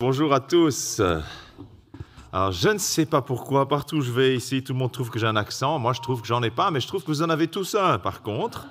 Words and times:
Bonjour 0.00 0.32
à 0.32 0.38
tous. 0.38 1.02
Alors, 2.32 2.52
je 2.52 2.68
ne 2.68 2.78
sais 2.78 3.04
pas 3.04 3.20
pourquoi, 3.20 3.66
partout 3.66 3.96
où 3.96 4.00
je 4.00 4.12
vais 4.12 4.36
ici, 4.36 4.62
tout 4.62 4.72
le 4.72 4.78
monde 4.78 4.92
trouve 4.92 5.10
que 5.10 5.18
j'ai 5.18 5.26
un 5.26 5.34
accent. 5.34 5.76
Moi, 5.80 5.92
je 5.92 6.00
trouve 6.00 6.20
que 6.20 6.28
j'en 6.28 6.40
ai 6.44 6.52
pas, 6.52 6.70
mais 6.70 6.78
je 6.78 6.86
trouve 6.86 7.02
que 7.02 7.08
vous 7.08 7.20
en 7.20 7.28
avez 7.30 7.48
tous 7.48 7.74
un, 7.74 7.98
par 7.98 8.22
contre. 8.22 8.68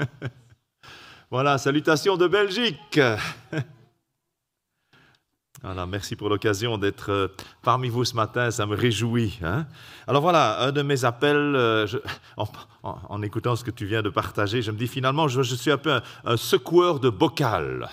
voilà, 1.30 1.58
salutations 1.58 2.16
de 2.16 2.26
Belgique. 2.26 2.98
Voilà, 5.62 5.86
merci 5.86 6.14
pour 6.14 6.28
l'occasion 6.28 6.76
d'être 6.76 7.10
euh, 7.10 7.28
parmi 7.62 7.88
vous 7.88 8.04
ce 8.04 8.14
matin, 8.14 8.50
ça 8.50 8.66
me 8.66 8.76
réjouit. 8.76 9.38
Hein. 9.42 9.64
Alors 10.06 10.20
voilà, 10.20 10.60
un 10.60 10.72
de 10.72 10.82
mes 10.82 11.06
appels, 11.06 11.54
euh, 11.56 11.86
en, 12.82 13.22
écoutant 13.22 13.56
ce 13.56 13.64
que 13.64 13.70
tu 13.70 13.86
viens 13.86 14.02
de 14.02 14.10
partager, 14.10 14.60
je 14.60 14.70
me 14.70 14.76
dis 14.76 14.88
finalement, 14.88 15.26
je, 15.26 15.40
suis 15.42 15.70
un 15.70 15.78
peu 15.78 16.02
un 16.26 16.36
secoueur 16.36 17.00
de 17.00 17.08
bocal. 17.08 17.88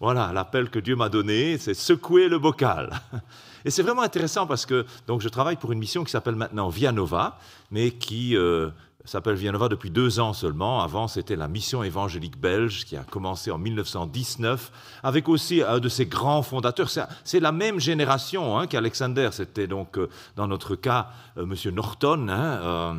Voilà, 0.00 0.32
l'appel 0.32 0.70
que 0.70 0.78
Dieu 0.78 0.96
m'a 0.96 1.08
donné, 1.08 1.58
c'est 1.58 1.74
secouer 1.74 2.28
le 2.28 2.38
bocal. 2.38 2.98
Et 3.64 3.70
c'est 3.70 3.82
vraiment 3.82 4.02
intéressant 4.02 4.46
parce 4.46 4.64
que 4.64 4.86
donc, 5.06 5.20
je 5.20 5.28
travaille 5.28 5.56
pour 5.56 5.72
une 5.72 5.78
mission 5.78 6.02
qui 6.02 6.10
s'appelle 6.10 6.36
maintenant 6.36 6.70
Via 6.70 6.92
Nova, 6.92 7.38
mais 7.70 7.90
qui 7.90 8.34
euh, 8.34 8.70
s'appelle 9.04 9.34
Vianova 9.34 9.68
depuis 9.68 9.90
deux 9.90 10.20
ans 10.20 10.32
seulement. 10.32 10.80
Avant, 10.80 11.08
c'était 11.08 11.36
la 11.36 11.48
mission 11.48 11.82
évangélique 11.82 12.38
belge 12.38 12.84
qui 12.84 12.96
a 12.96 13.02
commencé 13.02 13.50
en 13.50 13.58
1919, 13.58 14.72
avec 15.02 15.28
aussi 15.28 15.62
un 15.62 15.78
de 15.78 15.88
ses 15.88 16.06
grands 16.06 16.42
fondateurs. 16.42 16.90
C'est 17.24 17.40
la 17.40 17.52
même 17.52 17.80
génération 17.80 18.58
hein, 18.58 18.66
qu'Alexander. 18.66 19.30
C'était 19.32 19.66
donc, 19.66 19.98
euh, 19.98 20.08
dans 20.36 20.46
notre 20.46 20.76
cas. 20.76 21.10
Euh, 21.36 21.46
Monsieur 21.46 21.70
Norton. 21.70 22.28
Hein, 22.28 22.60
euh, 22.62 22.94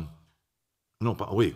non, 1.00 1.14
pas, 1.14 1.28
oui. 1.32 1.54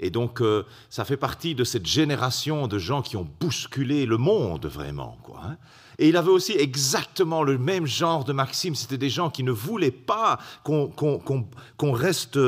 Et 0.00 0.10
donc, 0.10 0.42
ça 0.90 1.04
fait 1.04 1.16
partie 1.16 1.54
de 1.54 1.64
cette 1.64 1.86
génération 1.86 2.66
de 2.66 2.78
gens 2.78 3.00
qui 3.00 3.16
ont 3.16 3.28
bousculé 3.40 4.06
le 4.06 4.16
monde, 4.16 4.66
vraiment. 4.66 5.18
Quoi, 5.22 5.40
hein. 5.44 5.56
Et 5.98 6.08
il 6.08 6.16
avait 6.16 6.30
aussi 6.30 6.52
exactement 6.52 7.42
le 7.42 7.58
même 7.58 7.86
genre 7.86 8.24
de 8.24 8.32
maxime. 8.32 8.74
C'était 8.74 8.98
des 8.98 9.10
gens 9.10 9.30
qui 9.30 9.44
ne 9.44 9.52
voulaient 9.52 9.90
pas 9.92 10.38
qu'on 10.64 11.92
reste 11.92 12.38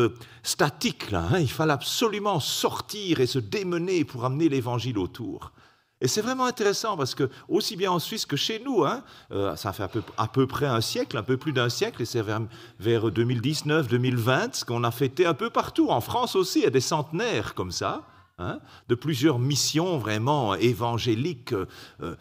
statique 0.42 1.10
là. 1.10 1.28
Hein. 1.30 1.38
Il 1.38 1.50
fallait 1.50 1.72
absolument 1.72 2.40
sortir 2.40 3.20
et 3.20 3.26
se 3.26 3.38
démener 3.38 4.04
pour 4.04 4.24
amener 4.24 4.48
l'évangile 4.48 4.98
autour. 4.98 5.52
Et 6.00 6.08
c'est 6.08 6.20
vraiment 6.20 6.44
intéressant 6.44 6.96
parce 6.96 7.14
que, 7.14 7.30
aussi 7.48 7.74
bien 7.74 7.90
en 7.90 7.98
Suisse 7.98 8.26
que 8.26 8.36
chez 8.36 8.60
nous, 8.60 8.84
hein, 8.84 9.02
euh, 9.30 9.56
ça 9.56 9.72
fait 9.72 9.82
à 10.18 10.28
peu, 10.28 10.46
près 10.46 10.66
un 10.66 10.82
siècle, 10.82 11.16
un 11.16 11.22
peu 11.22 11.38
plus 11.38 11.52
d'un 11.52 11.70
siècle, 11.70 12.02
et 12.02 12.04
c'est 12.04 12.20
vers, 12.20 12.42
vers 12.78 13.06
2019-2020 13.06 14.64
qu'on 14.64 14.84
a 14.84 14.90
fêté 14.90 15.24
un 15.24 15.32
peu 15.32 15.48
partout. 15.48 15.88
En 15.88 16.02
France 16.02 16.36
aussi, 16.36 16.60
il 16.60 16.64
y 16.64 16.66
a 16.66 16.70
des 16.70 16.80
centenaires 16.80 17.54
comme 17.54 17.72
ça, 17.72 18.06
hein, 18.36 18.60
de 18.88 18.94
plusieurs 18.94 19.38
missions 19.38 19.96
vraiment 19.96 20.54
évangéliques. 20.54 21.54
Euh, 22.02 22.16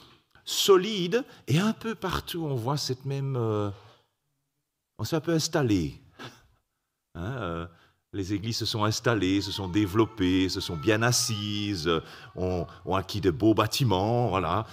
solide, 0.47 1.25
et 1.47 1.57
un 1.57 1.73
peu 1.73 1.95
partout 1.95 2.45
on 2.45 2.53
voit 2.55 2.77
cette 2.77 3.05
même... 3.05 3.35
Euh, 3.35 3.71
on 4.99 5.03
s'est 5.03 5.15
un 5.15 5.21
peu 5.21 5.33
installé. 5.33 5.99
Hein, 7.15 7.67
les 8.15 8.33
églises 8.33 8.57
se 8.57 8.65
sont 8.65 8.85
installées, 8.85 9.41
se 9.41 9.51
sont 9.51 9.67
développées, 9.67 10.47
se 10.47 10.61
sont 10.61 10.77
bien 10.77 11.03
assises, 11.03 11.91
ont, 12.37 12.65
acquis 12.93 13.19
de 13.19 13.29
beaux 13.29 13.53
bâtiments, 13.53 14.29
voilà. 14.29 14.65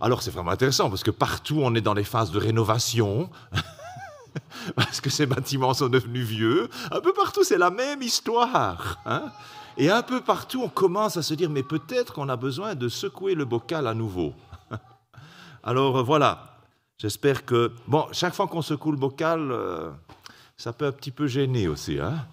Alors 0.00 0.20
c'est 0.20 0.32
vraiment 0.32 0.50
intéressant 0.50 0.90
parce 0.90 1.04
que 1.04 1.12
partout 1.12 1.60
on 1.62 1.76
est 1.76 1.80
dans 1.80 1.94
les 1.94 2.02
phases 2.02 2.32
de 2.32 2.38
rénovation. 2.38 3.30
parce 4.76 5.00
que 5.00 5.10
ces 5.10 5.26
bâtiments 5.26 5.74
sont 5.74 5.88
devenus 5.88 6.26
vieux. 6.26 6.68
Un 6.90 7.00
peu 7.00 7.12
partout, 7.12 7.44
c'est 7.44 7.58
la 7.58 7.70
même 7.70 8.02
histoire. 8.02 8.98
Hein. 9.06 9.30
Et 9.76 9.88
un 9.88 10.02
peu 10.02 10.20
partout, 10.20 10.62
on 10.64 10.68
commence 10.68 11.16
à 11.16 11.22
se 11.22 11.34
dire, 11.34 11.50
mais 11.50 11.62
peut-être 11.62 12.12
qu'on 12.12 12.28
a 12.28 12.36
besoin 12.36 12.74
de 12.74 12.88
secouer 12.88 13.34
le 13.34 13.44
bocal 13.44 13.86
à 13.86 13.94
nouveau. 13.94 14.34
Alors 15.62 15.98
euh, 15.98 16.02
voilà, 16.02 16.56
j'espère 16.98 17.44
que... 17.44 17.72
Bon, 17.86 18.06
chaque 18.10 18.34
fois 18.34 18.48
qu'on 18.48 18.62
secoue 18.62 18.90
le 18.90 18.98
bocal, 18.98 19.52
euh, 19.52 19.90
ça 20.56 20.72
peut 20.72 20.86
un 20.86 20.92
petit 20.92 21.12
peu 21.12 21.28
gêner 21.28 21.68
aussi, 21.68 22.00
hein 22.00 22.26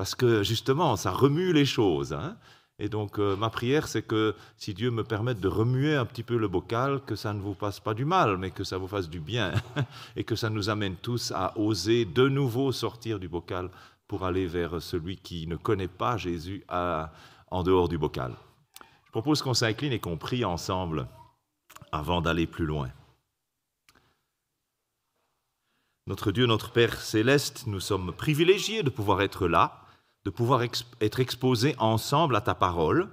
parce 0.00 0.14
que 0.14 0.42
justement, 0.42 0.96
ça 0.96 1.10
remue 1.10 1.52
les 1.52 1.66
choses. 1.66 2.14
Hein 2.14 2.38
et 2.78 2.88
donc, 2.88 3.18
euh, 3.18 3.36
ma 3.36 3.50
prière, 3.50 3.86
c'est 3.86 4.00
que 4.00 4.34
si 4.56 4.72
Dieu 4.72 4.90
me 4.90 5.04
permette 5.04 5.40
de 5.40 5.46
remuer 5.46 5.94
un 5.94 6.06
petit 6.06 6.22
peu 6.22 6.38
le 6.38 6.48
bocal, 6.48 7.02
que 7.04 7.16
ça 7.16 7.34
ne 7.34 7.40
vous 7.42 7.52
fasse 7.52 7.80
pas 7.80 7.92
du 7.92 8.06
mal, 8.06 8.38
mais 8.38 8.50
que 8.50 8.64
ça 8.64 8.78
vous 8.78 8.88
fasse 8.88 9.10
du 9.10 9.20
bien, 9.20 9.52
et 10.16 10.24
que 10.24 10.36
ça 10.36 10.48
nous 10.48 10.70
amène 10.70 10.96
tous 10.96 11.32
à 11.32 11.52
oser 11.58 12.06
de 12.06 12.30
nouveau 12.30 12.72
sortir 12.72 13.18
du 13.18 13.28
bocal 13.28 13.68
pour 14.08 14.24
aller 14.24 14.46
vers 14.46 14.80
celui 14.80 15.18
qui 15.18 15.46
ne 15.46 15.56
connaît 15.56 15.86
pas 15.86 16.16
Jésus 16.16 16.64
en 16.70 17.62
dehors 17.62 17.90
du 17.90 17.98
bocal. 17.98 18.32
Je 19.04 19.10
propose 19.10 19.42
qu'on 19.42 19.52
s'incline 19.52 19.92
et 19.92 20.00
qu'on 20.00 20.16
prie 20.16 20.46
ensemble 20.46 21.08
avant 21.92 22.22
d'aller 22.22 22.46
plus 22.46 22.64
loin. 22.64 22.88
Notre 26.06 26.32
Dieu, 26.32 26.46
notre 26.46 26.72
Père 26.72 26.98
céleste, 26.98 27.64
nous 27.66 27.80
sommes 27.80 28.14
privilégiés 28.14 28.82
de 28.82 28.88
pouvoir 28.88 29.20
être 29.20 29.46
là, 29.46 29.76
de 30.24 30.30
pouvoir 30.30 30.62
être 30.62 31.20
exposés 31.20 31.74
ensemble 31.78 32.36
à 32.36 32.40
ta 32.40 32.54
parole. 32.54 33.10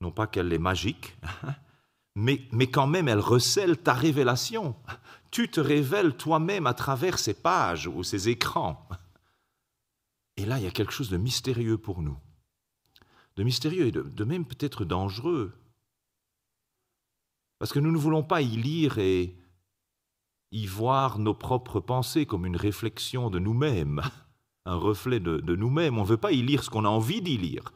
Non 0.00 0.10
pas 0.10 0.26
qu'elle 0.26 0.52
est 0.52 0.58
magique, 0.58 1.16
mais, 2.14 2.66
quand 2.70 2.86
même 2.86 3.08
elle 3.08 3.20
recèle 3.20 3.78
ta 3.78 3.94
révélation. 3.94 4.76
Tu 5.30 5.50
te 5.50 5.60
révèles 5.60 6.16
toi-même 6.16 6.66
à 6.66 6.74
travers 6.74 7.18
ces 7.18 7.34
pages 7.34 7.86
ou 7.86 8.02
ces 8.02 8.28
écrans. 8.28 8.88
Et 10.36 10.44
là, 10.44 10.58
il 10.58 10.64
y 10.64 10.68
a 10.68 10.70
quelque 10.70 10.92
chose 10.92 11.10
de 11.10 11.16
mystérieux 11.16 11.78
pour 11.78 12.02
nous. 12.02 12.18
De 13.36 13.42
mystérieux 13.42 13.86
et 13.86 13.92
de 13.92 14.24
même 14.24 14.44
peut-être 14.44 14.84
dangereux. 14.84 15.54
Parce 17.58 17.72
que 17.72 17.78
nous 17.78 17.90
ne 17.90 17.98
voulons 17.98 18.22
pas 18.22 18.42
y 18.42 18.56
lire 18.56 18.98
et 18.98 19.36
y 20.52 20.66
voir 20.66 21.18
nos 21.18 21.34
propres 21.34 21.80
pensées 21.80 22.26
comme 22.26 22.46
une 22.46 22.56
réflexion 22.56 23.30
de 23.30 23.38
nous-mêmes, 23.38 24.02
un 24.66 24.76
reflet 24.76 25.20
de, 25.20 25.56
nous-mêmes. 25.56 25.96
On 25.96 26.02
ne 26.02 26.06
veut 26.06 26.18
pas 26.18 26.32
y 26.32 26.42
lire 26.42 26.62
ce 26.62 26.68
qu'on 26.68 26.84
a 26.84 26.88
envie 26.88 27.22
d'y 27.22 27.38
lire. 27.38 27.72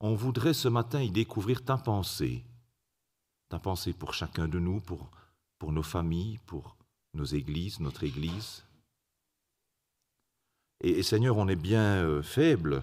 On 0.00 0.14
voudrait 0.14 0.52
ce 0.52 0.68
matin 0.68 1.00
y 1.00 1.10
découvrir 1.10 1.64
ta 1.64 1.78
pensée, 1.78 2.44
ta 3.48 3.58
pensée 3.58 3.94
pour 3.94 4.12
chacun 4.12 4.46
de 4.46 4.58
nous, 4.58 4.80
pour, 4.80 5.10
pour 5.58 5.72
nos 5.72 5.82
familles, 5.82 6.38
pour 6.46 6.76
nos 7.14 7.24
églises, 7.24 7.80
notre 7.80 8.04
Église. 8.04 8.64
Et, 10.82 11.02
Seigneur, 11.02 11.38
on 11.38 11.48
est 11.48 11.56
bien 11.56 12.04
euh, 12.04 12.22
faible. 12.22 12.82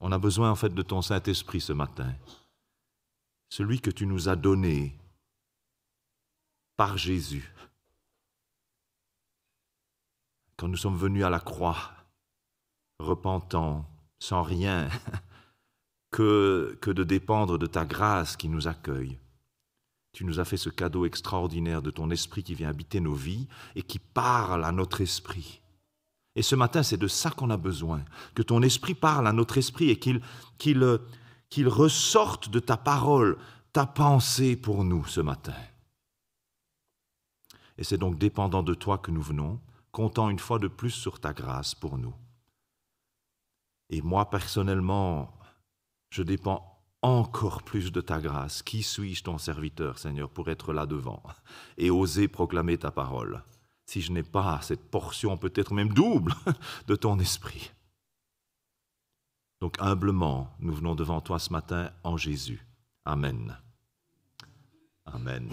On 0.00 0.12
a 0.12 0.18
besoin 0.18 0.50
en 0.50 0.56
fait 0.56 0.72
de 0.72 0.82
ton 0.82 1.02
Saint-Esprit 1.02 1.60
ce 1.60 1.72
matin 1.72 2.14
celui 3.48 3.80
que 3.80 3.90
tu 3.90 4.06
nous 4.06 4.28
as 4.28 4.36
donné 4.36 4.94
par 6.76 6.96
Jésus. 6.96 7.52
Quand 10.58 10.68
nous 10.68 10.76
sommes 10.76 10.96
venus 10.96 11.24
à 11.24 11.30
la 11.30 11.40
croix, 11.40 11.92
repentants, 12.98 13.88
sans 14.18 14.42
rien, 14.42 14.88
que, 16.10 16.76
que 16.80 16.90
de 16.90 17.04
dépendre 17.04 17.58
de 17.58 17.66
ta 17.66 17.84
grâce 17.84 18.36
qui 18.36 18.48
nous 18.48 18.66
accueille. 18.66 19.18
Tu 20.12 20.24
nous 20.24 20.40
as 20.40 20.44
fait 20.44 20.56
ce 20.56 20.68
cadeau 20.68 21.06
extraordinaire 21.06 21.80
de 21.80 21.90
ton 21.90 22.10
esprit 22.10 22.42
qui 22.42 22.54
vient 22.54 22.68
habiter 22.68 22.98
nos 22.98 23.14
vies 23.14 23.46
et 23.76 23.82
qui 23.82 24.00
parle 24.00 24.64
à 24.64 24.72
notre 24.72 25.00
esprit. 25.00 25.60
Et 26.34 26.42
ce 26.42 26.56
matin, 26.56 26.82
c'est 26.82 26.96
de 26.96 27.08
ça 27.08 27.30
qu'on 27.30 27.50
a 27.50 27.56
besoin, 27.56 28.04
que 28.34 28.42
ton 28.42 28.62
esprit 28.62 28.94
parle 28.94 29.28
à 29.28 29.32
notre 29.32 29.58
esprit 29.58 29.90
et 29.90 29.98
qu'il 29.98 30.20
qu'il 30.58 30.98
qu'il 31.50 31.68
ressorte 31.68 32.50
de 32.50 32.58
ta 32.58 32.76
parole 32.76 33.38
ta 33.72 33.86
pensée 33.86 34.56
pour 34.56 34.84
nous 34.84 35.06
ce 35.06 35.20
matin. 35.20 35.54
Et 37.76 37.84
c'est 37.84 37.96
donc 37.96 38.18
dépendant 38.18 38.62
de 38.62 38.74
toi 38.74 38.98
que 38.98 39.10
nous 39.10 39.22
venons, 39.22 39.60
comptant 39.98 40.30
une 40.30 40.38
fois 40.38 40.60
de 40.60 40.68
plus 40.68 40.92
sur 40.92 41.18
ta 41.18 41.32
grâce 41.32 41.74
pour 41.74 41.98
nous. 41.98 42.14
Et 43.90 44.00
moi 44.00 44.30
personnellement, 44.30 45.36
je 46.10 46.22
dépends 46.22 46.62
encore 47.02 47.64
plus 47.64 47.90
de 47.90 48.00
ta 48.00 48.20
grâce. 48.20 48.62
Qui 48.62 48.84
suis-je 48.84 49.24
ton 49.24 49.38
serviteur, 49.38 49.98
Seigneur, 49.98 50.30
pour 50.30 50.50
être 50.50 50.72
là 50.72 50.86
devant 50.86 51.20
et 51.78 51.90
oser 51.90 52.28
proclamer 52.28 52.78
ta 52.78 52.92
parole, 52.92 53.42
si 53.86 54.00
je 54.00 54.12
n'ai 54.12 54.22
pas 54.22 54.60
cette 54.62 54.88
portion 54.88 55.36
peut-être 55.36 55.74
même 55.74 55.92
double 55.92 56.32
de 56.86 56.94
ton 56.94 57.18
esprit 57.18 57.72
donc 59.60 59.74
humblement, 59.80 60.54
nous 60.60 60.72
venons 60.72 60.94
devant 60.94 61.20
toi 61.20 61.40
ce 61.40 61.52
matin 61.52 61.90
en 62.04 62.16
Jésus. 62.16 62.64
Amen. 63.04 63.58
Amen. 65.04 65.50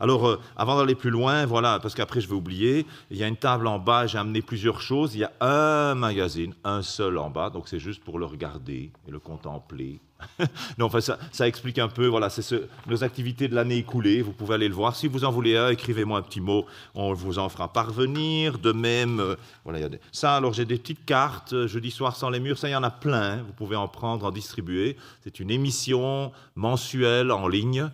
Alors, 0.00 0.26
euh, 0.26 0.40
avant 0.56 0.78
d'aller 0.78 0.94
plus 0.94 1.10
loin, 1.10 1.44
voilà, 1.44 1.78
parce 1.78 1.94
qu'après 1.94 2.22
je 2.22 2.28
vais 2.28 2.34
oublier, 2.34 2.86
il 3.10 3.18
y 3.18 3.22
a 3.22 3.28
une 3.28 3.36
table 3.36 3.66
en 3.66 3.78
bas, 3.78 4.06
j'ai 4.06 4.16
amené 4.16 4.40
plusieurs 4.40 4.80
choses. 4.80 5.14
Il 5.14 5.20
y 5.20 5.24
a 5.24 5.32
un 5.40 5.94
magazine, 5.94 6.54
un 6.64 6.80
seul 6.80 7.18
en 7.18 7.28
bas, 7.28 7.50
donc 7.50 7.68
c'est 7.68 7.78
juste 7.78 8.02
pour 8.02 8.18
le 8.18 8.24
regarder 8.24 8.90
et 9.06 9.10
le 9.10 9.18
contempler. 9.18 10.00
non, 10.78 10.86
enfin, 10.86 11.00
ça, 11.00 11.18
ça, 11.32 11.46
explique 11.46 11.78
un 11.78 11.88
peu, 11.88 12.06
voilà, 12.06 12.30
c'est 12.30 12.42
ce, 12.42 12.66
nos 12.86 13.04
activités 13.04 13.48
de 13.48 13.54
l'année 13.54 13.76
écoulée. 13.76 14.22
Vous 14.22 14.32
pouvez 14.32 14.54
aller 14.54 14.68
le 14.68 14.74
voir. 14.74 14.96
Si 14.96 15.08
vous 15.08 15.24
en 15.24 15.30
voulez 15.30 15.56
un, 15.56 15.68
écrivez-moi 15.68 16.18
un 16.18 16.22
petit 16.22 16.40
mot, 16.40 16.66
on 16.94 17.12
vous 17.12 17.38
en 17.38 17.48
fera 17.48 17.72
parvenir. 17.72 18.58
De 18.58 18.72
même, 18.72 19.20
euh, 19.20 19.36
voilà, 19.64 19.80
y 19.80 19.84
a 19.84 19.88
des... 19.88 20.00
ça, 20.12 20.36
alors 20.36 20.52
j'ai 20.52 20.64
des 20.64 20.78
petites 20.78 21.04
cartes, 21.04 21.66
jeudi 21.66 21.90
soir 21.90 22.16
sans 22.16 22.30
les 22.30 22.40
murs, 22.40 22.58
ça, 22.58 22.68
il 22.68 22.72
y 22.72 22.76
en 22.76 22.82
a 22.82 22.90
plein. 22.90 23.42
Vous 23.42 23.52
pouvez 23.52 23.76
en 23.76 23.88
prendre, 23.88 24.26
en 24.26 24.30
distribuer. 24.30 24.96
C'est 25.22 25.40
une 25.40 25.50
émission 25.50 26.32
mensuelle 26.54 27.32
en 27.32 27.48
ligne. 27.48 27.90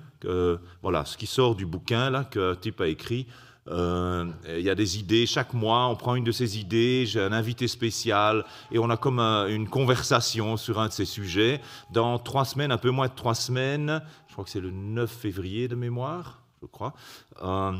Voilà, 0.82 1.04
ce 1.04 1.16
qui 1.16 1.26
sort 1.26 1.54
du 1.54 1.66
bouquin 1.66 2.10
là, 2.10 2.24
que 2.24 2.54
type 2.54 2.80
a 2.80 2.88
écrit. 2.88 3.26
Euh, 3.68 4.30
il 4.48 4.60
y 4.60 4.70
a 4.70 4.74
des 4.74 4.98
idées 4.98 5.26
chaque 5.26 5.52
mois, 5.52 5.88
on 5.88 5.96
prend 5.96 6.14
une 6.14 6.24
de 6.24 6.32
ces 6.32 6.58
idées, 6.58 7.04
j'ai 7.06 7.20
un 7.20 7.32
invité 7.32 7.66
spécial 7.66 8.44
et 8.70 8.78
on 8.78 8.90
a 8.90 8.96
comme 8.96 9.18
une 9.18 9.68
conversation 9.68 10.56
sur 10.56 10.78
un 10.78 10.88
de 10.88 10.92
ces 10.92 11.04
sujets. 11.04 11.60
Dans 11.90 12.18
trois 12.18 12.44
semaines, 12.44 12.70
un 12.70 12.78
peu 12.78 12.90
moins 12.90 13.08
de 13.08 13.14
trois 13.14 13.34
semaines, 13.34 14.02
je 14.28 14.32
crois 14.32 14.44
que 14.44 14.50
c'est 14.50 14.60
le 14.60 14.70
9 14.70 15.10
février 15.10 15.68
de 15.68 15.74
mémoire, 15.74 16.42
je 16.62 16.66
crois. 16.66 16.94
Euh, 17.42 17.72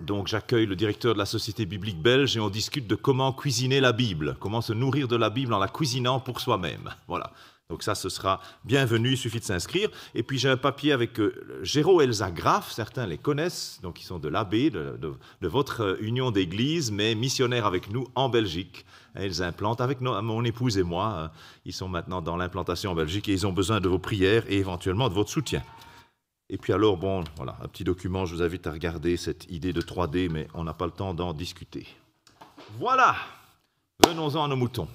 donc 0.00 0.26
j'accueille 0.26 0.66
le 0.66 0.74
directeur 0.74 1.12
de 1.12 1.18
la 1.18 1.26
Société 1.26 1.66
biblique 1.66 2.00
belge 2.00 2.36
et 2.36 2.40
on 2.40 2.48
discute 2.48 2.86
de 2.86 2.94
comment 2.94 3.32
cuisiner 3.32 3.80
la 3.80 3.92
Bible, 3.92 4.36
comment 4.40 4.62
se 4.62 4.72
nourrir 4.72 5.06
de 5.06 5.16
la 5.16 5.30
Bible 5.30 5.52
en 5.52 5.58
la 5.58 5.68
cuisinant 5.68 6.18
pour 6.18 6.40
soi-même. 6.40 6.90
Voilà. 7.08 7.30
Donc 7.70 7.82
ça, 7.82 7.94
ce 7.94 8.10
sera 8.10 8.40
bienvenu, 8.64 9.12
il 9.12 9.16
suffit 9.16 9.40
de 9.40 9.44
s'inscrire. 9.44 9.88
Et 10.14 10.22
puis 10.22 10.38
j'ai 10.38 10.50
un 10.50 10.58
papier 10.58 10.92
avec 10.92 11.18
euh, 11.18 11.60
Géraud 11.62 12.02
Elsa 12.02 12.30
Graff, 12.30 12.70
certains 12.70 13.06
les 13.06 13.16
connaissent, 13.16 13.78
donc 13.82 14.02
ils 14.02 14.04
sont 14.04 14.18
de 14.18 14.28
l'AB, 14.28 14.54
de, 14.54 14.98
de, 15.00 15.48
votre 15.48 15.80
euh, 15.80 15.96
union 16.00 16.30
d'église, 16.30 16.92
mais 16.92 17.14
missionnaires 17.14 17.64
avec 17.64 17.90
nous 17.90 18.06
en 18.14 18.28
Belgique. 18.28 18.84
ils 19.18 19.42
implantent 19.42 19.80
avec 19.80 20.02
mon 20.02 20.44
épouse 20.44 20.76
et 20.76 20.82
moi, 20.82 21.14
euh, 21.14 21.28
ils 21.64 21.72
sont 21.72 21.88
maintenant 21.88 22.20
dans 22.20 22.36
l'implantation 22.36 22.90
en 22.90 22.94
Belgique 22.94 23.30
et 23.30 23.32
ils 23.32 23.46
ont 23.46 23.52
besoin 23.52 23.80
de 23.80 23.88
vos 23.88 23.98
prières 23.98 24.44
et 24.46 24.58
éventuellement 24.58 25.08
de 25.08 25.14
votre 25.14 25.30
soutien. 25.30 25.62
Et 26.50 26.58
puis 26.58 26.74
alors, 26.74 26.98
bon, 26.98 27.24
voilà, 27.36 27.56
un 27.62 27.68
petit 27.68 27.84
document, 27.84 28.26
je 28.26 28.34
vous 28.34 28.42
invite 28.42 28.66
à 28.66 28.72
regarder 28.72 29.16
cette 29.16 29.50
idée 29.50 29.72
de 29.72 29.80
3D, 29.80 30.28
mais 30.30 30.48
on 30.52 30.64
n'a 30.64 30.74
pas 30.74 30.84
le 30.84 30.92
temps 30.92 31.14
d'en 31.14 31.32
discuter. 31.32 31.86
Voilà, 32.78 33.16
venons-en 34.06 34.44
à 34.44 34.48
nos 34.48 34.56
moutons. 34.56 34.88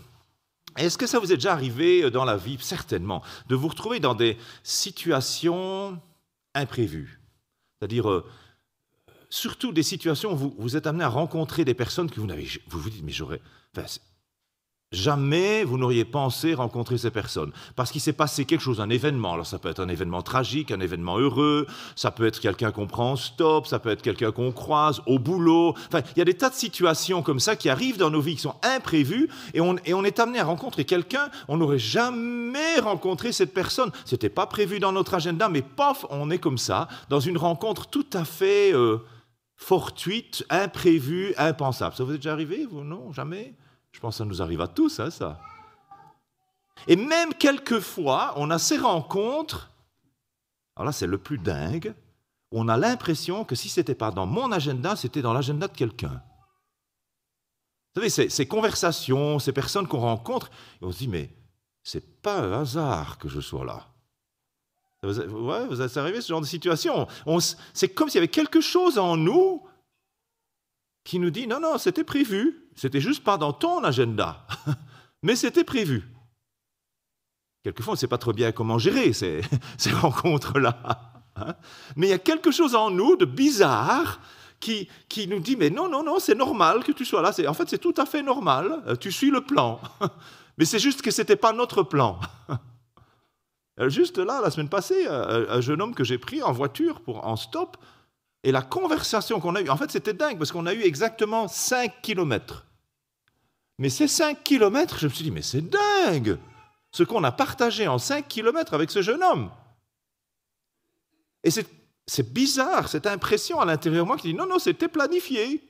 Est-ce 0.79 0.97
que 0.97 1.07
ça 1.07 1.19
vous 1.19 1.31
est 1.31 1.35
déjà 1.35 1.51
arrivé 1.51 2.03
euh, 2.03 2.09
dans 2.09 2.25
la 2.25 2.37
vie 2.37 2.57
Certainement. 2.59 3.21
De 3.47 3.55
vous 3.55 3.67
retrouver 3.67 3.99
dans 3.99 4.15
des 4.15 4.37
situations 4.63 6.01
imprévues? 6.55 7.19
C'est-à-dire, 7.77 8.09
euh, 8.09 8.25
surtout 9.29 9.73
des 9.73 9.83
situations 9.83 10.31
où 10.33 10.37
vous, 10.37 10.55
vous, 10.57 10.77
êtes 10.77 10.87
amené 10.87 11.03
à 11.03 11.09
rencontrer 11.09 11.65
des 11.65 11.73
personnes 11.73 12.09
que 12.09 12.19
vous 12.19 12.27
n'avez... 12.27 12.47
Vous 12.67 12.79
vous 12.79 12.89
dites, 12.89 13.03
mais 13.03 13.11
j'aurais... 13.11 13.41
Jamais 14.91 15.63
vous 15.63 15.77
n'auriez 15.77 16.03
pensé 16.03 16.56
rencontrer 16.56 16.97
ces 16.97 17.12
personnes. 17.12 17.51
Parce 17.75 17.91
qu'il 17.91 18.01
s'est 18.01 18.12
passé 18.12 18.45
quelque 18.45 18.62
chose, 18.62 18.81
un 18.81 18.89
événement. 18.89 19.33
Alors 19.33 19.45
ça 19.45 19.59
peut 19.59 19.69
être 19.69 19.81
un 19.81 19.88
événement 19.88 20.24
tragique, 20.24 20.71
un 20.71 20.80
événement 20.80 21.19
heureux, 21.19 21.68
ça 21.95 22.09
peut 22.09 22.25
être 22.25 22.39
quelqu'un 22.39 22.71
qu'on 22.71 22.88
prend 22.88 23.12
en 23.12 23.15
stop, 23.15 23.68
ça 23.68 23.77
peut 23.77 23.91
être 23.91 24.01
quelqu'un 24.01 24.31
qu'on 24.31 24.51
croise 24.51 25.03
au 25.06 25.19
boulot. 25.19 25.75
Enfin, 25.88 26.01
il 26.15 26.18
y 26.18 26.21
a 26.24 26.25
des 26.25 26.33
tas 26.33 26.50
de 26.50 26.56
situations 26.56 27.21
comme 27.21 27.39
ça 27.39 27.56
qui 27.56 27.69
arrivent 27.69 28.00
dans 28.00 28.09
nos 28.09 28.19
vies, 28.19 28.36
qui 28.36 28.41
sont 28.41 28.56
imprévues, 28.63 29.30
et 29.53 29.62
on, 29.62 29.75
est 29.77 30.19
amené 30.19 30.39
à 30.39 30.45
rencontrer 30.45 30.86
quelqu'un, 30.86 31.30
on 31.47 31.57
n'aurait 31.57 31.77
jamais 31.77 32.80
rencontré 32.80 33.31
cette 33.31 33.53
personne. 33.53 33.91
Ce 34.06 34.15
n'était 34.15 34.30
pas 34.30 34.47
prévu 34.47 34.80
dans 34.80 34.91
notre 34.91 35.13
agenda, 35.13 35.50
mais 35.50 35.62
paf, 35.62 36.07
on 36.09 36.31
est 36.31 36.39
comme 36.39 36.57
ça, 36.57 36.88
dans 37.09 37.19
une 37.19 37.38
rencontre 37.38 37.86
tout 37.89 38.07
à 38.13 38.25
fait 38.25 38.74
euh, 38.74 38.97
fortuite, 39.56 40.44
imprévue, 40.50 41.36
impensable. 41.38 41.95
Ça 41.95 42.03
vous 42.03 42.13
est 42.13 42.18
déjà 42.18 42.33
arrivé, 42.33 42.65
vous? 42.65 42.83
Non, 42.83 43.12
jamais? 43.13 43.53
Je 43.91 44.00
pense 44.00 44.15
que 44.15 44.18
ça 44.19 44.25
nous 44.25 44.41
arrive 44.41 44.62
à 44.62 44.68
tous, 44.68 45.00
hein, 45.00 45.09
ça. 45.09 45.39
Et 46.88 46.95
même 46.95 47.33
quelquefois, 47.33 48.33
on 48.38 48.50
a 48.50 48.59
ces 48.59 48.77
rencontres, 48.77 49.71
alors 50.75 50.86
là 50.86 50.91
c'est 50.91 51.07
le 51.07 51.18
plus 51.18 51.38
dingue, 51.38 51.94
on 52.51 52.68
a 52.68 52.77
l'impression 52.77 53.45
que 53.45 53.56
si 53.56 53.69
ce 53.69 53.80
n'était 53.80 53.95
pas 53.95 54.12
dans 54.12 54.25
mon 54.25 54.51
agenda, 54.51 54.95
c'était 54.95 55.21
dans 55.21 55.33
l'agenda 55.33 55.68
de 55.68 55.75
quelqu'un. 55.75 56.21
Vous 57.95 58.07
savez, 58.07 58.30
ces, 58.30 58.47
conversations, 58.47 59.39
ces 59.39 59.51
personnes 59.51 59.88
qu'on 59.88 60.00
rencontre, 60.00 60.50
on 60.81 60.91
se 60.91 61.00
dit, 61.00 61.07
mais 61.07 61.30
c'est 61.83 62.21
pas 62.21 62.39
un 62.39 62.62
hasard 62.62 63.18
que 63.18 63.27
je 63.27 63.41
sois 63.41 63.65
là. 63.65 63.88
Vous, 65.01 65.19
ouais, 65.19 65.65
vous 65.68 65.81
êtes 65.81 65.97
arrivé 65.97 66.21
ce 66.21 66.30
genre 66.30 66.41
de 66.41 66.45
situation. 66.45 67.07
C'est 67.74 67.89
comme 67.89 68.09
s'il 68.09 68.18
y 68.18 68.19
avait 68.19 68.27
quelque 68.27 68.62
chose 68.62 68.97
en 68.97 69.18
nous 69.18 69.65
qui 71.03 71.19
nous 71.19 71.30
dit, 71.30 71.47
non, 71.47 71.59
non, 71.59 71.77
c'était 71.77 72.03
prévu. 72.03 72.69
C'était 72.79 73.01
juste 73.01 73.25
pas 73.25 73.37
dans 73.37 73.51
ton 73.51 73.83
agenda, 73.83 74.47
mais 75.21 75.35
c'était 75.35 75.65
prévu. 75.65 76.07
Quelquefois, 77.61 77.91
on 77.91 77.95
ne 77.95 77.99
sait 77.99 78.07
pas 78.07 78.17
trop 78.17 78.31
bien 78.31 78.53
comment 78.53 78.77
gérer 78.77 79.11
ces, 79.13 79.41
rencontres-là. 79.91 80.79
Hein. 81.35 81.55
mais 81.97 82.07
il 82.07 82.09
y 82.09 82.13
a 82.13 82.19
quelque 82.19 82.51
chose 82.51 82.75
en 82.75 82.89
nous 82.89 83.17
de 83.17 83.25
bizarre 83.25 84.21
qui, 84.61 84.87
qui 85.09 85.27
nous 85.27 85.41
dit, 85.41 85.57
mais 85.57 85.69
non, 85.69 85.89
non, 85.89 86.03
non, 86.03 86.19
c'est 86.19 86.35
normal 86.35 86.85
que 86.85 86.93
tu 86.93 87.03
sois 87.03 87.21
là. 87.21 87.33
En 87.49 87.53
fait, 87.53 87.69
c'est 87.69 87.79
tout 87.79 87.93
à 87.97 88.05
fait 88.05 88.23
normal. 88.23 88.81
Euh, 88.87 88.95
tu 88.95 89.11
suis 89.11 89.29
le 89.29 89.41
plan. 89.41 89.81
mais 90.57 90.63
c'est 90.63 90.79
juste 90.79 91.01
que 91.01 91.11
ce 91.11 91.21
n'était 91.21 91.35
pas 91.35 91.51
notre 91.51 91.83
plan. 91.83 92.17
Euh, 93.81 93.89
juste 93.89 94.19
là, 94.19 94.39
la 94.41 94.51
semaine 94.51 94.69
passée, 94.69 95.05
euh, 95.05 95.47
un 95.49 95.59
jeune 95.59 95.81
homme 95.81 95.95
que 95.95 96.05
j'ai 96.05 96.17
pris 96.17 96.41
en 96.43 96.53
voiture 96.53 97.01
pour, 97.01 97.25
en 97.25 97.35
stop, 97.35 97.75
et 98.43 98.53
la 98.53 98.61
conversation 98.61 99.41
qu'on 99.41 99.55
a 99.55 99.61
eue, 99.61 99.69
en 99.69 99.75
fait, 99.75 99.91
c'était 99.91 100.13
dingue 100.13 100.37
parce 100.37 100.53
qu'on 100.53 100.65
a 100.65 100.73
eu 100.73 100.81
exactement 100.81 101.49
5 101.49 102.01
kilomètres. 102.01 102.65
Mais 103.79 103.89
ces 103.89 104.09
5 104.09 104.43
kilomètres, 104.43 104.99
je 104.99 105.07
me 105.07 105.11
suis 105.11 105.23
dit, 105.23 105.31
mais 105.31 105.41
c'est 105.41 105.61
dingue 105.61 106.37
ce 106.91 107.03
qu'on 107.03 107.23
a 107.23 107.31
partagé 107.31 107.87
en 107.87 107.97
5 107.97 108.27
kilomètres 108.27 108.73
avec 108.73 108.91
ce 108.91 109.01
jeune 109.01 109.23
homme. 109.23 109.49
Et 111.43 111.49
c'est 111.49 112.33
bizarre, 112.33 112.89
cette 112.89 113.07
impression 113.07 113.61
à 113.61 113.65
l'intérieur 113.65 114.03
de 114.03 114.07
moi 114.07 114.17
qui 114.17 114.27
dit, 114.27 114.33
non, 114.33 114.45
non, 114.45 114.59
c'était 114.59 114.89
planifié. 114.89 115.63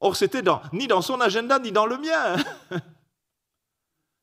Or, 0.00 0.16
c'était 0.16 0.42
dans, 0.42 0.60
ni 0.72 0.88
dans 0.88 1.00
son 1.00 1.20
agenda, 1.20 1.60
ni 1.60 1.70
dans 1.70 1.86
le 1.86 1.96
mien. 1.96 2.36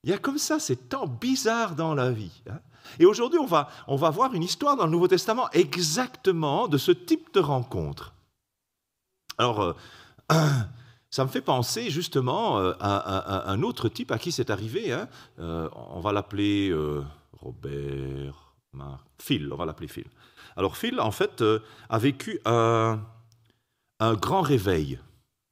Il 0.03 0.09
y 0.09 0.13
a 0.13 0.17
comme 0.17 0.37
ça 0.37 0.59
ces 0.59 0.75
temps 0.75 1.07
bizarres 1.07 1.75
dans 1.75 1.95
la 1.95 2.11
vie. 2.11 2.43
Hein. 2.49 2.59
Et 2.99 3.05
aujourd'hui, 3.05 3.39
on 3.39 3.45
va, 3.45 3.69
on 3.87 3.95
va 3.95 4.09
voir 4.09 4.33
une 4.33 4.43
histoire 4.43 4.75
dans 4.75 4.85
le 4.85 4.91
Nouveau 4.91 5.07
Testament 5.07 5.49
exactement 5.51 6.67
de 6.67 6.77
ce 6.77 6.91
type 6.91 7.33
de 7.33 7.39
rencontre. 7.39 8.13
Alors, 9.37 9.61
euh, 9.61 9.73
Ça 11.17 11.23
me 11.23 11.29
fait 11.29 11.41
penser 11.41 11.89
justement 11.89 12.59
euh, 12.59 12.73
à, 12.79 13.49
un 13.51 13.63
autre 13.63 13.89
type 13.89 14.11
à 14.11 14.19
qui 14.19 14.31
c'est 14.31 14.51
arrivé. 14.51 14.93
Hein. 14.93 15.07
Euh, 15.39 15.67
on 15.73 15.99
va 15.99 16.11
l'appeler 16.11 16.69
euh, 16.69 17.01
Robert, 17.33 18.53
Phil, 19.17 19.51
on 19.51 19.55
va 19.55 19.65
l'appeler 19.65 19.87
Phil. 19.87 20.05
Alors 20.55 20.77
Phil, 20.77 20.99
en 20.99 21.09
fait, 21.09 21.43
a 21.89 21.97
vécu 21.97 22.39
un, 22.45 22.99
grand 23.99 24.41
réveil. 24.41 24.99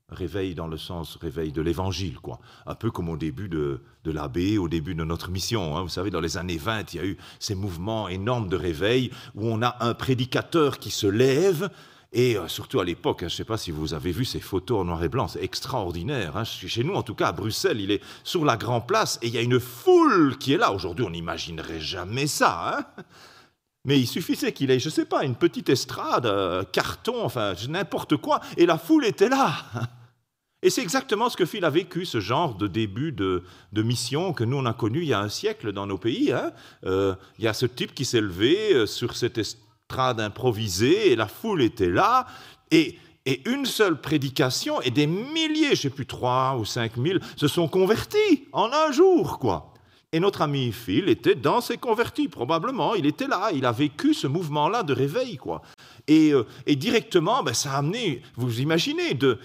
Réveil 0.10 0.54
dans 0.54 0.68
le 0.68 0.78
sens 0.78 1.16
réveil 1.16 1.52
de 1.52 1.64
l'évangile, 1.64 2.20
quoi. 2.20 2.40
Un 2.68 2.76
peu 2.76 2.92
comme 2.92 3.10
au 3.10 3.18
début 3.18 3.50
de, 3.50 3.82
de 4.04 4.12
l'abbé, 4.12 4.60
au 4.60 4.70
début 4.70 4.94
de 4.94 5.04
notre 5.04 5.32
mission. 5.32 5.76
Hein. 5.76 5.82
Vous 5.82 5.90
savez, 5.90 6.12
dans 6.12 6.22
les 6.22 6.38
années 6.38 6.60
20, 6.60 6.94
il 6.94 6.98
y 6.98 7.00
a 7.00 7.06
eu 7.08 7.18
ces 7.40 7.56
mouvements 7.56 8.08
énormes 8.08 8.50
de 8.50 8.56
réveil 8.56 9.10
où 9.34 9.48
on 9.48 9.64
a 9.64 9.78
un 9.84 9.96
prédicateur 9.96 10.78
qui 10.78 10.92
se 10.92 11.08
lève 11.08 11.72
et 12.12 12.38
euh, 12.38 12.48
surtout 12.48 12.80
à 12.80 12.86
l'époque, 12.86 13.24
hein, 13.24 13.28
je 13.28 13.34
ne 13.34 13.38
sais 13.38 13.44
pas 13.44 13.58
si 13.58 13.72
vous 13.72 13.94
avez 13.94 14.12
vu 14.12 14.26
ces 14.26 14.40
photos 14.40 14.82
en 14.82 14.86
noir 14.86 15.04
et 15.04 15.10
blanc, 15.10 15.28
c'est 15.28 15.44
extraordinaire. 15.44 16.38
Hein. 16.38 16.44
Chez 16.44 16.84
nous, 16.84 16.94
en 16.94 17.04
tout 17.04 17.16
cas, 17.16 17.28
à 17.28 17.32
Bruxelles, 17.32 17.82
il 17.82 17.92
est 17.92 18.02
sur 18.24 18.46
la 18.46 18.58
Grand 18.58 18.82
Place 18.82 19.20
et 19.22 19.28
il 19.28 19.34
y 19.34 19.38
a 19.38 19.42
une 19.42 19.60
foule 19.60 20.38
qui 20.38 20.54
est 20.54 20.58
là. 20.58 20.72
Aujourd'hui, 20.72 21.06
on 21.06 21.10
n'imaginerait 21.10 21.82
jamais 21.82 22.28
ça. 22.28 22.78
Hein. 22.98 23.04
Mais 23.86 24.00
il 24.00 24.08
suffisait 24.08 24.52
qu'il 24.52 24.72
ait, 24.72 24.80
je 24.80 24.88
ne 24.88 24.94
sais 24.94 25.06
pas, 25.06 25.26
une 25.26 25.36
petite 25.36 25.70
estrade, 25.70 26.26
euh, 26.26 26.64
carton, 26.64 27.24
enfin, 27.24 27.54
n'importe 27.70 28.18
quoi, 28.18 28.40
et 28.58 28.66
la 28.66 28.78
foule 28.78 29.06
était 29.06 29.30
là. 29.30 29.54
Et 30.64 30.72
c'est 30.72 30.82
exactement 30.82 31.30
ce 31.30 31.38
que 31.38 31.46
Phil 31.46 31.64
a 31.66 31.70
vécu, 31.70 32.06
ce 32.06 32.20
genre 32.20 32.56
de 32.56 32.66
début 32.66 33.12
de, 33.12 33.44
mission 33.74 34.34
que 34.34 34.44
nous, 34.44 34.58
on 34.58 34.66
a 34.66 34.74
connu 34.74 35.02
il 35.04 35.08
y 35.08 35.14
a 35.14 35.20
un 35.20 35.30
siècle 35.30 35.72
dans 35.74 35.86
nos 35.86 36.00
pays. 36.00 36.34
Euh, 36.86 37.14
il 37.38 37.46
y 37.46 37.48
a 37.48 37.54
ce 37.54 37.68
type 37.68 37.94
qui 37.94 38.04
s'est 38.04 38.22
levé 38.22 38.88
sur 38.88 39.16
cette 39.16 39.38
improvisé 40.00 41.12
et 41.12 41.16
la 41.16 41.28
foule 41.28 41.62
était 41.62 41.90
là 41.90 42.26
et, 42.72 42.98
et 43.26 43.42
une 43.50 43.66
seule 43.66 44.00
prédication 44.00 44.82
et 44.82 44.92
des 44.92 45.08
milliers, 45.08 45.68
je 45.68 45.72
ne 45.72 45.76
sais 45.76 45.90
plus, 45.90 46.06
trois 46.06 46.58
ou 46.60 46.66
cinq 46.66 46.98
mille, 46.98 47.20
se 47.36 47.48
sont 47.48 47.68
convertis 47.68 48.46
en 48.52 48.72
un 48.72 48.92
jour, 48.92 49.40
quoi. 49.40 49.74
Et 50.12 50.20
notre 50.20 50.44
ami 50.44 50.72
Phil 50.72 51.10
était 51.10 51.36
dans 51.36 51.60
ces 51.60 51.78
convertis, 51.78 52.30
probablement. 52.30 52.96
Il 52.96 53.06
était 53.06 53.28
là, 53.28 53.50
il 53.54 53.66
a 53.66 53.74
vécu 53.74 54.14
ce 54.14 54.28
mouvement-là 54.28 54.84
de 54.84 54.94
réveil, 54.94 55.36
quoi. 55.36 55.62
Et, 56.08 56.32
euh, 56.34 56.46
et 56.68 56.76
directement, 56.76 57.44
ben, 57.44 57.54
ça 57.54 57.74
a 57.74 57.78
amené, 57.78 58.22
vous 58.36 58.62
imaginez, 58.62 59.14
de, 59.14 59.40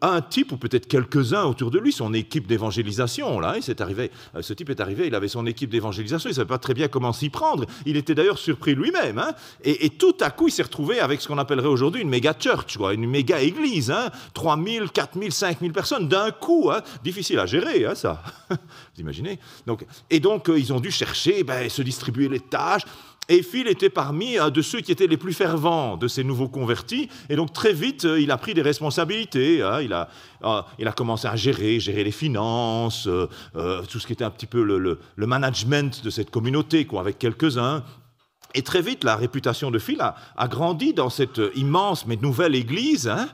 un 0.00 0.20
type, 0.22 0.52
ou 0.52 0.56
peut-être 0.56 0.86
quelques-uns 0.86 1.44
autour 1.44 1.70
de 1.70 1.78
lui, 1.78 1.92
son 1.92 2.14
équipe 2.14 2.46
d'évangélisation. 2.46 3.38
Là, 3.40 3.56
il 3.56 3.82
arrivé, 3.82 4.10
euh, 4.34 4.42
ce 4.42 4.52
type 4.52 4.70
est 4.70 4.80
arrivé, 4.80 5.06
il 5.06 5.14
avait 5.14 5.28
son 5.28 5.46
équipe 5.46 5.70
d'évangélisation, 5.70 6.28
il 6.28 6.32
ne 6.32 6.36
savait 6.36 6.48
pas 6.48 6.58
très 6.58 6.74
bien 6.74 6.88
comment 6.88 7.12
s'y 7.12 7.28
prendre. 7.28 7.66
Il 7.86 7.96
était 7.96 8.14
d'ailleurs 8.14 8.38
surpris 8.38 8.74
lui-même. 8.74 9.18
Hein. 9.18 9.32
et, 9.64 9.90
tout 9.90 10.16
à 10.20 10.30
coup, 10.30 10.48
il 10.48 10.52
s'est 10.52 10.62
retrouvé 10.62 11.00
avec 11.00 11.20
ce 11.20 11.28
qu'on 11.28 11.38
appellerait 11.38 11.68
aujourd'hui 11.68 12.02
une 12.02 12.08
méga 12.08 12.34
church, 12.38 12.76
quoi, 12.76 12.94
une 12.94 13.08
méga 13.08 13.40
église. 13.40 13.90
Hein. 13.90 14.10
3 14.34 14.58
000, 14.62 14.86
4 14.88 15.18
000, 15.18 15.30
5 15.30 15.60
000 15.60 15.72
personnes 15.72 16.08
d'un 16.08 16.30
coup. 16.30 16.70
Hein. 16.72 16.80
Difficile 17.04 17.38
à 17.38 17.46
gérer, 17.46 17.84
hein, 17.84 17.94
ça. 17.94 18.22
vous 18.50 18.56
imaginez 18.98 19.38
donc, 19.66 19.84
Et 20.10 20.20
donc, 20.20 20.48
euh, 20.48 20.58
ils 20.58 20.72
ont 20.72 20.80
dû 20.80 20.90
chercher, 20.90 21.42
ben, 21.44 21.68
se 21.68 21.82
distribuer 21.82 22.28
les 22.28 22.40
tâches. 22.40 22.82
Et 23.28 23.42
Phil 23.42 23.68
était 23.68 23.90
parmi 23.90 24.38
un 24.38 24.50
de 24.50 24.60
ceux 24.60 24.80
qui 24.80 24.90
étaient 24.90 25.06
les 25.06 25.16
plus 25.16 25.32
fervents 25.32 25.96
de 25.96 26.08
ces 26.08 26.24
nouveaux 26.24 26.48
convertis. 26.48 27.08
Et 27.28 27.36
donc 27.36 27.52
très 27.52 27.72
vite, 27.72 28.04
euh, 28.04 28.20
il 28.20 28.30
a 28.32 28.36
pris 28.36 28.54
des 28.54 28.62
responsabilités. 28.62 29.62
Hein. 29.62 29.82
Il, 29.82 29.92
a, 29.92 30.08
euh, 30.42 30.62
il 30.80 30.88
a 30.88 30.92
commencé 30.92 31.28
à 31.28 31.36
gérer, 31.36 31.78
gérer 31.78 32.02
les 32.02 32.10
finances, 32.10 33.06
euh, 33.06 33.82
tout 33.88 34.00
ce 34.00 34.06
qui 34.08 34.14
était 34.14 34.24
un 34.24 34.30
petit 34.30 34.46
peu 34.46 34.62
le, 34.62 34.98
management 35.16 36.02
de 36.02 36.10
cette 36.10 36.30
communauté, 36.30 36.86
quoi, 36.86 37.00
avec 37.00 37.18
quelques-uns. 37.18 37.84
Et 38.54 38.62
très 38.62 38.82
vite, 38.82 39.04
la 39.04 39.14
réputation 39.14 39.70
de 39.70 39.78
Phil 39.78 40.00
a, 40.00 40.48
grandi 40.48 40.92
dans 40.92 41.08
cette 41.08 41.40
immense 41.54 42.06
mais 42.06 42.16
nouvelle 42.16 42.56
église. 42.56 43.06
Hein, 43.06 43.28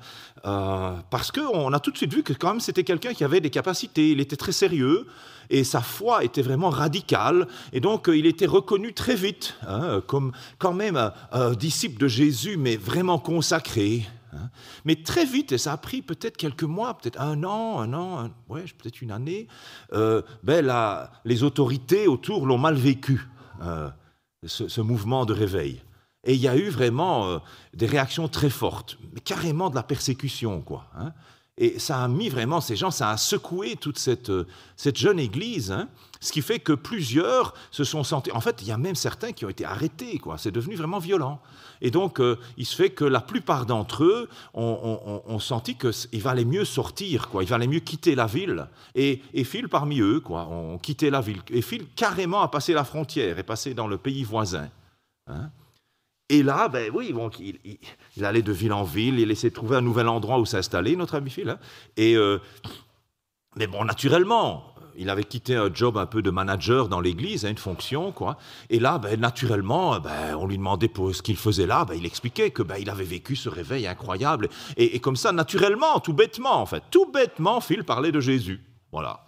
euh, 0.46 0.92
parce 1.10 1.32
qu'on 1.32 1.72
a 1.72 1.80
tout 1.80 1.90
de 1.90 1.96
suite 1.96 2.14
vu 2.14 2.22
que 2.22 2.32
quand 2.32 2.50
même 2.50 2.60
c'était 2.60 2.84
quelqu'un 2.84 3.14
qui 3.14 3.24
avait 3.24 3.40
des 3.40 3.50
capacités, 3.50 4.10
il 4.10 4.20
était 4.20 4.36
très 4.36 4.52
sérieux 4.52 5.06
et 5.50 5.64
sa 5.64 5.80
foi 5.80 6.24
était 6.24 6.42
vraiment 6.42 6.70
radicale 6.70 7.46
et 7.72 7.80
donc 7.80 8.08
euh, 8.08 8.16
il 8.16 8.26
était 8.26 8.46
reconnu 8.46 8.92
très 8.92 9.14
vite 9.14 9.56
hein, 9.66 10.02
comme 10.06 10.32
quand 10.58 10.72
même 10.72 11.12
un, 11.32 11.52
disciple 11.52 12.00
de 12.00 12.08
Jésus 12.08 12.56
mais 12.56 12.76
vraiment 12.76 13.18
consacré. 13.18 14.06
Hein. 14.32 14.50
Mais 14.84 14.96
très 14.96 15.24
vite, 15.24 15.52
et 15.52 15.58
ça 15.58 15.72
a 15.72 15.76
pris 15.76 16.02
peut-être 16.02 16.36
quelques 16.36 16.64
mois, 16.64 16.98
peut-être 16.98 17.20
un 17.20 17.42
an, 17.44 17.80
un 17.80 17.92
an, 17.94 18.30
ouais, 18.48 18.64
peut-être 18.78 19.00
une 19.00 19.12
année, 19.12 19.46
euh, 19.92 20.22
ben, 20.42 21.08
les 21.24 21.42
autorités 21.42 22.06
autour 22.06 22.46
l'ont 22.46 22.58
mal 22.58 22.74
vécu, 22.74 23.28
ce, 24.44 24.68
ce 24.68 24.80
mouvement 24.80 25.24
de 25.24 25.32
réveil. 25.32 25.80
Et 26.26 26.34
il 26.34 26.40
y 26.40 26.48
a 26.48 26.56
eu 26.56 26.68
vraiment 26.68 27.26
euh, 27.26 27.38
des 27.72 27.86
réactions 27.86 28.28
très 28.28 28.50
fortes, 28.50 28.98
carrément 29.24 29.70
de 29.70 29.76
la 29.76 29.84
persécution, 29.84 30.60
quoi. 30.60 30.90
Hein. 30.98 31.12
Et 31.58 31.78
ça 31.78 32.04
a 32.04 32.08
mis 32.08 32.28
vraiment 32.28 32.60
ces 32.60 32.76
gens, 32.76 32.90
ça 32.90 33.10
a 33.10 33.16
secoué 33.16 33.76
toute 33.76 33.98
cette, 33.98 34.28
euh, 34.28 34.46
cette 34.76 34.98
jeune 34.98 35.18
église, 35.18 35.72
hein. 35.72 35.88
ce 36.20 36.30
qui 36.30 36.42
fait 36.42 36.58
que 36.58 36.74
plusieurs 36.74 37.54
se 37.70 37.82
sont 37.82 38.04
sentis. 38.04 38.30
En 38.32 38.42
fait, 38.42 38.60
il 38.60 38.68
y 38.68 38.72
a 38.72 38.76
même 38.76 38.94
certains 38.94 39.32
qui 39.32 39.46
ont 39.46 39.48
été 39.48 39.64
arrêtés, 39.64 40.18
quoi. 40.18 40.36
C'est 40.36 40.50
devenu 40.50 40.76
vraiment 40.76 40.98
violent. 40.98 41.40
Et 41.80 41.90
donc, 41.90 42.20
euh, 42.20 42.36
il 42.58 42.66
se 42.66 42.76
fait 42.76 42.90
que 42.90 43.04
la 43.04 43.22
plupart 43.22 43.64
d'entre 43.64 44.04
eux 44.04 44.28
ont, 44.52 45.38
senti 45.38 45.76
qu'il 45.76 46.20
valait 46.20 46.44
mieux 46.44 46.66
sortir, 46.66 47.28
quoi. 47.28 47.42
Il 47.42 47.48
valait 47.48 47.66
mieux 47.66 47.80
quitter 47.80 48.14
la 48.14 48.26
ville. 48.26 48.68
Et, 48.94 49.22
et 49.32 49.44
Phil, 49.44 49.68
parmi 49.68 50.00
eux, 50.00 50.20
quoi, 50.20 50.46
ont 50.48 50.76
quitté 50.76 51.08
la 51.08 51.22
ville. 51.22 51.40
Et 51.48 51.62
Phil, 51.62 51.86
carrément, 51.96 52.42
a 52.42 52.48
passé 52.48 52.74
la 52.74 52.84
frontière 52.84 53.38
et 53.38 53.42
passé 53.42 53.72
dans 53.72 53.86
le 53.86 53.96
pays 53.96 54.24
voisin. 54.24 54.68
Hein. 55.26 55.50
Et 56.28 56.42
là, 56.42 56.68
ben 56.68 56.90
oui, 56.92 57.12
donc, 57.12 57.38
il, 57.38 58.24
allait 58.24 58.42
de 58.42 58.52
ville 58.52 58.72
en 58.72 58.82
ville, 58.82 59.20
il 59.20 59.30
essayait 59.30 59.50
de 59.50 59.54
trouver 59.54 59.76
un 59.76 59.80
nouvel 59.80 60.08
endroit 60.08 60.38
où 60.40 60.44
s'installer, 60.44 60.96
notre 60.96 61.14
ami 61.14 61.30
Phil. 61.30 61.48
Hein. 61.50 61.58
Et, 61.96 62.16
euh, 62.16 62.40
mais 63.54 63.68
bon, 63.68 63.84
naturellement, 63.84 64.74
il 64.98 65.08
avait 65.08 65.24
quitté 65.24 65.54
un 65.54 65.72
job 65.72 65.96
un 65.98 66.06
peu 66.06 66.22
de 66.22 66.30
manager 66.30 66.88
dans 66.88 67.00
l'église, 67.00 67.44
hein, 67.44 67.50
une 67.50 67.58
fonction, 67.58 68.10
quoi. 68.10 68.38
Et 68.70 68.80
là, 68.80 68.98
ben, 68.98 69.20
naturellement, 69.20 70.00
ben, 70.00 70.34
on 70.36 70.46
lui 70.46 70.58
demandait 70.58 70.88
pour 70.88 71.14
ce 71.14 71.22
qu'il 71.22 71.36
faisait 71.36 71.66
là, 71.66 71.84
ben, 71.84 71.94
il 71.94 72.04
expliquait 72.06 72.50
que 72.50 72.62
ben, 72.62 72.76
il 72.76 72.90
avait 72.90 73.04
vécu 73.04 73.36
ce 73.36 73.48
réveil 73.48 73.86
incroyable. 73.86 74.48
Et, 74.76 74.98
comme 74.98 75.16
ça, 75.16 75.30
naturellement, 75.30 76.00
tout 76.00 76.12
bêtement, 76.12 76.60
en 76.60 76.66
fait, 76.66 76.82
tout 76.90 77.10
bêtement, 77.10 77.60
Phil 77.60 77.84
parlait 77.84 78.12
de 78.12 78.20
Jésus. 78.20 78.60
Voilà. 78.90 79.24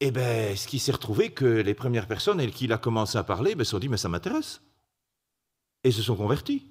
Et 0.00 0.10
ben, 0.10 0.56
ce 0.56 0.66
qui 0.68 0.78
s'est 0.78 0.92
retrouvé, 0.92 1.30
que 1.30 1.44
les 1.44 1.74
premières 1.74 2.06
personnes 2.06 2.40
avec 2.40 2.54
qui 2.54 2.64
il 2.64 2.72
a 2.72 2.78
commencé 2.78 3.18
à 3.18 3.24
parler, 3.24 3.54
ben, 3.54 3.64
se 3.64 3.72
sont 3.72 3.78
dit, 3.78 3.88
mais 3.88 3.96
ça 3.96 4.08
m'intéresse 4.08 4.60
et 5.84 5.90
se 5.90 6.02
sont 6.02 6.16
convertis. 6.16 6.66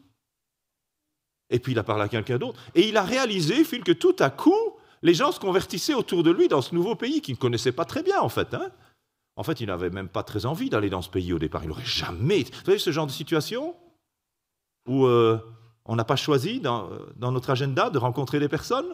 Et 1.49 1.59
puis 1.59 1.73
il 1.73 1.79
a 1.79 1.83
parlé 1.83 2.03
à 2.03 2.07
quelqu'un 2.07 2.37
d'autre. 2.37 2.59
Et 2.75 2.87
il 2.87 2.97
a 2.97 3.03
réalisé, 3.03 3.63
Phil, 3.63 3.83
que 3.83 3.91
tout 3.91 4.15
à 4.19 4.29
coup, 4.29 4.55
les 5.01 5.13
gens 5.13 5.31
se 5.31 5.39
convertissaient 5.39 5.93
autour 5.93 6.23
de 6.23 6.31
lui 6.31 6.47
dans 6.47 6.61
ce 6.61 6.73
nouveau 6.73 6.95
pays 6.95 7.21
qu'il 7.21 7.35
ne 7.35 7.39
connaissait 7.39 7.71
pas 7.71 7.85
très 7.85 8.03
bien, 8.03 8.19
en 8.21 8.29
fait. 8.29 8.53
Hein. 8.53 8.71
en 9.35 9.43
fait, 9.43 9.59
il 9.59 9.67
n'avait 9.67 9.89
même 9.89 10.07
pas 10.07 10.23
très 10.23 10.45
envie 10.45 10.69
d'aller 10.69 10.89
dans 10.89 11.01
ce 11.01 11.09
pays 11.09 11.33
au 11.33 11.39
départ. 11.39 11.63
Il 11.63 11.69
n'aurait 11.69 11.85
jamais. 11.85 12.43
Vous 12.43 12.65
savez, 12.65 12.79
ce 12.79 12.91
genre 12.91 13.07
de 13.07 13.11
situation 13.11 13.75
où 14.87 15.05
euh, 15.05 15.37
on 15.85 15.95
n'a 15.95 16.05
pas 16.05 16.15
choisi 16.15 16.59
dans 16.59 16.89
notre 17.17 17.49
agenda 17.49 17.89
de 17.89 17.97
rencontrer 17.97 18.39
des 18.39 18.49
personnes? 18.49 18.93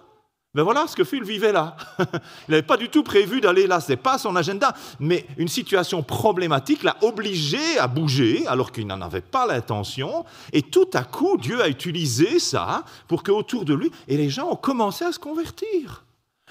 Mais 0.54 0.64
voilà 0.64 0.88
ce 0.88 0.96
que 0.96 1.04
Phil 1.04 1.24
vivait 1.24 1.52
là. 1.52 1.76
Il 2.00 2.52
n'avait 2.52 2.64
pas 2.64 2.78
du 2.78 2.90
tout 2.90 3.04
prévu 3.04 3.42
d'aller 3.42 3.68
là, 3.68 3.80
ce 3.80 3.92
n'est 3.92 3.98
pas 3.98 4.18
son 4.18 4.36
agenda. 4.36 4.74
Mais 5.00 5.26
une 5.38 5.48
situation 5.48 6.02
problématique 6.02 6.84
l'a 6.84 6.98
obligé 7.02 7.78
à 7.78 7.88
bouger 7.88 8.48
alors 8.48 8.72
qu'il 8.72 8.88
n'en 8.88 9.02
avait 9.02 9.22
pas 9.22 9.46
l'intention. 9.46 10.26
Et 10.54 10.64
tout 10.64 10.90
à 10.94 11.04
coup, 11.04 11.38
Dieu 11.38 11.62
a 11.62 11.68
utilisé 11.68 12.40
ça 12.40 12.84
pour 13.08 13.24
qu'autour 13.24 13.66
de 13.66 13.74
lui, 13.74 13.92
et 14.08 14.18
les 14.18 14.30
gens 14.30 14.50
ont 14.50 14.56
commencé 14.56 15.06
à 15.06 15.12
se 15.12 15.20
convertir. 15.20 16.06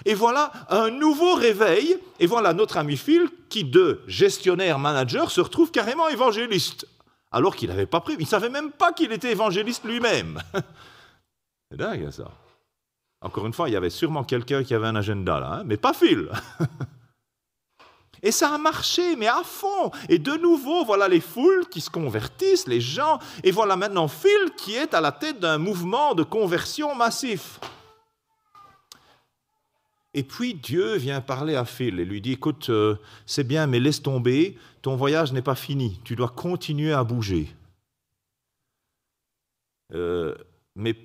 Et 0.05 0.15
voilà 0.15 0.53
un 0.69 0.91
nouveau 0.91 1.35
réveil. 1.35 1.97
Et 2.21 2.27
voilà 2.27 2.53
notre 2.53 2.77
ami 2.77 2.97
Phil 2.97 3.29
qui, 3.49 3.65
de 3.65 4.03
gestionnaire 4.07 4.79
manager, 4.79 5.31
se 5.31 5.41
retrouve 5.41 5.71
carrément 5.71 6.09
évangéliste. 6.09 6.87
Alors 7.33 7.57
qu'il 7.57 7.71
n'avait 7.71 7.87
pas 7.87 8.01
prévu. 8.01 8.19
Il 8.21 8.25
ne 8.25 8.29
savait 8.29 8.51
même 8.51 8.71
pas 8.71 8.93
qu'il 8.93 9.11
était 9.11 9.33
évangéliste 9.33 9.85
lui-même. 9.85 10.41
C'est 11.71 11.79
dingue 11.79 12.11
ça. 12.11 12.31
Encore 13.23 13.47
une 13.47 13.53
fois, 13.53 13.69
il 13.69 13.73
y 13.73 13.77
avait 13.77 13.91
sûrement 13.91 14.25
quelqu'un 14.25 14.63
qui 14.63 14.75
avait 14.75 14.87
un 14.87 14.97
agenda 14.97 15.41
là, 15.41 15.53
hein, 15.55 15.63
mais 15.65 15.77
pas 15.77 15.93
Phil. 15.93 16.31
Et 18.23 18.33
ça 18.33 18.55
a 18.55 18.59
marché, 18.59 19.15
mais 19.17 19.29
à 19.29 19.43
fond. 19.45 19.91
Et 20.09 20.19
de 20.19 20.33
nouveau, 20.33 20.85
voilà 20.85 21.07
les 21.09 21.21
foules 21.21 21.67
qui 21.71 21.81
se 21.81 21.91
convertissent, 21.91 22.67
les 22.67 22.81
gens. 22.81 23.19
Et 23.45 23.51
voilà 23.51 23.77
maintenant 23.77 24.09
Phil 24.09 24.53
qui 24.57 24.75
est 24.75 24.95
à 24.95 25.01
la 25.01 25.13
tête 25.13 25.39
d'un 25.39 25.59
mouvement 25.59 26.15
de 26.15 26.23
conversion 26.23 26.95
massif. 26.95 27.61
Et 30.15 30.23
puis 30.23 30.55
Dieu 30.55 30.97
vient 30.97 31.21
parler 31.21 31.57
à 31.57 31.67
Phil 31.67 32.01
et 32.01 32.05
lui 32.05 32.23
dit, 32.23 32.33
écoute, 32.33 32.71
euh, 32.71 32.97
c'est 33.27 33.45
bien, 33.45 33.67
mais 33.67 33.79
laisse 33.79 34.03
tomber, 34.03 34.57
ton 34.81 34.97
voyage 34.97 35.33
n'est 35.35 35.43
pas 35.43 35.55
fini, 35.55 36.01
tu 36.05 36.17
dois 36.17 36.31
continuer 36.31 36.95
à 36.95 37.05
bouger. 37.05 37.55
Euh, 39.93 40.35
mais 40.75 40.97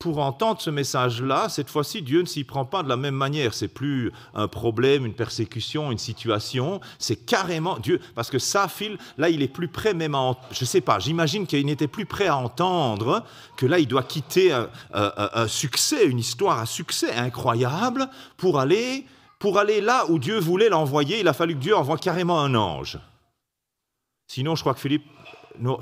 pour 0.00 0.18
entendre 0.18 0.62
ce 0.62 0.70
message-là, 0.70 1.50
cette 1.50 1.68
fois-ci, 1.68 2.00
Dieu 2.00 2.22
ne 2.22 2.26
s'y 2.26 2.42
prend 2.42 2.64
pas 2.64 2.82
de 2.82 2.88
la 2.88 2.96
même 2.96 3.14
manière. 3.14 3.52
C'est 3.52 3.68
plus 3.68 4.10
un 4.34 4.48
problème, 4.48 5.04
une 5.04 5.12
persécution, 5.12 5.92
une 5.92 5.98
situation. 5.98 6.80
C'est 6.98 7.16
carrément 7.16 7.78
Dieu, 7.78 8.00
parce 8.14 8.30
que 8.30 8.38
ça, 8.38 8.66
Phil, 8.66 8.96
là, 9.18 9.28
il 9.28 9.42
est 9.42 9.48
plus 9.48 9.68
prêt 9.68 9.92
même 9.92 10.14
à, 10.14 10.36
je 10.52 10.64
sais 10.64 10.80
pas, 10.80 11.00
j'imagine 11.00 11.46
qu'il 11.46 11.66
n'était 11.66 11.86
plus 11.86 12.06
prêt 12.06 12.28
à 12.28 12.36
entendre 12.38 13.22
que 13.58 13.66
là, 13.66 13.78
il 13.78 13.86
doit 13.86 14.02
quitter 14.02 14.52
un, 14.94 15.48
succès, 15.48 16.06
une 16.06 16.18
histoire 16.18 16.58
à 16.58 16.64
succès 16.64 17.12
incroyable 17.12 18.08
pour 18.38 18.58
aller, 18.58 19.04
pour 19.38 19.58
aller 19.58 19.82
là 19.82 20.06
où 20.08 20.18
Dieu 20.18 20.38
voulait 20.38 20.70
l'envoyer. 20.70 21.20
Il 21.20 21.28
a 21.28 21.34
fallu 21.34 21.54
que 21.54 21.60
Dieu 21.60 21.76
envoie 21.76 21.98
carrément 21.98 22.40
un 22.40 22.54
ange. 22.54 22.98
Sinon, 24.28 24.54
je 24.54 24.62
crois 24.62 24.72
que 24.72 24.80
Philippe, 24.80 25.04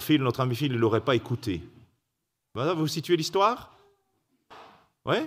Phil, 0.01 0.21
notre 0.25 0.41
ami 0.41 0.57
Phil, 0.57 0.73
ne 0.73 0.79
l'aurait 0.79 1.03
pas 1.03 1.15
écouté. 1.15 1.63
Vous 2.57 2.89
situez 2.89 3.17
l'histoire? 3.17 3.78
Oui 5.09 5.27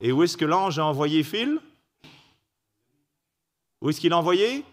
Et 0.00 0.10
où 0.10 0.22
est-ce 0.22 0.36
que 0.36 0.44
l'ange 0.44 0.78
a 0.78 0.84
envoyé 0.84 1.22
Phil? 1.22 1.60
Où 3.80 3.90
est-ce 3.90 4.00
qu'il 4.00 4.12
a 4.12 4.18
envoyé? 4.18 4.64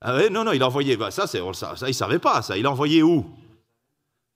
Ah 0.00 0.14
ouais, 0.14 0.30
Non, 0.30 0.44
non, 0.44 0.52
il 0.52 0.62
a 0.62 0.66
envoyé. 0.66 0.96
Bah, 0.96 1.10
ça, 1.10 1.26
ça, 1.26 1.52
ça, 1.52 1.86
il 1.86 1.88
ne 1.88 1.92
savait 1.92 2.20
pas, 2.20 2.40
ça. 2.40 2.56
Il 2.56 2.66
a 2.66 2.70
envoyé 2.70 3.02
où? 3.02 3.28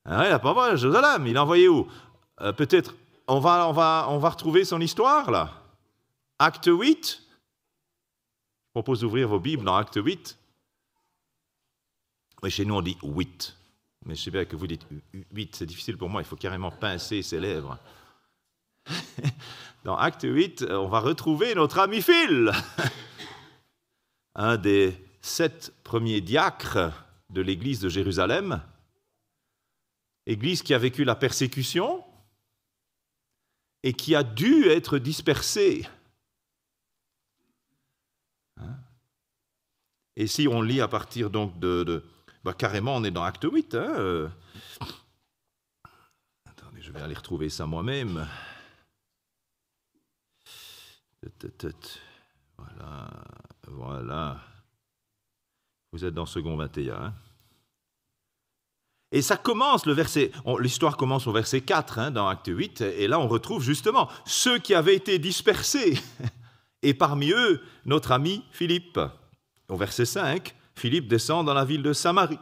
Ah, 0.05 0.27
Il 0.27 0.31
n'a 0.31 0.41
pas 0.41 0.67
à 0.67 0.77
Jérusalem. 0.77 1.27
Il 1.29 1.37
a 1.37 1.43
envoyé 1.45 1.69
où? 1.69 1.89
Euh, 2.41 2.53
Peut-être, 2.53 2.95
on 3.29 3.39
va, 3.39 3.69
on, 3.69 3.73
va, 3.73 4.07
on 4.09 4.19
va 4.19 4.31
retrouver 4.31 4.65
son 4.65 4.81
histoire, 4.81 5.31
là. 5.31 5.63
Acte 6.41 6.67
8. 6.67 7.23
Je 7.29 8.71
propose 8.75 9.01
d'ouvrir 9.01 9.29
vos 9.29 9.39
Bibles 9.39 9.65
dans 9.65 9.77
Acte 9.77 10.01
8. 10.03 10.37
Oui, 12.43 12.51
chez 12.51 12.65
nous, 12.65 12.75
on 12.75 12.83
dit 12.83 12.99
8. 13.05 13.57
Mais 14.05 14.15
je 14.15 14.23
sais 14.23 14.31
bien 14.31 14.45
que 14.45 14.57
vous 14.57 14.67
dites 14.67 14.87
8, 15.33 15.57
c'est 15.57 15.67
difficile 15.67 15.97
pour 15.97 16.09
moi, 16.09 16.23
il 16.23 16.25
faut 16.25 16.37
carrément 16.37 16.71
pincer 16.71 17.23
ses 17.23 17.41
lèvres. 17.41 17.79
Dans 19.85 19.97
Acte 19.97 20.23
8, 20.25 20.67
on 20.71 20.89
va 20.89 21.01
retrouver 21.01 21.55
notre 21.55 21.79
ami 21.79 22.03
Phil, 22.03 22.51
un 24.35 24.57
des 24.57 24.97
sept 25.21 25.73
premiers 25.85 26.21
diacres 26.21 26.93
de 27.31 27.41
l'église 27.41 27.81
de 27.81 27.89
Jérusalem, 27.89 28.63
église 30.27 30.63
qui 30.63 30.75
a 30.75 30.79
vécu 30.79 31.05
la 31.05 31.15
persécution 31.15 32.05
et 33.83 33.93
qui 33.93 34.15
a 34.15 34.23
dû 34.23 34.67
être 34.69 34.99
dispersée. 34.99 35.87
Hein? 38.59 38.77
Et 40.17 40.27
si 40.27 40.47
on 40.47 40.63
lit 40.63 40.81
à 40.81 40.89
partir 40.89 41.31
donc 41.31 41.59
de, 41.59 42.05
bah, 42.45 42.55
carrément, 42.55 42.97
on 42.97 43.05
est 43.05 43.11
dans 43.11 43.23
Acte 43.23 43.47
8. 43.51 43.75
Hein, 43.75 43.95
euh. 43.97 44.29
je 46.79 46.91
vais 46.91 47.01
aller 47.01 47.15
retrouver 47.15 47.49
ça 47.49 47.67
moi-même. 47.67 48.27
Voilà, 52.59 53.11
voilà. 53.69 54.41
Vous 55.93 56.05
êtes 56.05 56.15
dans 56.15 56.27
second 56.27 56.57
21. 56.57 56.95
Hein. 56.95 57.15
Et 59.13 59.21
ça 59.21 59.37
commence, 59.37 59.85
le 59.85 59.93
verset, 59.93 60.33
l'histoire 60.59 60.97
commence 60.97 61.27
au 61.27 61.33
verset 61.33 61.61
4 61.61 61.99
hein, 61.99 62.11
dans 62.11 62.29
Acte 62.29 62.49
8, 62.49 62.81
et 62.81 63.07
là 63.07 63.21
on 63.21 63.29
retrouve 63.29 63.63
justement 63.63 64.09
ceux 64.25 64.59
qui 64.59 64.75
avaient 64.75 64.97
été 64.97 65.19
dispersés, 65.19 66.01
et 66.83 66.95
parmi 66.95 67.31
eux 67.31 67.63
notre 67.85 68.13
ami 68.13 68.43
Philippe. 68.53 68.99
Au 69.69 69.77
verset 69.77 70.07
5, 70.07 70.55
Philippe 70.83 71.07
descend 71.07 71.47
dans 71.47 71.55
la 71.55 71.65
ville 71.65 71.85
de 71.85 71.93
Samarie. 71.93 72.41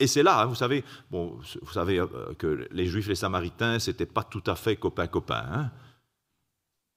Et 0.00 0.08
c'est 0.08 0.24
là, 0.24 0.40
hein, 0.40 0.46
vous 0.46 0.56
savez, 0.56 0.82
bon, 1.08 1.38
vous 1.62 1.72
savez 1.72 2.00
euh, 2.00 2.08
que 2.36 2.66
les 2.72 2.86
Juifs, 2.86 3.06
les 3.06 3.14
Samaritains, 3.14 3.78
c'était 3.78 4.06
pas 4.06 4.24
tout 4.24 4.42
à 4.48 4.56
fait 4.56 4.74
copains-copains. 4.74 5.70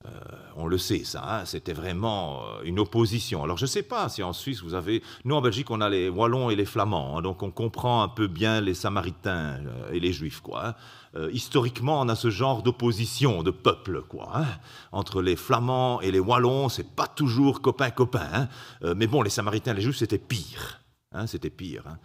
Euh, 0.08 0.10
on 0.56 0.66
le 0.66 0.80
sait, 0.80 1.04
ça, 1.04 1.42
hein, 1.42 1.46
c'était 1.46 1.74
vraiment 1.74 2.42
euh, 2.42 2.64
une 2.64 2.80
opposition. 2.80 3.44
Alors 3.44 3.58
je 3.58 3.66
ne 3.66 3.70
sais 3.70 3.84
pas 3.84 4.10
si 4.10 4.24
en 4.24 4.34
Suisse 4.34 4.64
vous 4.64 4.74
avez... 4.74 5.04
Nous 5.26 5.36
en 5.36 5.42
Belgique 5.42 5.70
on 5.70 5.80
a 5.80 5.90
les 5.90 6.10
Wallons 6.10 6.50
et 6.50 6.56
les 6.56 6.66
Flamands, 6.66 7.20
hein, 7.20 7.22
donc 7.22 7.44
on 7.44 7.52
comprend 7.52 8.02
un 8.02 8.08
peu 8.08 8.26
bien 8.26 8.60
les 8.60 8.74
Samaritains 8.74 9.60
et 9.92 10.00
les 10.00 10.12
Juifs. 10.12 10.42
Quoi, 10.42 10.74
historiquement 11.32 12.02
on 12.02 12.10
a 12.10 12.16
ce 12.16 12.32
genre 12.32 12.64
d'opposition 12.64 13.44
de 13.44 13.52
peuple 13.52 14.02
quoi, 14.02 14.46
entre 14.92 15.22
les 15.22 15.36
Flamands 15.36 16.02
et 16.02 16.12
les 16.12 16.20
Wallons, 16.20 16.70
c'est 16.70 16.96
pas 16.96 17.08
toujours 17.08 17.62
copain-copain. 17.62 18.48
mais 18.96 19.08
bon, 19.08 19.22
les 19.22 19.30
Samaritains 19.30 19.74
et 19.74 19.76
les 19.76 19.82
Juifs 19.82 19.98
c'était 19.98 20.18
pire. 20.18 20.79
C'était 21.28 21.50
pire. 21.50 21.98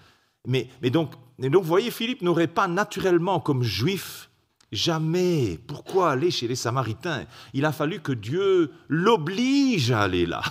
Mais, 0.46 0.68
mais, 0.82 0.90
donc, 0.90 1.12
vous 1.38 1.62
voyez, 1.62 1.90
Philippe 1.90 2.22
n'aurait 2.22 2.46
pas 2.46 2.68
naturellement 2.68 3.40
comme 3.40 3.62
juif 3.62 4.30
Jamais. 4.74 5.58
Pourquoi 5.68 6.10
aller 6.10 6.32
chez 6.32 6.48
les 6.48 6.56
Samaritains? 6.56 7.26
Il 7.52 7.64
a 7.64 7.70
fallu 7.70 8.00
que 8.00 8.10
Dieu 8.10 8.72
l'oblige 8.88 9.92
à 9.92 10.02
aller 10.02 10.26
là. 10.26 10.42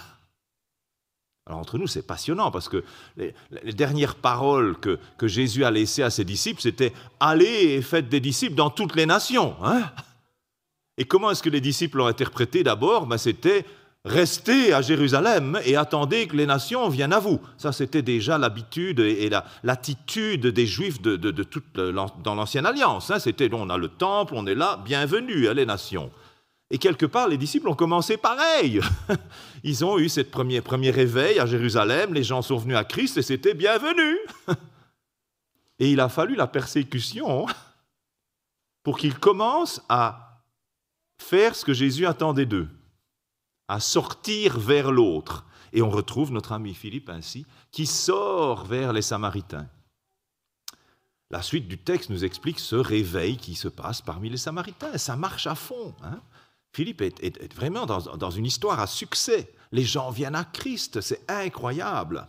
Alors 1.46 1.60
entre 1.60 1.78
nous, 1.78 1.88
c'est 1.88 2.08
passionnant 2.08 2.50
parce 2.50 2.70
que 2.70 2.86
les, 3.18 3.34
dernières 3.74 4.16
paroles 4.16 4.78
que, 4.80 4.98
Jésus 5.24 5.66
a 5.66 5.72
laissées 5.72 6.04
à 6.04 6.10
ses 6.10 6.24
disciples, 6.24 6.62
c'était 6.62 6.94
Allez 7.20 7.74
et 7.74 7.82
faites 7.82 8.08
des 8.08 8.22
disciples 8.22 8.56
dans 8.56 8.70
toutes 8.70 8.96
les 8.96 9.06
nations. 9.06 9.58
Hein 9.62 9.92
et 10.98 11.04
comment 11.04 11.32
est-ce 11.32 11.44
que 11.44 11.50
les 11.50 11.60
disciples 11.60 11.98
l'ont 11.98 12.08
interprété 12.08 12.64
d'abord? 12.64 13.08
Ben, 13.08 13.18
C'était 13.18 13.66
Restez 14.06 14.74
à 14.74 14.82
Jérusalem 14.82 15.62
et 15.64 15.78
attendez 15.78 16.28
que 16.28 16.36
les 16.36 16.46
nations 16.46 16.90
viennent 16.90 17.14
à 17.14 17.20
vous. 17.20 17.40
Ça, 17.58 17.72
c'était 17.72 18.02
déjà 18.02 18.38
l'habitude 18.38 19.00
et 19.00 19.30
l'attitude 19.64 20.48
des 20.48 20.66
Juifs 20.66 21.02
de, 21.02 21.16
toute, 21.44 21.74
dans 21.74 22.36
l'Ancienne 22.36 22.66
Alliance. 22.66 23.12
Hein. 23.12 23.20
C'était, 23.20 23.50
on 23.54 23.70
a 23.70 23.78
le 23.78 23.88
temple, 23.88 24.34
on 24.36 24.46
est 24.46 24.56
là, 24.56 24.82
bienvenue, 24.84 25.48
à 25.48 25.54
les 25.54 25.66
nations. 25.66 26.12
Et 26.70 26.80
quelque 26.80 27.06
part, 27.06 27.30
les 27.30 27.38
disciples 27.38 27.70
ont 27.70 27.76
commencé 27.76 28.18
pareil. 28.18 28.82
Ils 29.64 29.86
ont 29.86 29.98
eu 29.98 30.10
cette 30.10 30.32
premier, 30.32 30.60
premier 30.60 30.92
réveil 30.92 31.40
à 31.40 31.46
Jérusalem, 31.46 32.14
les 32.14 32.24
gens 32.24 32.42
sont 32.42 32.58
venus 32.58 32.76
à 32.76 32.84
Christ 32.84 33.18
et 33.18 33.22
c'était 33.22 33.54
bienvenu. 33.54 34.18
Et 35.80 35.92
il 35.92 36.00
a 36.00 36.08
fallu 36.08 36.36
la 36.36 36.46
persécution 36.46 37.48
pour 38.84 38.98
qu'ils 38.98 39.18
commencent 39.18 39.82
à 39.90 40.44
faire 41.18 41.56
ce 41.56 41.66
que 41.66 41.74
Jésus 41.74 42.06
attendait 42.06 42.46
d'eux 42.46 42.70
à 43.68 43.80
sortir 43.80 44.60
vers 44.60 44.92
l'autre. 44.92 45.46
Et 45.72 45.82
on 45.82 45.90
retrouve 45.90 46.32
notre 46.32 46.52
ami 46.52 46.74
Philippe 46.74 47.10
ainsi, 47.10 47.46
qui 47.72 47.86
sort 47.86 48.66
vers 48.66 48.94
les 48.94 49.02
Samaritains. 49.02 49.68
La 51.32 51.42
suite 51.42 51.68
du 51.68 51.80
texte 51.80 52.12
nous 52.12 52.26
explique 52.26 52.60
ce 52.60 52.76
réveil 52.76 53.38
qui 53.38 53.56
se 53.56 53.68
passe 53.68 54.02
parmi 54.02 54.30
les 54.30 54.38
Samaritains. 54.38 54.98
Ça 55.00 55.16
marche 55.16 55.48
à 55.48 55.56
fond. 55.56 55.96
Hein. 56.04 56.20
Philippe 56.74 57.02
est, 57.02 57.54
vraiment 57.56 57.86
dans, 57.86 58.30
une 58.30 58.46
histoire 58.46 58.80
à 58.80 58.88
succès. 58.88 59.52
Les 59.72 59.84
gens 59.84 60.12
viennent 60.12 60.36
à 60.36 60.44
Christ, 60.44 61.02
c'est 61.02 61.30
incroyable. 61.30 62.28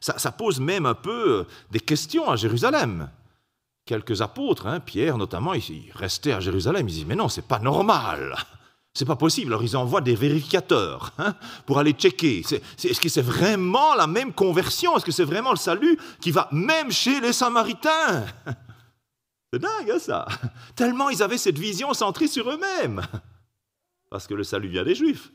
Ça, 0.00 0.32
pose 0.32 0.60
même 0.60 0.86
un 0.86 0.94
peu 0.94 1.46
des 1.70 1.80
questions 1.80 2.30
à 2.30 2.36
Jérusalem. 2.36 3.10
Quelques 3.84 4.22
apôtres, 4.22 4.66
hein, 4.66 4.80
Pierre 4.80 5.18
notamment, 5.18 5.52
ils, 5.52 5.92
restaient 5.94 6.32
à 6.32 6.40
Jérusalem, 6.40 6.88
ils 6.88 6.94
disent 6.94 7.06
Mais 7.06 7.16
non, 7.16 7.28
c'est 7.28 7.46
pas 7.46 7.58
normal. 7.58 8.34
C'est 8.94 9.04
pas 9.04 9.16
possible. 9.16 9.52
Alors 9.52 9.62
ils 9.62 9.76
envoient 9.76 10.00
des 10.00 10.14
vérificateurs 10.14 11.12
hein, 11.18 11.34
pour 11.66 11.78
aller 11.78 11.92
checker. 11.92 12.40
Est-ce 12.40 13.00
que 13.00 13.08
c'est 13.08 13.22
vraiment 13.22 13.94
la 13.94 14.06
même 14.06 14.32
conversion? 14.32 14.96
Est-ce 14.96 15.04
que 15.04 15.12
c'est 15.12 15.24
vraiment 15.24 15.52
le 15.52 15.56
salut 15.56 15.98
qui 16.20 16.30
va 16.30 16.48
même 16.50 16.90
chez 16.90 17.20
les 17.20 17.32
Samaritains? 17.32 18.26
C'est 19.52 19.58
dingue 19.58 19.90
hein, 19.90 19.98
ça? 19.98 20.28
Tellement 20.76 21.10
ils 21.10 21.24
avaient 21.24 21.36
cette 21.36 21.58
vision 21.58 21.92
centrée 21.92 22.28
sur 22.28 22.48
eux-mêmes. 22.48 23.02
Parce 24.10 24.28
que 24.28 24.34
le 24.34 24.44
salut 24.44 24.68
vient 24.68 24.84
des 24.84 24.94
Juifs. 24.94 25.32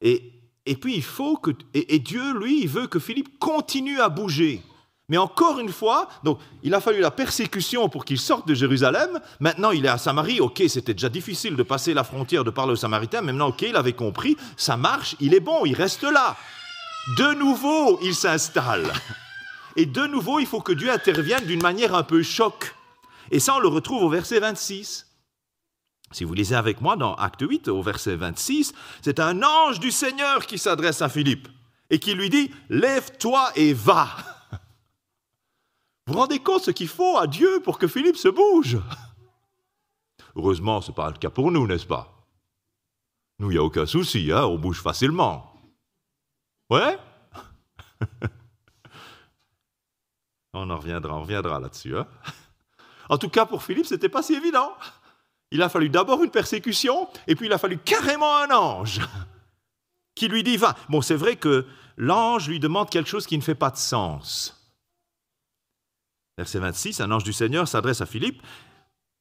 Et, 0.00 0.32
et 0.66 0.74
puis 0.74 0.96
il 0.96 1.04
faut 1.04 1.36
que... 1.36 1.52
et 1.74 2.00
Dieu, 2.00 2.36
lui, 2.36 2.66
veut 2.66 2.88
que 2.88 2.98
Philippe 2.98 3.38
continue 3.38 4.00
à 4.00 4.08
bouger. 4.08 4.60
Mais 5.08 5.16
encore 5.16 5.58
une 5.58 5.70
fois, 5.70 6.08
il 6.62 6.74
a 6.74 6.80
fallu 6.80 7.00
la 7.00 7.10
persécution 7.10 7.88
pour 7.88 8.04
qu'il 8.04 8.18
sorte 8.18 8.46
de 8.46 8.52
Jérusalem. 8.52 9.20
Maintenant, 9.40 9.70
il 9.70 9.86
est 9.86 9.88
à 9.88 9.96
Samarie. 9.96 10.40
Ok, 10.40 10.62
c'était 10.68 10.92
déjà 10.92 11.08
difficile 11.08 11.56
de 11.56 11.62
passer 11.62 11.94
la 11.94 12.04
frontière, 12.04 12.44
de 12.44 12.50
parler 12.50 12.72
aux 12.72 12.76
Samaritains. 12.76 13.22
Maintenant, 13.22 13.48
ok, 13.48 13.62
il 13.62 13.76
avait 13.76 13.94
compris. 13.94 14.36
Ça 14.58 14.76
marche, 14.76 15.16
il 15.20 15.32
est 15.32 15.40
bon, 15.40 15.64
il 15.64 15.74
reste 15.74 16.02
là. 16.02 16.36
De 17.16 17.34
nouveau, 17.38 17.98
il 18.02 18.14
s'installe. 18.14 18.92
Et 19.76 19.86
de 19.86 20.06
nouveau, 20.06 20.40
il 20.40 20.46
faut 20.46 20.60
que 20.60 20.72
Dieu 20.72 20.90
intervienne 20.90 21.46
d'une 21.46 21.62
manière 21.62 21.94
un 21.94 22.02
peu 22.02 22.22
choc. 22.22 22.74
Et 23.30 23.40
ça, 23.40 23.54
on 23.54 23.60
le 23.60 23.68
retrouve 23.68 24.02
au 24.02 24.10
verset 24.10 24.40
26. 24.40 25.06
Si 26.10 26.24
vous 26.24 26.34
lisez 26.34 26.54
avec 26.54 26.82
moi 26.82 26.96
dans 26.96 27.14
Acte 27.14 27.42
8, 27.48 27.68
au 27.68 27.82
verset 27.82 28.16
26, 28.16 28.74
c'est 29.00 29.20
un 29.20 29.42
ange 29.42 29.80
du 29.80 29.90
Seigneur 29.90 30.44
qui 30.46 30.58
s'adresse 30.58 31.00
à 31.00 31.08
Philippe 31.08 31.48
et 31.88 31.98
qui 31.98 32.14
lui 32.14 32.28
dit, 32.28 32.50
Lève-toi 32.68 33.52
et 33.56 33.72
va. 33.72 34.08
Vous 36.08 36.14
vous 36.14 36.20
rendez 36.20 36.38
compte 36.38 36.62
ce 36.62 36.70
qu'il 36.70 36.88
faut 36.88 37.18
à 37.18 37.26
Dieu 37.26 37.60
pour 37.62 37.78
que 37.78 37.86
Philippe 37.86 38.16
se 38.16 38.28
bouge? 38.28 38.78
Heureusement, 40.36 40.80
ce 40.80 40.88
n'est 40.88 40.94
pas 40.94 41.10
le 41.10 41.18
cas 41.18 41.28
pour 41.28 41.50
nous, 41.52 41.66
n'est-ce 41.66 41.84
pas? 41.84 42.26
Nous, 43.38 43.50
il 43.50 43.54
n'y 43.54 43.58
a 43.58 43.62
aucun 43.62 43.84
souci, 43.84 44.32
hein, 44.32 44.44
on 44.44 44.56
bouge 44.56 44.80
facilement. 44.80 45.52
Ouais? 46.70 46.98
On 50.54 50.70
en 50.70 50.78
reviendra, 50.78 51.14
on 51.14 51.20
reviendra 51.20 51.60
là-dessus. 51.60 51.94
Hein 51.94 52.06
en 53.10 53.18
tout 53.18 53.28
cas, 53.28 53.44
pour 53.44 53.62
Philippe, 53.62 53.84
ce 53.84 53.92
n'était 53.92 54.08
pas 54.08 54.22
si 54.22 54.32
évident. 54.32 54.72
Il 55.50 55.60
a 55.60 55.68
fallu 55.68 55.90
d'abord 55.90 56.24
une 56.24 56.30
persécution, 56.30 57.06
et 57.26 57.36
puis 57.36 57.46
il 57.46 57.52
a 57.52 57.58
fallu 57.58 57.76
carrément 57.76 58.34
un 58.38 58.50
ange 58.50 59.02
qui 60.14 60.26
lui 60.26 60.42
dit 60.42 60.56
va. 60.56 60.74
Bon, 60.88 61.02
c'est 61.02 61.16
vrai 61.16 61.36
que 61.36 61.66
l'ange 61.98 62.48
lui 62.48 62.60
demande 62.60 62.88
quelque 62.88 63.10
chose 63.10 63.26
qui 63.26 63.36
ne 63.36 63.42
fait 63.42 63.54
pas 63.54 63.70
de 63.70 63.76
sens. 63.76 64.57
Verset 66.38 66.60
26, 66.60 67.00
un 67.00 67.10
ange 67.10 67.24
du 67.24 67.32
Seigneur 67.32 67.66
s'adresse 67.66 68.00
à 68.00 68.06
Philippe 68.06 68.40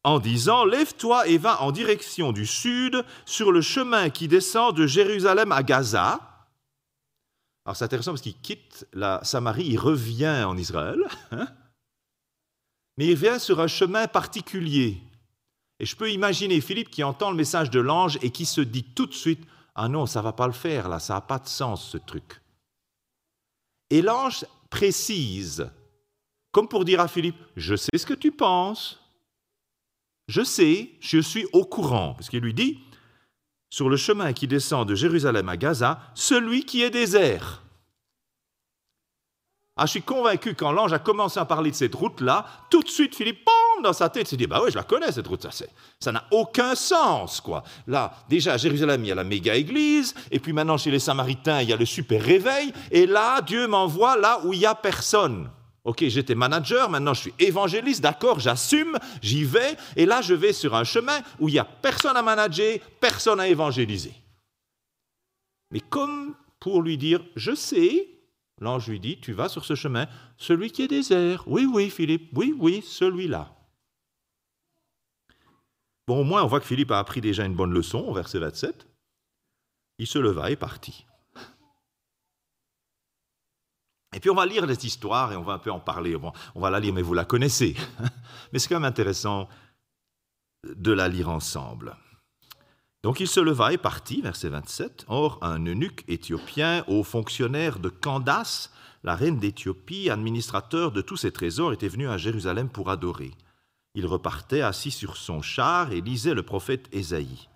en 0.03 0.19
disant, 0.19 0.65
Lève-toi 0.65 1.27
et 1.27 1.39
va 1.39 1.63
en 1.63 1.71
direction 1.71 2.31
du 2.31 2.45
sud 2.45 3.03
sur 3.25 3.51
le 3.51 3.61
chemin 3.61 4.11
qui 4.11 4.27
descend 4.27 4.75
de 4.75 4.85
Jérusalem 4.85 5.51
à 5.51 5.63
Gaza. 5.63 6.21
Alors 7.65 7.75
c'est 7.75 7.85
intéressant 7.85 8.11
parce 8.11 8.21
qu'il 8.21 8.39
quitte 8.39 8.87
la 8.93 9.19
Samarie, 9.23 9.65
il 9.65 9.79
revient 9.79 10.43
en 10.45 10.55
Israël, 10.57 10.99
hein. 11.31 11.47
mais 12.97 13.07
il 13.07 13.17
vient 13.17 13.39
sur 13.39 13.61
un 13.61 13.67
chemin 13.67 14.07
particulier. 14.07 15.01
Et 15.79 15.87
je 15.87 15.95
peux 15.95 16.11
imaginer 16.11 16.61
Philippe 16.61 16.91
qui 16.91 17.03
entend 17.03 17.31
le 17.31 17.35
message 17.35 17.71
de 17.71 17.79
l'ange 17.79 18.19
et 18.21 18.29
qui 18.29 18.45
se 18.45 18.61
dit 18.61 18.83
tout 18.83 19.07
de 19.07 19.13
suite, 19.13 19.43
ah 19.73 19.89
non, 19.89 20.05
ça 20.05 20.21
va 20.21 20.33
pas 20.33 20.45
le 20.45 20.53
faire 20.53 20.87
là, 20.87 20.99
ça 20.99 21.15
n'a 21.15 21.21
pas 21.21 21.39
de 21.39 21.47
sens 21.47 21.83
ce 21.89 21.97
truc. 21.97 22.43
Et 23.89 24.03
l'ange 24.03 24.45
précise, 24.69 25.67
comme 26.51 26.67
pour 26.67 26.85
dire 26.85 26.99
à 26.99 27.07
Philippe, 27.07 27.37
je 27.55 27.75
sais 27.75 27.97
ce 27.97 28.05
que 28.05 28.13
tu 28.13 28.31
penses, 28.31 28.99
je 30.27 30.43
sais, 30.43 30.91
je 30.99 31.19
suis 31.19 31.45
au 31.53 31.65
courant, 31.65 32.13
parce 32.13 32.29
qu'il 32.29 32.41
lui 32.41 32.53
dit, 32.53 32.79
sur 33.69 33.89
le 33.89 33.97
chemin 33.97 34.33
qui 34.33 34.47
descend 34.47 34.87
de 34.87 34.95
Jérusalem 34.95 35.49
à 35.49 35.57
Gaza, 35.57 35.99
celui 36.15 36.65
qui 36.65 36.83
est 36.83 36.89
désert. 36.89 37.63
Ah, 39.79 39.85
je 39.85 39.91
suis 39.91 40.01
convaincu 40.01 40.55
quand 40.55 40.71
l'ange 40.71 40.91
a 40.91 40.99
commencé 40.99 41.39
à 41.39 41.45
parler 41.45 41.69
de 41.69 41.75
cette 41.75 41.93
route-là, 41.93 42.45
tout 42.71 42.81
de 42.81 42.89
suite 42.89 43.15
Philippe, 43.15 43.45
boum, 43.45 43.83
dans 43.83 43.93
sa 43.93 44.09
tête, 44.09 44.27
s'est 44.27 44.35
dit, 44.35 44.47
bah 44.47 44.59
oui, 44.63 44.71
je 44.71 44.75
la 44.75 44.83
connais 44.83 45.11
cette 45.11 45.27
route, 45.27 45.43
ça 45.43 45.65
ça 45.99 46.11
n'a 46.11 46.25
aucun 46.31 46.73
sens, 46.73 47.39
quoi. 47.39 47.63
Là, 47.85 48.11
déjà 48.27 48.53
à 48.53 48.57
Jérusalem, 48.57 49.05
il 49.05 49.09
y 49.09 49.11
a 49.11 49.15
la 49.15 49.23
méga 49.23 49.55
église, 49.55 50.15
et 50.31 50.39
puis 50.39 50.51
maintenant 50.51 50.77
chez 50.77 50.89
les 50.89 50.99
Samaritains, 50.99 51.61
il 51.61 51.69
y 51.69 51.73
a 51.73 51.77
le 51.77 51.85
super 51.85 52.21
réveil, 52.21 52.73
et 52.89 53.05
là, 53.05 53.41
Dieu 53.41 53.67
m'envoie 53.67 54.17
là 54.17 54.41
où 54.45 54.53
il 54.53 54.59
y 54.59 54.65
a 54.65 54.73
personne. 54.73 55.47
Ok, 55.87 56.03
j'étais 56.07 56.35
manager, 56.35 56.89
maintenant 56.89 57.13
je 57.13 57.21
suis 57.21 57.33
évangéliste, 57.39 58.03
d'accord, 58.03 58.41
j'assume, 58.41 58.97
j'y 59.21 59.45
vais, 59.45 59.77
et 59.95 60.05
là 60.05 60.21
je 60.21 60.33
vais 60.33 60.51
sur 60.51 60.75
un 60.75 60.83
chemin 60.83 61.21
où 61.39 61.47
il 61.47 61.53
n'y 61.53 61.59
a 61.59 61.63
personne 61.63 62.17
à 62.17 62.21
manager, 62.21 62.77
personne 62.99 63.39
à 63.39 63.47
évangéliser. 63.47 64.13
Mais 65.71 65.79
comme 65.79 66.35
pour 66.59 66.81
lui 66.81 66.97
dire, 66.97 67.23
je 67.37 67.55
sais, 67.55 68.09
L'ange 68.59 68.89
lui 68.89 68.99
dit, 68.99 69.19
tu 69.19 69.33
vas 69.33 69.49
sur 69.49 69.65
ce 69.65 69.75
chemin, 69.75 70.07
celui 70.37 70.71
qui 70.71 70.81
est 70.81 70.87
désert. 70.87 71.43
Oui, 71.47 71.65
oui, 71.71 71.89
Philippe, 71.89 72.31
oui, 72.33 72.55
oui, 72.57 72.81
celui-là. 72.81 73.53
Bon, 76.07 76.21
au 76.21 76.23
moins, 76.23 76.43
on 76.43 76.47
voit 76.47 76.59
que 76.59 76.65
Philippe 76.65 76.91
a 76.91 76.99
appris 76.99 77.21
déjà 77.21 77.45
une 77.45 77.53
bonne 77.55 77.73
leçon 77.73 77.99
au 77.99 78.13
verset 78.13 78.39
27. 78.39 78.87
Il 79.99 80.07
se 80.07 80.17
leva 80.17 80.49
et 80.49 80.55
partit. 80.55 81.05
Et 84.15 84.19
puis 84.19 84.29
on 84.29 84.35
va 84.35 84.45
lire 84.45 84.65
les 84.65 84.85
histoires 84.85 85.33
et 85.33 85.35
on 85.35 85.43
va 85.43 85.53
un 85.53 85.59
peu 85.59 85.71
en 85.71 85.79
parler. 85.79 86.15
on 86.55 86.59
va 86.59 86.69
la 86.69 86.79
lire, 86.79 86.93
mais 86.93 87.01
vous 87.01 87.13
la 87.13 87.25
connaissez. 87.25 87.75
Mais 88.53 88.59
c'est 88.59 88.69
quand 88.69 88.75
même 88.75 88.85
intéressant 88.85 89.49
de 90.63 90.91
la 90.91 91.09
lire 91.09 91.29
ensemble. 91.29 91.95
Donc 93.03 93.19
il 93.19 93.27
se 93.27 93.39
leva 93.39 93.73
et 93.73 93.77
partit, 93.77 94.21
verset 94.21 94.49
27. 94.49 95.05
Or, 95.07 95.39
un 95.41 95.65
eunuque 95.65 96.03
éthiopien, 96.07 96.83
haut 96.87 97.03
fonctionnaire 97.03 97.79
de 97.79 97.89
Candace, 97.89 98.71
la 99.03 99.15
reine 99.15 99.39
d'Éthiopie, 99.39 100.09
administrateur 100.09 100.91
de 100.91 101.01
tous 101.01 101.17
ses 101.17 101.31
trésors, 101.31 101.73
était 101.73 101.87
venu 101.87 102.09
à 102.09 102.17
Jérusalem 102.17 102.69
pour 102.69 102.89
adorer. 102.89 103.31
Il 103.93 104.05
repartait 104.05 104.61
assis 104.61 104.91
sur 104.91 105.17
son 105.17 105.41
char 105.41 105.91
et 105.91 106.01
lisait 106.01 106.33
le 106.33 106.43
prophète 106.43 106.87
Ésaïe. 106.91 107.49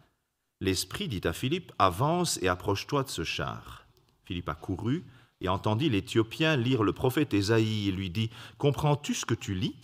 L'Esprit 0.59 1.07
dit 1.07 1.21
à 1.23 1.33
Philippe, 1.33 1.71
Avance 1.79 2.39
et 2.41 2.47
approche-toi 2.47 3.03
de 3.03 3.09
ce 3.09 3.23
char. 3.23 3.85
Philippe 4.23 4.49
accourut 4.49 5.03
et 5.41 5.49
entendit 5.49 5.89
l'Éthiopien 5.89 6.55
lire 6.55 6.83
le 6.83 6.93
prophète 6.93 7.33
Ésaïe 7.33 7.89
et 7.89 7.91
lui 7.91 8.09
dit, 8.09 8.29
Comprends-tu 8.57 9.13
ce 9.13 9.25
que 9.25 9.33
tu 9.33 9.53
lis? 9.53 9.75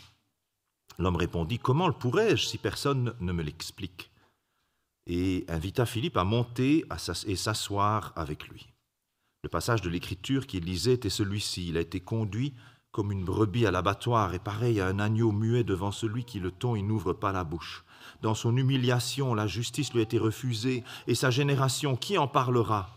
L'homme 0.99 1.15
répondit, 1.15 1.59
Comment 1.59 1.87
le 1.87 1.93
pourrais-je 1.93 2.45
si 2.45 2.57
personne 2.57 3.13
ne 3.19 3.31
me 3.33 3.43
l'explique? 3.43 4.11
Et 5.05 5.45
invita 5.47 5.85
Philippe 5.85 6.17
à 6.17 6.23
monter 6.23 6.85
et 7.25 7.35
s'asseoir 7.35 8.13
avec 8.15 8.47
lui. 8.47 8.67
Le 9.43 9.49
passage 9.49 9.81
de 9.81 9.89
l'écriture 9.89 10.47
qu'il 10.47 10.65
lisait 10.65 10.93
était 10.93 11.09
celui-ci. 11.09 11.69
Il 11.69 11.77
a 11.77 11.81
été 11.81 11.99
conduit 11.99 12.53
comme 12.91 13.11
une 13.11 13.25
brebis 13.25 13.67
à 13.67 13.71
l'abattoir 13.71 14.33
et 14.33 14.39
pareil 14.39 14.81
à 14.81 14.87
un 14.87 14.97
agneau 14.97 15.31
muet 15.31 15.63
devant 15.63 15.91
celui 15.91 16.25
qui 16.25 16.39
le 16.39 16.49
tond, 16.49 16.75
il 16.75 16.87
n'ouvre 16.87 17.13
pas 17.13 17.31
la 17.31 17.43
bouche. 17.43 17.83
Dans 18.23 18.33
son 18.33 18.57
humiliation, 18.57 19.35
la 19.35 19.45
justice 19.45 19.93
lui 19.93 19.99
a 19.99 20.03
été 20.03 20.17
refusée 20.17 20.83
et 21.05 21.13
sa 21.13 21.29
génération, 21.29 21.95
qui 21.95 22.17
en 22.17 22.27
parlera? 22.27 22.96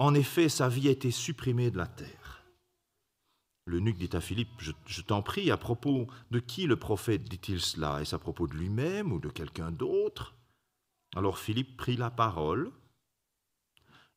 En 0.00 0.14
effet, 0.14 0.48
sa 0.48 0.70
vie 0.70 0.88
a 0.88 0.92
été 0.92 1.10
supprimée 1.10 1.70
de 1.70 1.76
la 1.76 1.86
terre. 1.86 2.42
L'eunuque 3.66 3.98
dit 3.98 4.16
à 4.16 4.22
Philippe, 4.22 4.48
je, 4.86 5.02
t'en 5.02 5.20
prie, 5.20 5.50
à 5.50 5.58
propos 5.58 6.06
de 6.30 6.38
qui 6.38 6.66
le 6.66 6.76
prophète 6.76 7.24
dit-il 7.24 7.60
cela? 7.60 8.00
Est-ce 8.00 8.16
à 8.16 8.18
propos 8.18 8.46
de 8.46 8.54
lui-même 8.54 9.12
ou 9.12 9.20
de 9.20 9.28
quelqu'un 9.28 9.70
d'autre? 9.70 10.34
Alors 11.14 11.38
Philippe 11.38 11.76
prit 11.76 11.98
la 11.98 12.10
parole 12.10 12.72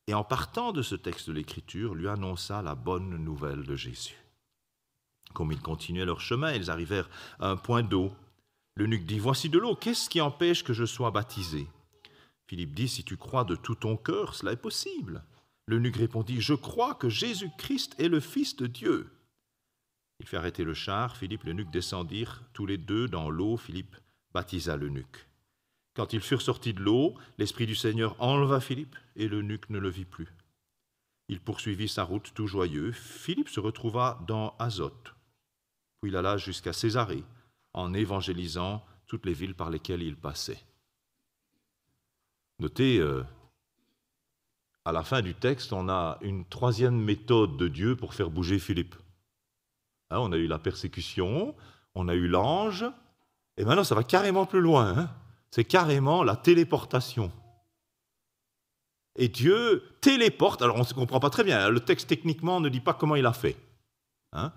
et 0.08 0.14
en 0.14 0.24
partant 0.24 0.72
de 0.72 0.82
ce 0.82 0.96
texte 0.96 1.28
de 1.28 1.34
l'Écriture, 1.34 1.96
lui 1.96 2.08
annonça 2.08 2.62
la 2.62 2.76
bonne 2.76 3.18
nouvelle 3.18 3.64
de 3.64 3.76
Jésus. 3.76 4.16
Comme 5.34 5.52
ils 5.52 5.62
continuaient 5.62 6.06
leur 6.06 6.22
chemin, 6.22 6.54
ils 6.54 6.72
arrivèrent 6.72 7.10
à 7.40 7.50
un 7.50 7.58
point 7.58 7.84
d'eau. 7.84 8.14
L'eunuque 8.78 9.06
dit, 9.06 9.20
Voici 9.20 9.50
de 9.50 9.60
l'eau, 9.60 9.76
qu'est-ce 9.76 10.08
qui 10.08 10.22
empêche 10.22 10.64
que 10.64 10.72
je 10.72 10.86
sois 10.86 11.12
baptisé? 11.12 11.68
Philippe 12.48 12.74
dit, 12.74 12.88
Si 12.88 13.04
tu 13.04 13.18
crois 13.18 13.44
de 13.44 13.58
tout 13.58 13.76
ton 13.76 13.98
cœur, 13.98 14.34
cela 14.34 14.54
est 14.54 14.56
possible. 14.56 15.26
L'eunuque 15.68 15.96
répondit, 15.96 16.42
Je 16.42 16.54
crois 16.54 16.96
que 16.96 17.10
Jésus-Christ 17.10 17.96
est 18.00 18.10
le 18.10 18.20
Fils 18.20 18.56
de 18.56 18.68
Dieu. 18.68 19.10
Il 20.20 20.28
fit 20.28 20.36
arrêter 20.36 20.64
le 20.64 20.74
char, 20.74 21.18
Philippe 21.18 21.44
et 21.44 21.48
l'eunuque 21.48 21.72
descendirent 21.72 22.44
tous 22.54 22.66
les 22.66 22.78
deux 22.78 23.08
dans 23.08 23.30
l'eau, 23.30 23.58
Philippe 23.58 23.96
baptisa 24.34 24.76
l'eunuque. 24.78 25.28
Quand 25.96 26.14
ils 26.14 26.22
furent 26.22 26.42
sortis 26.42 26.74
de 26.74 26.82
l'eau, 26.82 27.16
l'Esprit 27.38 27.68
du 27.68 27.76
Seigneur 27.76 28.16
enleva 28.20 28.60
Philippe 28.60 28.96
et 29.16 29.28
l'eunuque 29.28 29.70
ne 29.70 29.80
le 29.80 29.90
vit 29.90 30.06
plus. 30.06 30.28
Il 31.30 31.40
poursuivit 31.40 31.88
sa 31.88 32.04
route 32.04 32.34
tout 32.34 32.48
joyeux. 32.48 32.92
Philippe 32.92 33.50
se 33.50 33.60
retrouva 33.60 34.20
dans 34.28 34.56
Azote, 34.60 35.14
puis 36.02 36.12
il 36.12 36.18
alla 36.18 36.38
jusqu'à 36.38 36.74
Césarée, 36.74 37.24
en 37.74 37.94
évangélisant 37.94 38.86
toutes 39.08 39.26
les 39.26 39.34
villes 39.34 39.56
par 39.56 39.70
lesquelles 39.70 40.04
il 40.04 40.18
passait. 40.18 40.64
Notez, 42.60 43.00
euh, 43.00 43.24
à 44.86 44.92
la 44.92 45.04
fin 45.04 45.22
du 45.22 45.34
texte, 45.34 45.74
on 45.74 45.90
a 45.90 46.18
une 46.22 46.46
troisième 46.46 47.00
méthode 47.00 47.58
de 47.58 47.68
Dieu 47.68 47.96
pour 47.96 48.14
faire 48.14 48.30
bouger 48.30 48.60
Philippe. 48.60 48.96
Hein, 50.10 50.20
on 50.20 50.32
a 50.32 50.38
eu 50.38 50.48
la 50.48 50.60
persécution, 50.60 51.56
on 51.96 52.08
a 52.08 52.14
eu 52.14 52.28
l'ange, 52.28 52.86
et 53.58 53.66
maintenant 53.66 53.84
ça 53.84 53.96
va 53.96 54.04
carrément 54.04 54.46
plus 54.46 54.62
loin. 54.62 54.98
Hein 54.98 55.10
c'est 55.54 55.66
carrément 55.66 56.24
la 56.24 56.36
téléportation. 56.36 57.32
Et 59.16 59.28
Dieu 59.28 59.84
téléporte, 60.02 60.64
alors 60.64 60.78
on 60.78 60.80
ne 60.80 60.94
comprend 60.96 61.20
pas 61.20 61.30
très 61.30 61.44
bien, 61.44 61.70
le 61.70 61.80
texte 61.80 62.10
techniquement 62.10 62.60
ne 62.60 62.70
dit 62.70 62.80
pas 62.80 62.96
comment 62.96 63.16
il 63.16 63.28
a 63.28 63.34
fait. 63.34 63.56
Hein. 64.32 64.52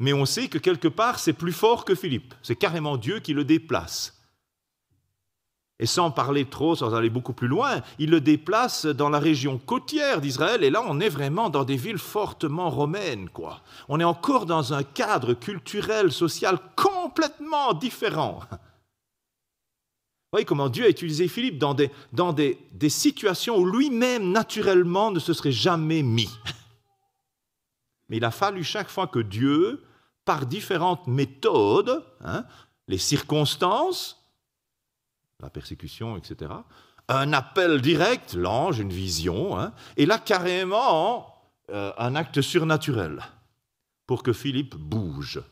Mais 0.00 0.12
on 0.12 0.26
sait 0.26 0.48
que 0.48 0.58
quelque 0.58 0.88
part 0.88 1.20
c'est 1.20 1.32
plus 1.32 1.52
fort 1.52 1.84
que 1.84 1.94
Philippe, 1.94 2.34
c'est 2.42 2.56
carrément 2.56 2.96
Dieu 2.96 3.20
qui 3.20 3.34
le 3.34 3.44
déplace. 3.44 4.20
Et 5.80 5.86
sans 5.86 6.10
parler 6.10 6.44
trop, 6.44 6.76
sans 6.76 6.94
aller 6.94 7.10
beaucoup 7.10 7.32
plus 7.32 7.48
loin, 7.48 7.80
il 7.98 8.10
le 8.10 8.20
déplace 8.20 8.86
dans 8.86 9.08
la 9.08 9.18
région 9.18 9.58
côtière 9.58 10.20
d'Israël, 10.20 10.62
et 10.62 10.70
là 10.70 10.82
on 10.86 11.00
est 11.00 11.08
vraiment 11.08 11.50
dans 11.50 11.64
des 11.64 11.76
villes 11.76 11.98
fortement 11.98 12.70
romaines, 12.70 13.28
quoi. 13.28 13.60
On 13.88 13.98
est 13.98 14.04
encore 14.04 14.46
dans 14.46 14.72
un 14.72 14.84
cadre 14.84 15.34
culturel, 15.34 16.12
social 16.12 16.58
complètement 16.76 17.74
différent 17.74 18.40
voyez 20.34 20.44
comment 20.44 20.68
Dieu 20.68 20.84
a 20.84 20.88
utilisé 20.88 21.28
Philippe 21.28 21.58
dans 21.58 21.74
des, 21.74 21.92
dans 22.12 22.32
des, 22.32 22.58
des 22.72 22.88
situations 22.88 23.56
où 23.56 23.66
lui-même, 23.66 24.32
naturellement, 24.32 25.12
ne 25.12 25.20
se 25.20 25.32
serait 25.32 25.52
jamais 25.52 26.02
mis. 26.02 26.28
Mais 28.08 28.16
il 28.16 28.24
a 28.24 28.32
fallu 28.32 28.64
chaque 28.64 28.88
fois 28.88 29.06
que 29.06 29.20
Dieu, 29.20 29.84
par 30.24 30.46
différentes 30.46 31.06
méthodes, 31.06 32.04
hein, 32.20 32.44
les 32.88 32.98
circonstances, 32.98 34.23
la 35.44 35.50
persécution, 35.50 36.16
etc., 36.16 36.52
un 37.08 37.32
appel 37.32 37.80
direct, 37.80 38.34
l'ange, 38.34 38.78
une 38.78 38.92
vision, 38.92 39.58
hein, 39.58 39.74
et 39.96 40.06
là 40.06 40.18
carrément 40.18 41.34
euh, 41.70 41.92
un 41.98 42.16
acte 42.16 42.40
surnaturel 42.40 43.22
pour 44.06 44.22
que 44.22 44.32
Philippe 44.32 44.74
bouge. 44.74 45.42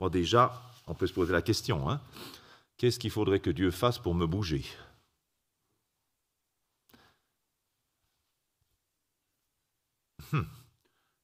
Bon, 0.00 0.08
déjà, 0.08 0.62
on 0.86 0.94
peut 0.94 1.06
se 1.06 1.12
poser 1.12 1.32
la 1.32 1.42
question. 1.42 1.88
Hein, 1.88 2.00
Qu'est-ce 2.76 2.98
qu'il 2.98 3.10
faudrait 3.10 3.40
que 3.40 3.50
Dieu 3.50 3.70
fasse 3.70 3.98
pour 3.98 4.14
me 4.14 4.26
bouger? 4.26 4.64
Hmm. 10.32 10.42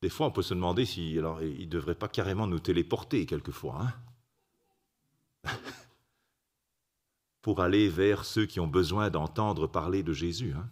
Des 0.00 0.08
fois, 0.08 0.26
on 0.26 0.30
peut 0.30 0.42
se 0.42 0.54
demander 0.54 0.84
si 0.86 1.12
il 1.12 1.22
ne 1.22 1.64
devrait 1.66 1.94
pas 1.94 2.08
carrément 2.08 2.46
nous 2.46 2.58
téléporter 2.58 3.26
quelquefois. 3.26 3.86
Hein 5.44 5.52
pour 7.42 7.60
aller 7.60 7.88
vers 7.88 8.24
ceux 8.24 8.46
qui 8.46 8.60
ont 8.60 8.66
besoin 8.66 9.10
d'entendre 9.10 9.66
parler 9.66 10.02
de 10.02 10.12
Jésus. 10.12 10.54
Hein 10.56 10.68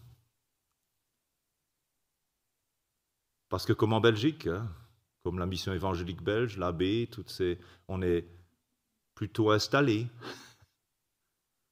Parce 3.48 3.66
que 3.66 3.72
comme 3.72 3.92
en 3.92 4.00
Belgique, 4.00 4.46
hein, 4.46 4.68
comme 5.24 5.38
la 5.38 5.46
mission 5.46 5.72
évangélique 5.72 6.22
belge, 6.22 6.56
l'abbé, 6.56 7.08
toutes 7.10 7.30
ces, 7.30 7.58
on 7.88 8.00
est 8.00 8.26
plutôt 9.14 9.50
installés 9.50 10.06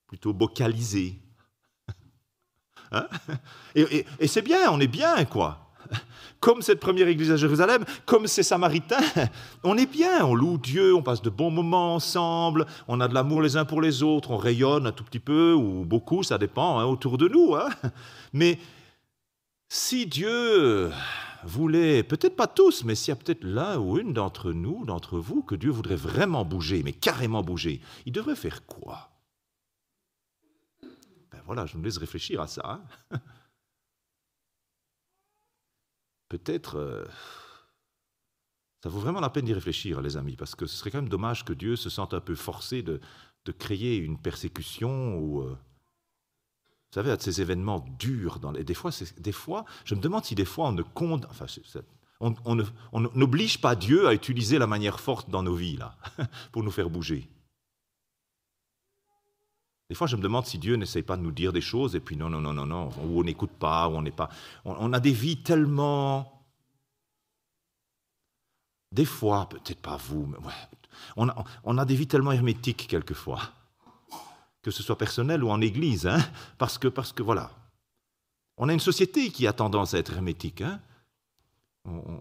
plutôt 0.09 0.33
vocalisé. 0.33 1.21
Hein 2.91 3.07
et, 3.75 4.27
c'est 4.27 4.43
bien, 4.43 4.73
on 4.73 4.81
est 4.81 4.89
bien, 4.89 5.25
quoi. 5.27 5.68
Comme 6.41 6.63
cette 6.63 6.79
première 6.79 7.09
église 7.09 7.33
à 7.33 7.37
Jérusalem, 7.37 7.85
comme 8.07 8.29
ces 8.29 8.45
Samaritains, 8.45 9.03
on 9.65 9.77
est 9.77 9.91
bien, 9.91 10.25
on 10.25 10.37
loue 10.37 10.57
Dieu, 10.57 10.95
on 10.95 11.03
passe 11.03 11.21
de 11.21 11.31
bons 11.31 11.51
moments 11.51 11.97
ensemble, 11.97 12.67
on 12.87 13.01
a 13.01 13.09
de 13.09 13.15
l'amour 13.15 13.43
les 13.43 13.57
uns 13.57 13.65
pour 13.65 13.81
les 13.81 14.05
autres, 14.05 14.31
on 14.31 14.37
rayonne 14.37 14.87
un 14.87 14.93
tout 14.93 15.03
petit 15.03 15.19
peu 15.19 15.53
ou 15.53 15.85
beaucoup, 15.85 16.23
ça 16.23 16.39
dépend, 16.39 16.79
hein, 16.79 16.85
autour 16.85 17.19
de 17.19 17.27
nous. 17.27 17.57
Hein. 17.57 17.71
Mais 18.33 18.59
si 19.69 20.07
Dieu 20.07 20.91
voulait, 21.43 22.05
peut-être 22.05 22.37
pas 22.37 22.47
tous, 22.47 22.85
mais 22.85 22.95
s'il 22.95 23.13
y 23.13 23.13
a 23.13 23.17
peut-être 23.17 23.45
l'un 23.45 23.79
ou 23.79 23.99
une 23.99 24.13
d'entre 24.13 24.53
nous, 24.53 24.85
d'entre 24.85 25.19
vous, 25.19 25.43
que 25.43 25.55
Dieu 25.55 25.71
voudrait 25.71 25.97
vraiment 25.97 26.45
bouger, 26.45 26.83
mais 26.83 26.93
carrément 26.93 27.43
bouger, 27.43 27.81
il 28.07 28.13
devrait 28.13 28.35
faire 28.35 28.65
quoi? 28.67 29.11
Voilà, 31.49 31.65
je 31.65 31.79
me 31.79 31.85
laisse 31.85 31.97
réfléchir 31.97 32.43
à 32.43 32.47
ça. 32.47 32.83
Hein. 33.11 33.21
Peut-être, 36.29 36.77
euh, 36.77 37.05
ça 38.83 38.89
vaut 38.89 39.01
vraiment 39.01 39.21
la 39.21 39.31
peine 39.31 39.45
d'y 39.45 39.53
réfléchir, 39.53 40.01
les 40.01 40.17
amis, 40.17 40.37
parce 40.37 40.55
que 40.55 40.67
ce 40.67 40.77
serait 40.77 40.91
quand 40.91 40.99
même 40.99 41.09
dommage 41.09 41.45
que 41.45 41.53
Dieu 41.53 41.77
se 41.77 41.91
sente 41.91 42.15
un 42.15 42.21
peu 42.21 42.35
forcé 42.35 42.83
de, 42.83 43.01
créer 43.59 43.97
une 43.97 44.19
persécution 44.19 45.17
ou, 45.17 45.41
euh, 45.41 45.49
vous 45.53 46.95
savez, 46.95 47.11
à 47.11 47.19
ces 47.19 47.41
événements 47.41 47.83
durs. 47.99 48.41
Des 48.41 48.75
fois, 48.75 48.91
je 49.87 49.95
me 49.95 50.01
demande 50.03 50.27
si 50.27 50.35
des 50.35 50.45
fois 50.45 50.69
on 50.69 50.73
ne 50.73 50.83
compte, 50.83 51.25
enfin, 51.31 51.47
on 52.21 53.01
n'oblige 53.15 53.59
pas 53.63 53.75
Dieu 53.75 54.07
à 54.07 54.13
utiliser 54.13 54.59
la 54.59 54.67
manière 54.67 55.01
forte 55.01 55.31
dans 55.31 55.43
nos 55.43 55.55
vies 55.55 55.79
là, 55.79 55.97
pour 56.53 56.63
nous 56.63 56.71
faire 56.71 56.91
bouger. 56.91 57.31
Des 59.89 59.95
fois, 59.95 60.07
je 60.07 60.17
me 60.17 60.23
demande 60.23 60.45
si 60.45 60.59
Dieu 60.59 60.77
n'essaye 60.77 61.03
pas 61.03 61.17
de 61.17 61.23
nous 61.23 61.31
dire 61.31 61.53
des 61.53 61.63
choses, 61.63 61.97
et 61.97 62.01
puis 62.01 62.17
non, 62.17 62.29
non, 62.29 62.41
non, 62.41 62.53
non, 62.53 62.67
non, 62.67 62.91
ou 63.05 63.21
on 63.21 63.25
n'écoute 63.25 63.53
pas, 63.59 63.89
ou 63.89 63.93
on 63.93 64.03
n'est 64.03 64.11
pas. 64.11 64.29
On, 64.65 64.93
a 64.93 65.01
des 65.01 65.13
vies 65.13 65.43
tellement. 65.43 66.45
Des 68.93 69.07
fois, 69.07 69.49
peut-être 69.49 69.81
pas 69.81 69.97
vous, 69.97 70.27
mais 70.27 70.39
ouais, 70.39 70.53
on, 71.65 71.79
a, 71.79 71.85
des 71.85 71.95
vies 71.95 72.07
tellement 72.07 72.33
hermétiques 72.33 72.87
quelquefois, 72.89 73.41
que 74.63 74.71
ce 74.71 74.83
soit 74.83 74.99
personnel 74.99 75.43
ou 75.43 75.51
en 75.51 75.61
église, 75.61 76.07
hein, 76.07 76.19
parce, 76.59 76.77
que, 76.77 76.89
parce 76.89 77.13
que 77.13 77.23
voilà. 77.23 77.51
On 78.59 78.69
a 78.69 78.73
une 78.73 78.81
société 78.81 79.31
qui 79.31 79.47
a 79.47 79.53
tendance 79.53 79.95
à 79.95 79.99
être 79.99 80.13
hermétique. 80.13 80.63
Hein. 80.63 80.81
On 81.85 82.21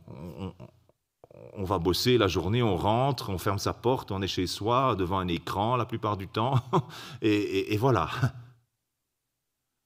va 1.63 1.79
bosser 1.79 2.17
la 2.17 2.27
journée, 2.27 2.63
on 2.63 2.75
rentre, 2.75 3.29
on 3.29 3.37
ferme 3.37 3.59
sa 3.59 3.73
porte, 3.73 4.11
on 4.11 4.21
est 4.21 4.27
chez 4.27 4.47
soi, 4.47 4.95
devant 4.95 5.19
un 5.19 5.27
écran 5.27 5.75
la 5.75 5.85
plupart 5.85 6.17
du 6.17 6.27
temps, 6.27 6.55
et, 7.21 7.75
voilà. 7.77 8.09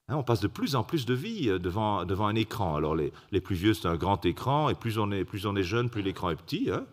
Hein, 0.07 0.17
on 0.17 0.23
passe 0.23 0.41
de 0.41 0.47
plus 0.47 0.75
en 0.75 0.83
plus 0.83 1.05
de 1.05 1.13
vie 1.13 1.47
euh, 1.47 1.57
devant, 1.57 2.01
un 2.01 2.35
écran. 2.35 2.75
Alors 2.75 2.95
les, 2.95 3.11
plus 3.39 3.55
vieux, 3.55 3.73
c'est 3.73 3.87
un 3.87 3.95
grand 3.95 4.25
écran, 4.25 4.67
et 4.67 4.75
plus 4.75 4.97
on 4.97 5.09
est, 5.09 5.23
plus 5.23 5.45
on 5.45 5.55
est 5.55 5.63
jeune, 5.63 5.89
plus 5.89 6.01
l'écran 6.01 6.31
est 6.31 6.35
petit. 6.35 6.69
Hein. 6.69 6.85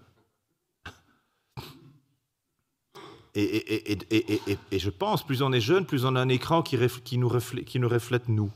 Et, 3.35 4.79
je 4.79 4.91
pense, 4.91 5.25
plus 5.25 5.43
on 5.43 5.53
est 5.53 5.61
jeune, 5.61 5.85
plus 5.85 6.05
on 6.05 6.15
a 6.15 6.21
un 6.21 6.29
écran 6.29 6.63
qui, 6.63 6.77
nous, 7.19 7.29
reflète, 7.29 7.65
qui 7.65 7.81
nous 7.81 7.89
reflète 7.89 8.29
nous. 8.29 8.53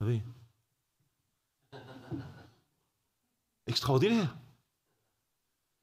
Oui. 0.00 0.22
Extraordinaire. 3.66 4.34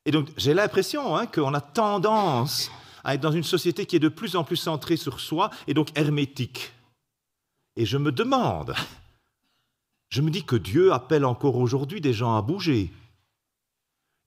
Et 0.07 0.11
donc 0.11 0.29
j'ai 0.37 0.53
l'impression 0.53 1.17
hein, 1.17 1.27
qu'on 1.27 1.53
a 1.53 1.59
tendance 1.59 2.71
à 3.03 3.13
être 3.13 3.21
dans 3.21 3.33
une 3.33 3.43
société 3.43 3.85
qui 3.85 3.97
est 3.97 3.99
de 3.99 4.07
plus 4.07 4.37
en 4.37 4.45
plus 4.45 4.55
centrée 4.55 4.95
sur 4.95 5.19
soi 5.19 5.51
et 5.67 5.73
donc 5.73 5.89
hermétique. 5.97 6.71
Et 7.75 7.85
je 7.85 7.97
me 7.97 8.13
demande, 8.13 8.73
je 10.07 10.21
me 10.21 10.31
dis 10.31 10.45
que 10.45 10.55
Dieu 10.55 10.93
appelle 10.93 11.25
encore 11.25 11.57
aujourd'hui 11.57 11.99
des 11.99 12.13
gens 12.13 12.37
à 12.37 12.41
bouger. 12.41 12.89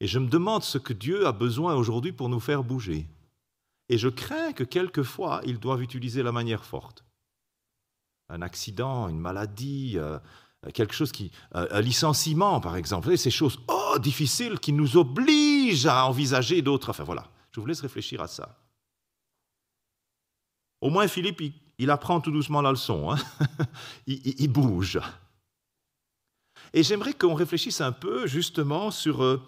Et 0.00 0.06
je 0.06 0.18
me 0.18 0.28
demande 0.28 0.64
ce 0.64 0.76
que 0.76 0.92
Dieu 0.92 1.26
a 1.26 1.32
besoin 1.32 1.74
aujourd'hui 1.74 2.12
pour 2.12 2.28
nous 2.28 2.40
faire 2.40 2.62
bouger. 2.62 3.06
Et 3.88 3.96
je 3.96 4.08
crains 4.08 4.52
que 4.52 4.64
quelquefois, 4.64 5.40
ils 5.46 5.58
doivent 5.58 5.82
utiliser 5.82 6.22
la 6.22 6.30
manière 6.30 6.64
forte. 6.66 7.04
Un 8.28 8.42
accident, 8.42 9.08
une 9.08 9.18
maladie, 9.18 9.94
euh, 9.96 10.18
quelque 10.74 10.94
chose 10.94 11.10
qui... 11.10 11.32
Euh, 11.54 11.66
un 11.70 11.80
licenciement, 11.80 12.60
par 12.60 12.76
exemple. 12.76 13.16
Ces 13.16 13.30
choses 13.30 13.58
oh, 13.68 13.98
difficiles 13.98 14.60
qui 14.60 14.72
nous 14.72 14.98
obligent 14.98 15.49
à 15.86 16.06
envisager 16.06 16.62
d'autres... 16.62 16.90
Enfin 16.90 17.04
voilà, 17.04 17.26
je 17.52 17.60
vous 17.60 17.66
laisse 17.66 17.80
réfléchir 17.80 18.20
à 18.20 18.28
ça. 18.28 18.56
Au 20.80 20.90
moins, 20.90 21.08
Philippe, 21.08 21.42
il, 21.78 21.90
apprend 21.90 22.20
tout 22.20 22.30
doucement 22.30 22.62
la 22.62 22.70
leçon. 22.70 23.12
Hein. 23.12 23.18
il, 24.06 24.48
bouge. 24.48 24.98
Et 26.72 26.82
j'aimerais 26.82 27.12
qu'on 27.12 27.34
réfléchisse 27.34 27.80
un 27.80 27.92
peu 27.92 28.26
justement 28.26 28.90
sur... 28.90 29.42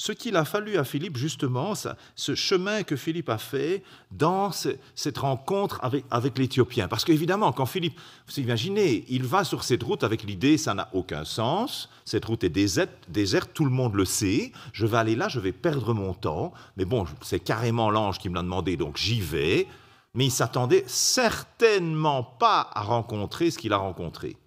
Ce 0.00 0.12
qu'il 0.12 0.36
a 0.36 0.46
fallu 0.46 0.78
à 0.78 0.84
Philippe, 0.84 1.18
justement, 1.18 1.74
ce 1.74 2.34
chemin 2.34 2.84
que 2.84 2.96
Philippe 2.96 3.28
a 3.28 3.36
fait 3.36 3.82
dans 4.10 4.50
cette 4.50 5.18
rencontre 5.18 5.78
avec, 5.82 6.38
l'Éthiopien. 6.38 6.88
Parce 6.88 7.04
qu'évidemment, 7.04 7.52
quand 7.52 7.66
Philippe, 7.66 8.00
vous 8.26 8.40
imaginez, 8.40 9.04
il 9.10 9.24
va 9.24 9.44
sur 9.44 9.62
cette 9.62 9.82
route 9.82 10.02
avec 10.02 10.22
l'idée, 10.22 10.56
ça 10.56 10.72
n'a 10.72 10.88
aucun 10.94 11.26
sens, 11.26 11.90
cette 12.06 12.24
route 12.24 12.42
est 12.44 12.48
déserte, 12.48 12.90
déserte, 13.08 13.50
tout 13.52 13.66
le 13.66 13.70
monde 13.70 13.94
le 13.94 14.06
sait, 14.06 14.52
je 14.72 14.86
vais 14.86 14.96
aller 14.96 15.16
là, 15.16 15.28
je 15.28 15.38
vais 15.38 15.52
perdre 15.52 15.92
mon 15.92 16.14
temps, 16.14 16.54
mais 16.78 16.86
bon, 16.86 17.04
c'est 17.20 17.40
carrément 17.40 17.90
l'ange 17.90 18.18
qui 18.18 18.30
me 18.30 18.36
l'a 18.36 18.42
demandé, 18.42 18.78
donc 18.78 18.96
j'y 18.96 19.20
vais, 19.20 19.66
mais 20.14 20.24
il 20.24 20.32
s'attendait 20.32 20.84
certainement 20.86 22.22
pas 22.22 22.70
à 22.72 22.80
rencontrer 22.80 23.50
ce 23.50 23.58
qu'il 23.58 23.74
a 23.74 23.76
rencontré. 23.76 24.38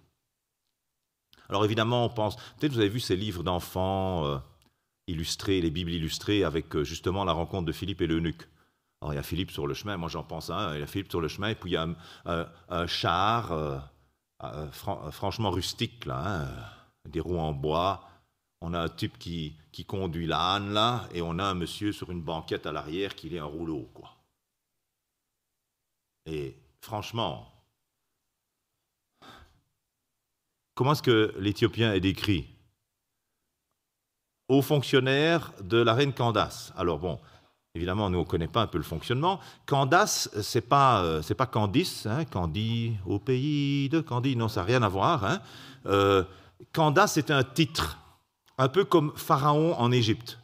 Alors 1.48 1.64
évidemment, 1.64 2.06
on 2.06 2.10
pense, 2.10 2.34
peut-être 2.58 2.72
vous 2.72 2.80
avez 2.80 2.88
vu 2.88 2.98
ces 2.98 3.14
livres 3.14 3.44
d'enfants... 3.44 4.26
Euh, 4.26 4.38
illustrés, 5.06 5.60
les 5.60 5.70
Bibles 5.70 5.92
illustrées 5.92 6.44
avec 6.44 6.74
euh, 6.76 6.84
justement 6.84 7.24
la 7.24 7.32
rencontre 7.32 7.66
de 7.66 7.72
Philippe 7.72 8.00
et 8.00 8.06
l'eunuque. 8.06 8.48
Alors 9.00 9.12
il 9.12 9.16
y 9.16 9.18
a 9.18 9.22
Philippe 9.22 9.50
sur 9.50 9.66
le 9.66 9.74
chemin, 9.74 9.96
moi 9.96 10.08
j'en 10.08 10.24
pense 10.24 10.50
un, 10.50 10.74
il 10.74 10.80
y 10.80 10.82
a 10.82 10.86
Philippe 10.86 11.10
sur 11.10 11.20
le 11.20 11.28
chemin, 11.28 11.48
et 11.48 11.54
puis 11.54 11.70
il 11.70 11.74
y 11.74 11.76
a 11.76 11.86
un, 12.24 12.86
char 12.86 13.52
euh, 13.52 13.78
euh, 14.42 14.70
franchement 14.70 15.50
rustique, 15.50 16.06
là, 16.06 16.22
hein, 16.24 16.48
des 17.08 17.20
roues 17.20 17.38
en 17.38 17.52
bois. 17.52 18.08
On 18.62 18.72
a 18.72 18.80
un 18.80 18.88
type 18.88 19.18
qui, 19.18 19.58
qui 19.72 19.84
conduit 19.84 20.26
l'âne, 20.26 20.72
là, 20.72 21.06
et 21.12 21.20
on 21.20 21.38
a 21.38 21.44
un 21.44 21.54
monsieur 21.54 21.92
sur 21.92 22.10
une 22.10 22.22
banquette 22.22 22.64
à 22.64 22.72
l'arrière 22.72 23.14
qui 23.14 23.34
est 23.34 23.38
un 23.38 23.44
rouleau, 23.44 23.90
quoi. 23.92 24.16
Et 26.24 26.56
franchement, 26.80 27.52
comment 30.74 30.92
est-ce 30.92 31.02
que 31.02 31.34
l'Éthiopien 31.38 31.92
est 31.92 32.00
décrit? 32.00 32.53
Aux 34.48 34.62
fonctionnaires 34.62 35.52
de 35.62 35.78
la 35.78 35.94
reine 35.94 36.12
Candace. 36.12 36.72
Alors 36.76 36.98
bon, 36.98 37.18
évidemment, 37.74 38.10
nous, 38.10 38.18
on 38.18 38.22
ne 38.22 38.26
connaît 38.26 38.48
pas 38.48 38.62
un 38.62 38.66
peu 38.66 38.78
le 38.78 38.84
fonctionnement. 38.84 39.40
Candace, 39.66 40.30
ce 40.40 40.58
n'est 40.58 40.62
pas, 40.62 41.02
euh, 41.02 41.22
c'est 41.22 41.34
pas 41.34 41.46
Candice, 41.46 42.06
hein, 42.06 42.24
Candy 42.24 42.94
au 43.06 43.18
pays 43.18 43.88
de 43.88 44.00
Candy, 44.00 44.36
non, 44.36 44.48
ça 44.48 44.60
n'a 44.60 44.66
rien 44.66 44.82
à 44.82 44.88
voir. 44.88 45.24
Hein. 45.24 45.40
Euh, 45.86 46.24
Candace, 46.72 47.14
c'était 47.14 47.32
un 47.32 47.44
titre, 47.44 47.98
un 48.58 48.68
peu 48.68 48.84
comme 48.84 49.12
Pharaon 49.16 49.74
en 49.74 49.90
Égypte. 49.90 50.38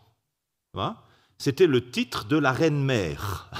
C'était 1.38 1.66
le 1.66 1.90
titre 1.90 2.26
de 2.26 2.36
la 2.36 2.52
reine-mère. 2.52 3.50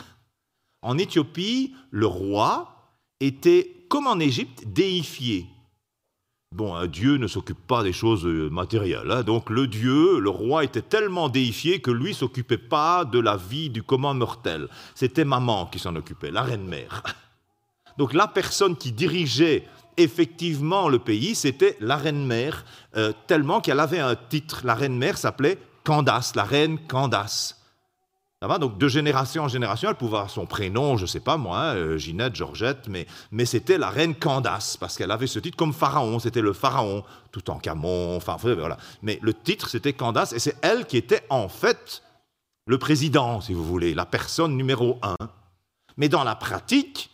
En 0.83 0.96
Éthiopie, 0.98 1.74
le 1.90 2.07
roi 2.07 2.92
était, 3.20 3.87
comme 3.88 4.07
en 4.07 4.18
Égypte, 4.18 4.64
déifié. 4.66 5.46
Bon, 6.53 6.75
un 6.75 6.89
dieu 6.89 7.17
ne 7.17 7.29
s'occupe 7.29 7.65
pas 7.69 7.85
des 7.85 7.93
choses 7.93 8.27
euh, 8.27 8.51
matérielles. 8.51 9.09
Hein. 9.13 9.23
Donc 9.23 9.51
le 9.51 9.69
dieu, 9.69 10.19
le 10.19 10.31
roi, 10.31 10.65
était 10.65 10.83
tellement 10.83 11.29
déifié 11.29 11.81
que 11.81 11.93
lui 11.93 12.13
s'occupait 12.13 12.59
pas 12.59 13.05
de 13.05 13.21
la 13.21 13.37
vie 13.37 13.71
du 13.71 13.85
commun 13.85 14.15
mortel. 14.15 14.67
C'était 14.97 15.25
maman 15.25 15.67
qui 15.67 15.79
s'en 15.79 15.95
occupait, 15.95 16.33
la 16.33 16.43
reine-mère. 16.43 17.05
Donc 17.99 18.15
la 18.15 18.27
personne 18.27 18.77
qui 18.77 18.91
dirigeait 18.91 19.65
effectivement 19.97 20.89
le 20.89 20.99
pays, 20.99 21.37
c'était 21.37 21.77
la 21.79 21.97
reine-mère, 21.97 22.65
euh, 22.97 23.13
tellement 23.29 23.61
qu'elle 23.61 23.79
avait 23.79 24.01
un 24.01 24.17
titre. 24.17 24.63
La 24.65 24.75
reine-mère 24.75 25.19
s'appelait 25.19 25.57
Candace, 25.85 26.35
la 26.35 26.43
reine 26.43 26.85
Candace. 26.89 27.60
Donc 28.59 28.79
de 28.79 28.88
génération 28.88 29.42
en 29.42 29.48
génération, 29.48 29.90
elle 29.90 29.96
pouvait 29.96 30.16
avoir 30.16 30.31
son 30.31 30.46
prénom, 30.46 30.96
je 30.96 31.03
ne 31.03 31.07
sais 31.07 31.20
pas 31.20 31.37
moi, 31.37 31.74
euh, 31.74 31.98
Ginette, 31.98 32.35
Georgette, 32.35 32.88
mais, 32.88 33.07
mais 33.31 33.44
c'était 33.44 33.76
la 33.76 33.90
reine 33.90 34.14
Candace, 34.14 34.79
parce 34.79 34.96
qu'elle 34.96 35.11
avait 35.11 35.26
ce 35.26 35.38
titre 35.38 35.59
comme 35.59 35.74
pharaon, 35.74 36.18
c'était 36.20 36.40
le 36.40 36.55
pharaon, 36.55 37.05
tout 37.33 37.50
en 37.50 37.59
camon, 37.59 38.16
enfin 38.16 38.38
voilà. 38.40 38.79
Mais 39.03 39.18
le 39.20 39.35
titre, 39.35 39.68
c'était 39.68 39.92
Candace, 39.92 40.33
et 40.33 40.38
c'est 40.38 40.57
elle 40.62 40.87
qui 40.87 40.96
était 40.96 41.20
en 41.29 41.50
fait 41.50 42.03
le 42.66 42.79
président, 42.79 43.42
si 43.42 43.53
vous 43.53 43.64
voulez, 43.64 43.92
la 43.92 44.07
personne 44.07 44.57
numéro 44.57 44.98
un. 45.03 45.16
Mais 45.98 46.09
dans 46.09 46.24
la 46.24 46.35
pratique, 46.35 47.11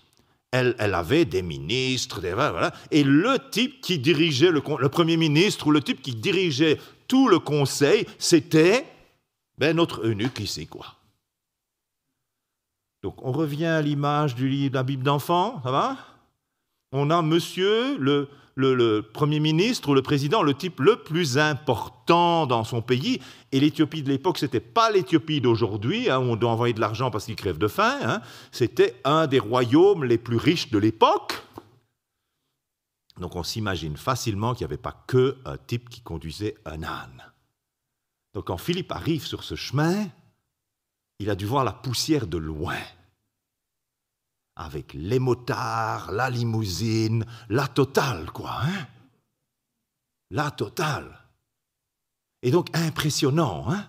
elle, 0.52 0.76
elle 0.78 0.94
avait 0.94 1.24
des 1.24 1.42
ministres, 1.42 2.20
des, 2.20 2.34
voilà, 2.34 2.72
et 2.92 3.02
le 3.02 3.36
type 3.50 3.80
qui 3.80 3.98
dirigeait 3.98 4.52
le, 4.52 4.62
le 4.78 4.88
premier 4.88 5.16
ministre 5.16 5.66
ou 5.66 5.70
le 5.72 5.82
type 5.82 6.02
qui 6.02 6.14
dirigeait 6.14 6.78
tout 7.08 7.26
le 7.28 7.40
conseil, 7.40 8.06
c'était 8.20 8.86
ben, 9.58 9.74
notre 9.74 10.06
eunuque 10.06 10.38
ici, 10.38 10.68
quoi. 10.68 10.95
Donc 13.02 13.24
on 13.24 13.32
revient 13.32 13.66
à 13.66 13.82
l'image 13.82 14.34
du 14.34 14.48
livre 14.48 14.70
de 14.70 14.74
la 14.76 14.82
Bible 14.82 15.02
d'enfant, 15.02 15.60
ça 15.62 15.70
va? 15.70 15.96
On 16.92 17.10
a 17.10 17.20
monsieur, 17.22 17.96
le, 17.98 18.28
Premier 19.12 19.38
ministre 19.38 19.90
ou 19.90 19.94
le 19.94 20.02
président, 20.02 20.42
le 20.42 20.54
type 20.54 20.80
le 20.80 20.96
plus 20.96 21.36
important 21.36 22.46
dans 22.46 22.64
son 22.64 22.80
pays. 22.80 23.20
Et 23.52 23.60
l'Éthiopie 23.60 24.02
de 24.02 24.08
l'époque, 24.08 24.38
ce 24.38 24.46
n'était 24.46 24.60
pas 24.60 24.90
l'Éthiopie 24.90 25.40
d'aujourd'hui, 25.40 26.08
hein, 26.08 26.18
où 26.20 26.22
on 26.22 26.36
doit 26.36 26.50
envoyer 26.50 26.72
de 26.72 26.80
l'argent 26.80 27.10
parce 27.10 27.26
qu'ils 27.26 27.36
crèvent 27.36 27.58
de 27.58 27.68
faim. 27.68 27.98
Hein. 28.02 28.22
C'était 28.52 28.98
un 29.04 29.26
des 29.26 29.40
royaumes 29.40 30.04
les 30.04 30.16
plus 30.16 30.38
riches 30.38 30.70
de 30.70 30.78
l'époque. 30.78 31.42
Donc 33.20 33.36
on 33.36 33.42
s'imagine 33.42 33.96
facilement 33.96 34.54
qu'il 34.54 34.66
n'y 34.66 34.72
avait 34.72 34.82
pas 34.82 35.04
que 35.06 35.36
un 35.44 35.56
type 35.56 35.88
qui 35.88 36.00
conduisait 36.00 36.54
un 36.64 36.82
âne. 36.82 37.32
Donc 38.34 38.46
quand 38.46 38.58
Philippe 38.58 38.92
arrive 38.92 39.26
sur 39.26 39.42
ce 39.42 39.54
chemin, 39.54 40.06
il 41.18 41.30
a 41.30 41.34
dû 41.34 41.46
voir 41.46 41.64
la 41.64 41.72
poussière 41.72 42.26
de 42.26 42.36
loin 42.36 42.78
avec 44.56 44.94
les 44.94 45.18
motards, 45.18 46.12
la 46.12 46.30
limousine, 46.30 47.26
la 47.50 47.68
totale, 47.68 48.30
quoi. 48.30 48.62
Hein? 48.62 48.86
La 50.30 50.50
totale. 50.50 51.18
Et 52.42 52.50
donc 52.50 52.74
impressionnant. 52.74 53.70
Hein? 53.70 53.86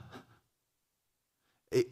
Et 1.71 1.89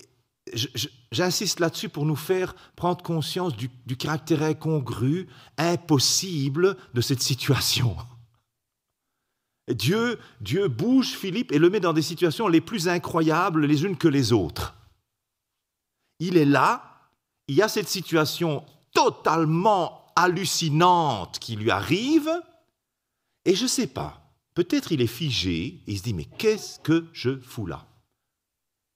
j'insiste 1.11 1.59
là-dessus 1.59 1.89
pour 1.89 2.05
nous 2.05 2.15
faire 2.17 2.53
prendre 2.75 3.01
conscience 3.01 3.55
du, 3.55 3.69
du 3.85 3.97
caractère 3.97 4.43
incongru, 4.43 5.27
impossible 5.57 6.77
de 6.93 7.01
cette 7.01 7.21
situation. 7.21 7.95
Dieu, 9.73 10.19
Dieu 10.41 10.67
bouge 10.67 11.13
Philippe 11.13 11.51
et 11.51 11.59
le 11.59 11.69
met 11.69 11.79
dans 11.79 11.93
des 11.93 12.03
situations 12.03 12.47
les 12.47 12.61
plus 12.61 12.87
incroyables 12.87 13.65
les 13.65 13.83
unes 13.83 13.97
que 13.97 14.07
les 14.07 14.31
autres. 14.31 14.74
Il 16.19 16.37
est 16.37 16.45
là, 16.45 16.83
il 17.47 17.55
y 17.55 17.61
a 17.61 17.67
cette 17.67 17.89
situation 17.89 18.65
totalement 18.93 20.05
hallucinante 20.15 21.39
qui 21.39 21.55
lui 21.55 21.71
arrive, 21.71 22.29
et 23.43 23.55
je 23.55 23.63
ne 23.63 23.67
sais 23.67 23.87
pas, 23.87 24.31
peut-être 24.53 24.91
il 24.91 25.01
est 25.01 25.07
figé, 25.07 25.83
il 25.87 25.97
se 25.97 26.03
dit, 26.03 26.13
mais 26.13 26.25
qu'est-ce 26.25 26.79
que 26.79 27.05
je 27.11 27.39
fous 27.41 27.65
là? 27.65 27.85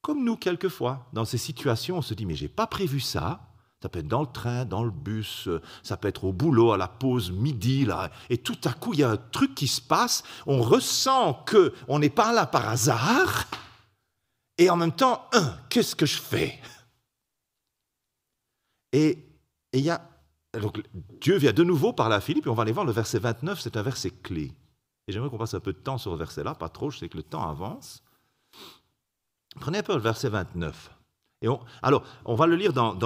Comme 0.01 0.23
nous, 0.23 0.38
quelquefois, 0.38 1.10
dans 1.12 1.25
ces 1.25 1.38
situations, 1.38 1.97
on 1.97 2.01
se 2.01 2.13
dit, 2.13 2.25
mais 2.25 2.36
j'ai 2.36 2.47
pas 2.47 2.67
prévu 2.67 3.01
ça, 3.01 3.41
ça 3.82 3.89
peut 3.89 3.99
être 3.99 4.08
dans 4.08 4.21
le 4.21 4.32
train, 4.32 4.65
dans 4.65 4.84
le 4.84 4.91
bus, 4.91 5.47
ça 5.84 5.97
peut 5.97 6.08
être 6.08 6.25
au 6.25 6.34
boulot, 6.34 6.71
à 6.71 6.77
la 6.77 6.88
pause 6.88 7.32
midi, 7.32 7.86
là. 7.86 8.10
Et 8.29 8.38
tout 8.38 8.58
à 8.65 8.73
coup, 8.73 8.93
il 8.93 8.99
y 8.99 9.03
a 9.03 9.12
un 9.12 9.17
truc 9.17 9.55
qui 9.55 9.67
se 9.67 9.79
passe. 9.82 10.23
On 10.45 10.62
ressent 10.62 11.34
que 11.45 11.73
on 11.88 11.99
n'est 11.99 12.10
pas 12.10 12.34
là 12.34 12.45
par 12.45 12.67
hasard. 12.67 13.45
Et 14.58 14.69
en 14.69 14.75
même 14.75 14.91
temps, 14.91 15.29
qu'est-ce 15.69 15.95
que 15.95 16.05
je 16.05 16.19
fais? 16.19 16.60
Et 18.91 19.19
il 19.73 19.82
y 19.82 19.89
a 19.89 20.02
donc, 20.58 20.82
Dieu 21.21 21.38
vient 21.38 21.54
de 21.54 21.63
nouveau 21.63 21.93
parler 21.93 22.15
à 22.15 22.21
Philippe, 22.21 22.47
et 22.47 22.49
on 22.49 22.56
va 22.56 22.63
aller 22.63 22.71
voir 22.71 22.86
le 22.86 22.91
verset 22.91 23.19
29, 23.19 23.60
c'est 23.60 23.78
un 23.78 23.84
verset 23.84 24.10
clé. 24.10 24.52
Et 25.08 25.12
j'aimerais 25.12 25.30
qu'on 25.30 25.38
passe 25.38 25.54
un 25.54 25.60
peu 25.60 25.73
de 25.73 25.78
temps 25.78 25.97
sur 25.97 26.12
le 26.12 26.17
verset-là, 26.17 26.56
pas 26.56 26.69
trop, 26.69 26.89
je 26.89 26.97
sais 26.97 27.10
que 27.10 27.17
le 27.17 27.23
temps 27.23 27.47
avance. 27.47 28.04
Prenez 29.60 29.80
un 29.80 29.84
peu 29.84 29.93
le 29.93 30.02
verset 30.02 30.30
29. 30.30 30.91
Et 31.41 31.47
alors, 31.82 32.04
on 32.25 32.36
va 32.36 32.47
le 32.47 32.56
lire 32.56 32.73
dans, 32.73 32.97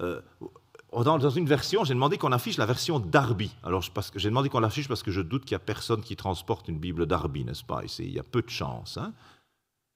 euh, 0.00 0.20
dans, 0.92 1.18
dans 1.18 1.30
une 1.30 1.46
version, 1.46 1.84
j'ai 1.84 1.94
demandé 1.94 2.18
qu'on 2.18 2.32
affiche 2.32 2.58
la 2.58 2.66
version 2.66 3.00
Darby. 3.00 3.50
Alors, 3.62 3.82
j'ai 4.14 4.28
demandé 4.28 4.48
qu'on 4.48 4.60
l'affiche 4.60 4.86
parce 4.86 5.02
que 5.02 5.10
je 5.10 5.22
doute 5.22 5.44
qu'il 5.44 5.56
n'y 5.56 5.62
a 5.62 5.64
personne 5.64 6.02
qui 6.02 6.16
transporte 6.16 6.68
une 6.68 6.78
Bible 6.78 7.06
Darby, 7.06 7.44
n'est-ce 7.44 7.64
pas? 7.64 7.82
Il 7.98 8.10
y 8.10 8.18
a 8.18 8.22
peu 8.22 8.42
de 8.42 8.50
chance. 8.50 8.98
Hein 8.98 9.12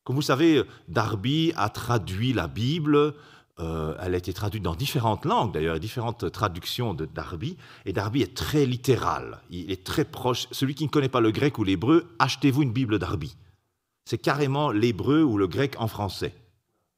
Comme 0.04 0.16
vous 0.16 0.22
savez, 0.22 0.62
Darby 0.88 1.52
a 1.56 1.68
traduit 1.68 2.32
la 2.32 2.48
Bible. 2.48 3.14
Euh, 3.60 3.96
elle 4.00 4.14
a 4.14 4.18
été 4.18 4.32
traduite 4.32 4.64
dans 4.64 4.74
différentes 4.74 5.24
langues, 5.24 5.52
d'ailleurs, 5.52 5.78
différentes 5.78 6.30
traductions 6.32 6.92
de 6.92 7.06
Darby. 7.06 7.56
Et 7.84 7.92
Darby 7.92 8.22
est 8.22 8.36
très 8.36 8.66
littéral. 8.66 9.40
Il 9.50 9.70
est 9.70 9.84
très 9.84 10.04
proche. 10.04 10.48
Celui 10.50 10.74
qui 10.74 10.84
ne 10.84 10.90
connaît 10.90 11.08
pas 11.08 11.20
le 11.20 11.30
grec 11.30 11.58
ou 11.58 11.64
l'hébreu, 11.64 12.14
achetez-vous 12.18 12.62
une 12.62 12.72
Bible 12.72 12.98
Darby. 12.98 13.36
C'est 14.04 14.18
carrément 14.18 14.70
l'hébreu 14.70 15.22
ou 15.22 15.38
le 15.38 15.46
grec 15.46 15.76
en 15.78 15.88
français 15.88 16.34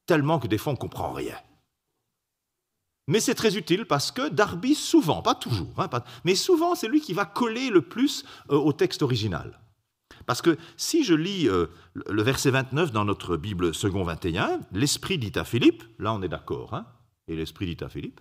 tellement 0.07 0.39
que 0.39 0.47
des 0.47 0.57
fois 0.57 0.71
on 0.71 0.75
ne 0.75 0.79
comprend 0.79 1.11
rien. 1.11 1.35
Mais 3.07 3.19
c'est 3.19 3.35
très 3.35 3.55
utile 3.55 3.85
parce 3.85 4.11
que 4.11 4.29
Darby, 4.29 4.73
souvent, 4.73 5.21
pas 5.21 5.35
toujours, 5.35 5.71
hein, 5.77 5.89
mais 6.25 6.35
souvent 6.35 6.73
c'est 6.73 6.87
lui 6.87 6.99
qui 6.99 7.13
va 7.13 7.25
coller 7.25 7.69
le 7.69 7.81
plus 7.81 8.25
euh, 8.49 8.55
au 8.55 8.73
texte 8.73 9.03
original. 9.03 9.59
Parce 10.27 10.41
que 10.41 10.57
si 10.75 11.05
je 11.05 11.13
lis 11.15 11.47
euh, 11.47 11.67
le 11.95 12.21
verset 12.21 12.51
29 12.51 12.91
dans 12.91 13.05
notre 13.05 13.37
Bible 13.37 13.73
second 13.73 14.03
21, 14.03 14.59
l'Esprit 14.73 15.17
dit 15.17 15.31
à 15.35 15.45
Philippe, 15.45 15.83
là 15.99 16.13
on 16.13 16.21
est 16.21 16.27
d'accord, 16.27 16.73
hein, 16.73 16.85
et 17.29 17.35
l'Esprit 17.35 17.73
dit 17.73 17.83
à 17.83 17.87
Philippe, 17.87 18.19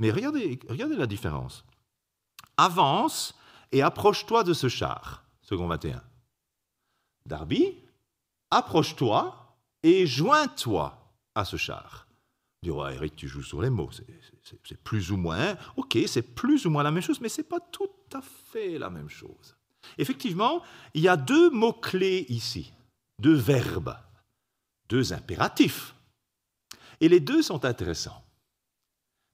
mais 0.00 0.10
regardez, 0.10 0.58
la 0.96 1.06
différence. 1.06 1.64
Avance 2.56 3.38
et 3.72 3.82
approche-toi 3.82 4.42
de 4.42 4.54
ce 4.54 4.68
char, 4.68 5.24
second 5.42 5.66
21. 5.66 6.02
Darby, 7.26 7.76
approche-toi 8.50 9.58
et 9.82 10.06
joins-toi 10.06 11.14
à 11.34 11.44
ce 11.44 11.56
char. 11.56 12.06
Du 12.62 12.70
roi 12.70 12.94
Eric, 12.94 13.16
tu 13.16 13.28
joues 13.28 13.42
sur 13.42 13.60
les 13.60 13.68
mots, 13.68 13.90
c'est 14.62 14.82
plus 14.82 15.12
ou 15.12 15.18
moins, 15.18 15.58
ok, 15.76 15.98
c'est 16.06 16.34
plus 16.34 16.64
ou 16.64 16.70
moins 16.70 16.82
la 16.82 16.90
même 16.90 17.02
chose, 17.02 17.20
mais 17.20 17.28
ce 17.28 17.42
n'est 17.42 17.46
pas 17.46 17.60
tout 17.60 17.90
à 18.14 18.22
fait 18.22 18.78
la 18.78 18.88
même 18.88 19.10
chose. 19.10 19.54
Effectivement, 19.98 20.62
il 20.94 21.02
y 21.02 21.08
a 21.08 21.16
deux 21.16 21.50
mots-clés 21.50 22.26
ici, 22.28 22.72
deux 23.18 23.34
verbes, 23.34 23.96
deux 24.88 25.12
impératifs. 25.12 25.94
Et 27.00 27.08
les 27.08 27.20
deux 27.20 27.42
sont 27.42 27.64
intéressants. 27.64 28.24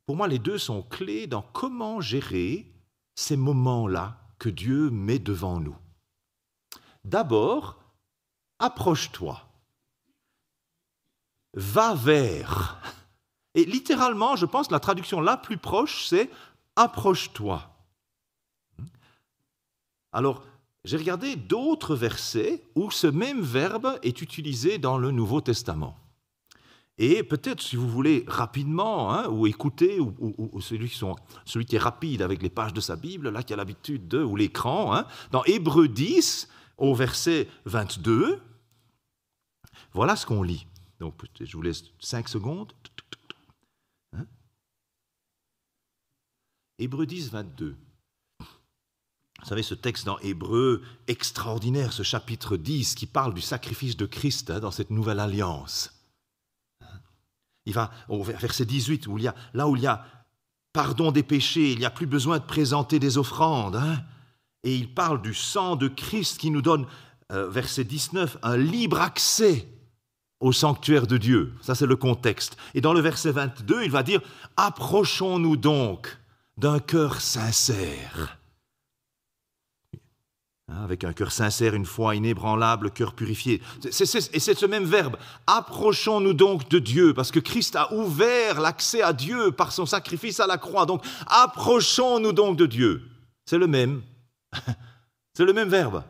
Pour 0.07 0.17
moi, 0.17 0.29
les 0.29 0.39
deux 0.39 0.59
sont 0.59 0.83
clés 0.83 1.27
dans 1.27 1.43
comment 1.43 2.01
gérer 2.01 2.73
ces 3.15 3.37
moments-là 3.37 4.19
que 4.39 4.49
Dieu 4.49 4.91
met 4.91 5.19
devant 5.19 5.61
nous. 5.61 5.77
D'abord, 7.05 7.79
approche-toi 8.59 9.51
va 11.55 11.95
vers. 11.95 12.79
Et 13.55 13.65
littéralement, 13.65 14.37
je 14.37 14.47
pense, 14.47 14.71
la 14.71 14.81
traduction 14.81 15.21
la 15.21 15.37
plus 15.37 15.59
proche, 15.59 16.07
c'est 16.07 16.31
approche-toi. 16.77 17.70
Alors, 20.13 20.43
j'ai 20.85 20.97
regardé 20.97 21.37
d'autres 21.37 21.95
versets 21.95 22.65
où 22.75 22.91
ce 22.91 23.07
même 23.07 23.43
verbe 23.43 23.99
est 24.03 24.23
utilisé 24.23 24.79
dans 24.79 24.99
le 24.99 25.11
Nouveau 25.11 25.41
Testament. 25.41 25.97
Et 27.03 27.23
peut-être, 27.23 27.63
si 27.63 27.77
vous 27.77 27.89
voulez, 27.89 28.25
rapidement, 28.27 29.13
hein, 29.15 29.29
ou 29.29 29.47
écouter, 29.47 30.01
ou, 30.01 30.61
celui, 30.61 30.91
qui 30.91 31.77
est 31.77 31.79
rapide 31.79 32.21
avec 32.21 32.43
les 32.43 32.51
pages 32.51 32.75
de 32.75 32.81
sa 32.81 32.97
Bible, 32.97 33.31
là, 33.31 33.43
qui 33.43 33.55
a 33.55 33.57
l'habitude 33.57 34.07
de, 34.07 34.23
ou 34.23 34.37
l'écran, 34.37 34.95
hein, 34.95 35.07
dans 35.31 35.43
Hébreu 35.45 35.89
10, 35.89 36.49
au 36.77 36.95
verset 36.95 37.49
22, 37.65 38.43
voilà 39.93 40.17
ce 40.17 40.27
qu'on 40.27 40.43
lit. 40.43 40.67
Donc, 40.99 41.15
je 41.41 41.57
vous 41.57 41.63
laisse 41.63 41.85
5 42.01 42.29
secondes. 42.29 42.73
Hein? 44.13 44.27
Hébreu 46.79 47.07
10, 47.07 47.31
22. 47.31 47.77
Vous 49.43 49.49
savez, 49.49 49.63
ce 49.63 49.75
texte 49.75 50.07
dans 50.07 50.19
Hébreu, 50.19 50.83
extraordinaire, 51.07 51.93
ce 51.93 52.03
chapitre 52.03 52.57
10 52.57 52.95
qui 52.95 53.07
parle 53.07 53.35
du 53.35 53.41
sacrifice 53.41 53.97
de 53.97 54.07
Christ 54.07 54.51
hein, 54.51 54.61
dans 54.61 54.71
cette 54.71 54.91
nouvelle 54.91 55.19
alliance. 55.19 55.93
Hein 56.83 57.01
il 57.67 57.73
va 57.73 57.91
au 58.09 58.23
verset 58.23 58.65
18, 58.65 59.07
où 59.07 59.19
il 59.19 59.25
y 59.25 59.29
a, 59.29 59.35
là 59.55 59.69
où 59.69 59.77
il 59.77 59.83
y 59.83 59.87
a 59.87 60.05
pardon 60.73 61.11
des 61.11 61.23
péchés, 61.23 61.73
il 61.73 61.79
n'y 61.79 61.85
a 61.85 61.91
plus 61.91 62.07
besoin 62.07 62.39
de 62.39 62.45
présenter 62.45 62.99
des 62.99 63.19
offrandes. 63.19 63.81
et 64.63 64.75
il 64.75 64.93
parle 64.93 65.23
du 65.23 65.35
sang 65.35 65.77
de 65.77 65.89
Christ 65.89 66.39
qui 66.39 66.51
nous 66.51 66.63
donne, 66.63 66.87
euh, 67.33 67.49
verset 67.49 67.85
19, 67.85 68.39
un 68.43 68.57
libre 68.57 69.01
accès 69.01 69.69
au 70.41 70.53
sanctuaire 70.53 71.07
de 71.07 71.17
Dieu. 71.17 71.55
Ça, 71.61 71.75
c'est 71.75 71.87
le 71.87 71.97
contexte. 71.97 72.57
Et 72.75 72.81
dans 72.81 72.93
le 72.93 73.01
verset 73.01 73.33
22, 73.33 73.85
il 73.85 73.91
va 73.91 74.03
dire, 74.03 74.21
approchons-nous 74.57 75.57
donc 75.57 76.19
d'un 76.57 76.79
cœur 76.79 77.21
sincère. 77.21 78.40
Hein, 80.71 80.85
avec 80.85 81.03
un 81.03 81.13
cœur 81.13 81.33
sincère, 81.33 81.75
une 81.75 81.85
foi 81.85 82.15
inébranlable, 82.15 82.93
cœur 82.93 83.15
purifié. 83.15 83.61
et 83.85 83.91
c'est 83.91 84.07
ce 84.55 84.67
même 84.67 84.85
verbe. 84.85 85.17
Approchons-nous 85.49 86.33
donc 86.33 86.69
de 86.69 86.79
Dieu, 86.79 87.13
parce 87.13 87.33
que 87.33 87.41
Christ 87.41 87.75
a 87.75 87.93
ouvert 87.93 88.61
l'accès 88.61 89.03
à 89.03 89.13
Dieu 89.13 89.51
par 89.51 89.73
son 89.73 89.85
sacrifice 89.85 90.39
à 90.39 90.47
la 90.47 90.59
croix. 90.59 90.87
Donc, 90.87 91.05
approchons-nous 91.27 92.33
donc 92.33 92.57
de 92.57 92.67
Dieu. 92.67 93.03
C'est 93.47 93.59
le 93.59 93.67
même. 93.67 94.03
C'est 95.35 95.45
le 95.45 95.53
même 95.53 95.69
verbe 95.69 96.05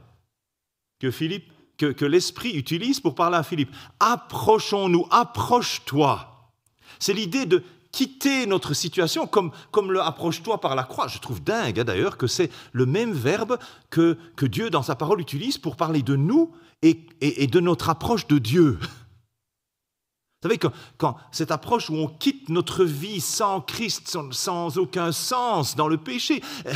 que 0.98 1.10
Philippe 1.10 1.50
que, 1.78 2.04
l'Esprit 2.04 2.50
utilise 2.50 3.00
pour 3.00 3.14
parler 3.14 3.36
à 3.36 3.42
Philippe. 3.42 3.74
Approchons-nous, 4.00 5.06
approche-toi. 5.10 6.52
C'est 6.98 7.14
l'idée 7.14 7.46
de 7.46 7.62
quitter 7.92 8.46
notre 8.46 8.74
situation 8.74 9.26
comme, 9.26 9.50
comme 9.70 9.92
le 9.92 10.00
approche-toi 10.00 10.61
par 10.61 10.74
la 10.74 10.85
croix. 10.85 11.09
Je 11.09 11.18
trouve 11.18 11.42
dingue 11.42 11.81
hein, 11.81 11.85
d'ailleurs 11.85 12.16
que 12.16 12.26
c'est 12.26 12.50
le 12.72 12.87
même 12.87 13.12
verbe 13.12 13.59
que, 13.90 14.16
que 14.37 14.46
Dieu 14.46 14.70
dans 14.70 14.83
sa 14.83 14.94
parole 14.94 15.20
utilise 15.20 15.59
pour 15.59 15.76
parler 15.76 16.03
de 16.03 16.16
nous 16.16 16.53
et, 16.83 17.07
et, 17.20 17.46
de 17.46 17.61
notre 17.61 17.90
approche 17.90 18.26
de 18.26 18.38
Dieu. 18.38 18.79
Vous 20.42 20.48
savez, 20.48 20.59
quand, 20.59 20.72
quand, 20.96 21.16
cette 21.33 21.50
approche 21.50 21.90
où 21.90 21.94
on 21.96 22.07
quitte 22.07 22.48
notre 22.48 22.85
vie 22.85 23.20
sans 23.20 23.61
Christ, 23.61 24.09
sans, 24.09 24.33
sans 24.33 24.79
aucun 24.79 25.12
sens 25.12 25.76
dans 25.76 25.88
le 25.88 25.98
péché, 25.98 26.42
euh, 26.66 26.72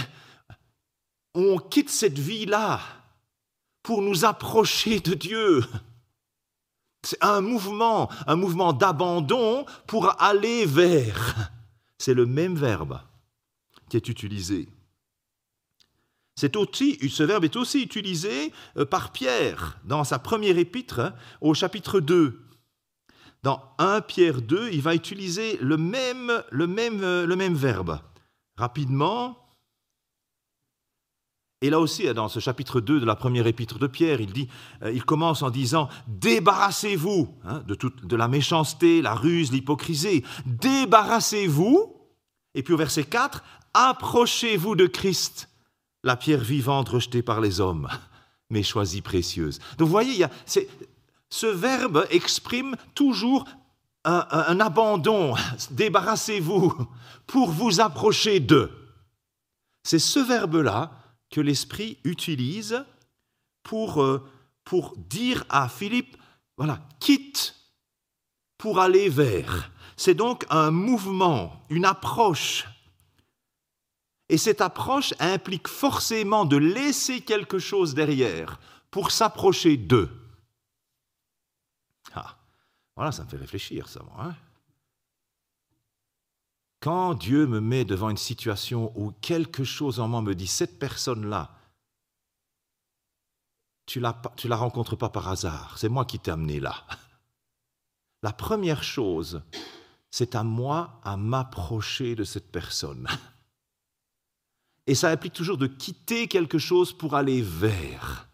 on 1.35 1.59
quitte 1.59 1.89
cette 1.89 2.19
vie-là 2.19 2.81
pour 3.83 4.03
nous 4.03 4.25
approcher 4.25 5.01
de 5.01 5.15
Dieu. 5.15 5.65
C'est 7.05 7.23
un 7.23 7.41
mouvement, 7.41 8.11
un 8.27 8.37
mouvement 8.37 8.73
d'abandon 8.73 9.67
pour 9.87 10.21
aller 10.21 10.67
vers. 10.67 11.51
C'est 11.99 12.15
le 12.15 12.27
même 12.27 12.57
verbe 12.57 13.01
qui 13.89 13.97
est 13.97 14.09
utilisé. 14.09 14.69
C'est 16.37 16.57
aussi, 16.57 16.99
ce 17.09 17.23
verbe 17.23 17.45
est 17.45 17.57
aussi 17.57 17.83
utilisé 17.83 18.53
euh, 18.77 18.85
par 18.85 19.13
Pierre 19.13 19.79
dans 19.85 20.03
sa 20.03 20.19
première 20.19 20.59
épître 20.59 20.99
hein, 20.99 21.15
au 21.41 21.55
chapitre 21.55 22.01
2. 22.01 22.41
Dans 23.45 23.63
1 23.79 24.01
Pierre 24.01 24.43
2, 24.43 24.71
il 24.73 24.83
va 24.83 24.95
utiliser 24.95 25.59
le 25.59 25.77
même, 25.77 26.43
le 26.51 26.67
même, 26.67 27.05
euh, 27.05 27.27
le 27.27 27.37
même 27.37 27.55
verbe. 27.55 28.01
Rapidement, 28.57 29.44
et 31.65 31.71
là 31.71 31.81
aussi, 31.81 32.13
dans 32.13 32.29
ce 32.29 32.41
chapitre 32.41 32.83
2 32.83 33.01
de 33.01 33.07
la 33.07 33.17
première 33.17 33.47
épître 33.47 33.79
de 33.79 33.87
Pierre, 33.87 34.21
il, 34.21 34.35
dit, 34.35 34.49
euh, 34.83 34.93
il 34.93 35.03
commence 35.03 35.41
en 35.43 35.49
disant 35.49 35.89
Débarrassez-vous 36.09 37.35
hein, 37.43 37.63
de, 37.67 37.75
toute, 37.75 38.05
de 38.05 38.17
la 38.17 38.29
méchanceté, 38.29 39.01
la 39.01 39.15
ruse, 39.15 39.51
l'hypocrisie. 39.51 40.25
Débarrassez-vous. 40.45 41.97
Et 42.55 42.63
puis 42.63 42.75
au 42.75 42.77
verset 42.77 43.05
4, 43.05 43.43
Approchez-vous 43.73 44.77
de 44.77 44.85
Christ, 44.85 45.49
la 46.03 46.17
pierre 46.17 46.45
vivante 46.45 46.91
rejetée 46.91 47.23
par 47.23 47.41
les 47.41 47.63
hommes, 47.63 47.89
mais 48.51 48.63
choisie 48.63 49.01
précieuse. 49.01 49.59
Donc 49.79 49.87
vous 49.87 49.93
voyez, 49.93 50.13
il 50.13 50.19
y 50.19 50.25
a, 50.25 50.31
ce 51.31 51.47
verbe 51.47 52.07
exprime 52.11 52.77
toujours 52.95 53.47
un, 54.05 54.61
abandon, 54.61 55.35
débarrassez-vous 55.71 56.75
pour 57.27 57.51
vous 57.51 57.81
approcher 57.81 58.39
d'eux. 58.39 58.71
C'est 59.83 59.99
ce 59.99 60.21
verbe-là 60.21 61.04
que 61.35 61.41
l'Esprit 61.41 61.99
utilise 62.05 62.85
pour, 63.65 64.01
euh, 64.01 64.25
pour 64.63 64.97
dire 64.97 65.45
à 65.49 65.69
Philippe, 65.69 66.17
voilà, 66.57 66.81
quitte 67.01 67.57
pour 68.57 68.79
aller 68.79 69.09
vers. 69.09 69.73
C'est 69.97 70.15
donc 70.15 70.47
un 70.49 70.71
mouvement, 70.71 71.61
une 71.71 71.87
approche. 71.87 72.69
Et 74.29 74.39
cette 74.39 74.61
approche 74.61 75.13
implique 75.19 75.67
forcément 75.67 76.45
de 76.45 76.57
laisser 76.57 77.21
quelque 77.21 77.59
chose 77.59 77.95
derrière 77.95 78.61
pour 78.93 79.11
s'approcher 79.11 79.77
d'eux. 79.77 80.11
Ah, 82.15 82.39
voilà, 82.95 83.11
ça 83.11 83.25
me 83.25 83.29
fait 83.29 83.39
réfléchir, 83.39 83.89
ça, 83.89 84.05
moi. 84.05 84.27
Hein. 84.27 84.37
Quand 86.85 87.15
Dieu 87.15 87.47
me 87.47 87.61
met 87.61 87.87
devant 87.87 88.11
une 88.11 88.19
situation 88.19 88.93
où 88.95 89.11
quelque 89.23 89.65
chose 89.65 90.01
en 90.01 90.09
moi 90.09 90.21
me 90.21 90.35
dit, 90.35 90.47
cette 90.47 90.79
personne-là, 90.79 91.57
tu 93.87 94.03
tu 94.37 94.49
la 94.49 94.57
rencontres 94.57 94.95
pas 94.95 95.09
par 95.09 95.29
hasard, 95.29 95.79
c'est 95.79 95.89
moi 95.89 96.05
qui 96.05 96.19
t'ai 96.19 96.31
amené 96.31 96.61
là. 96.61 96.87
La 98.23 98.35
première 98.35 98.83
chose, 98.83 99.41
c'est 100.11 100.35
à 100.35 100.43
moi 100.43 101.01
à 101.05 101.17
m'approcher 101.17 102.15
de 102.17 102.25
cette 102.25 102.53
personne. 102.53 103.09
Et 104.87 104.95
ça 104.95 105.09
implique 105.09 105.33
toujours 105.33 105.57
de 105.57 105.67
quitter 105.67 106.29
quelque 106.29 106.59
chose 106.59 106.93
pour 106.93 107.15
aller 107.15 107.41
vers. 107.41 108.29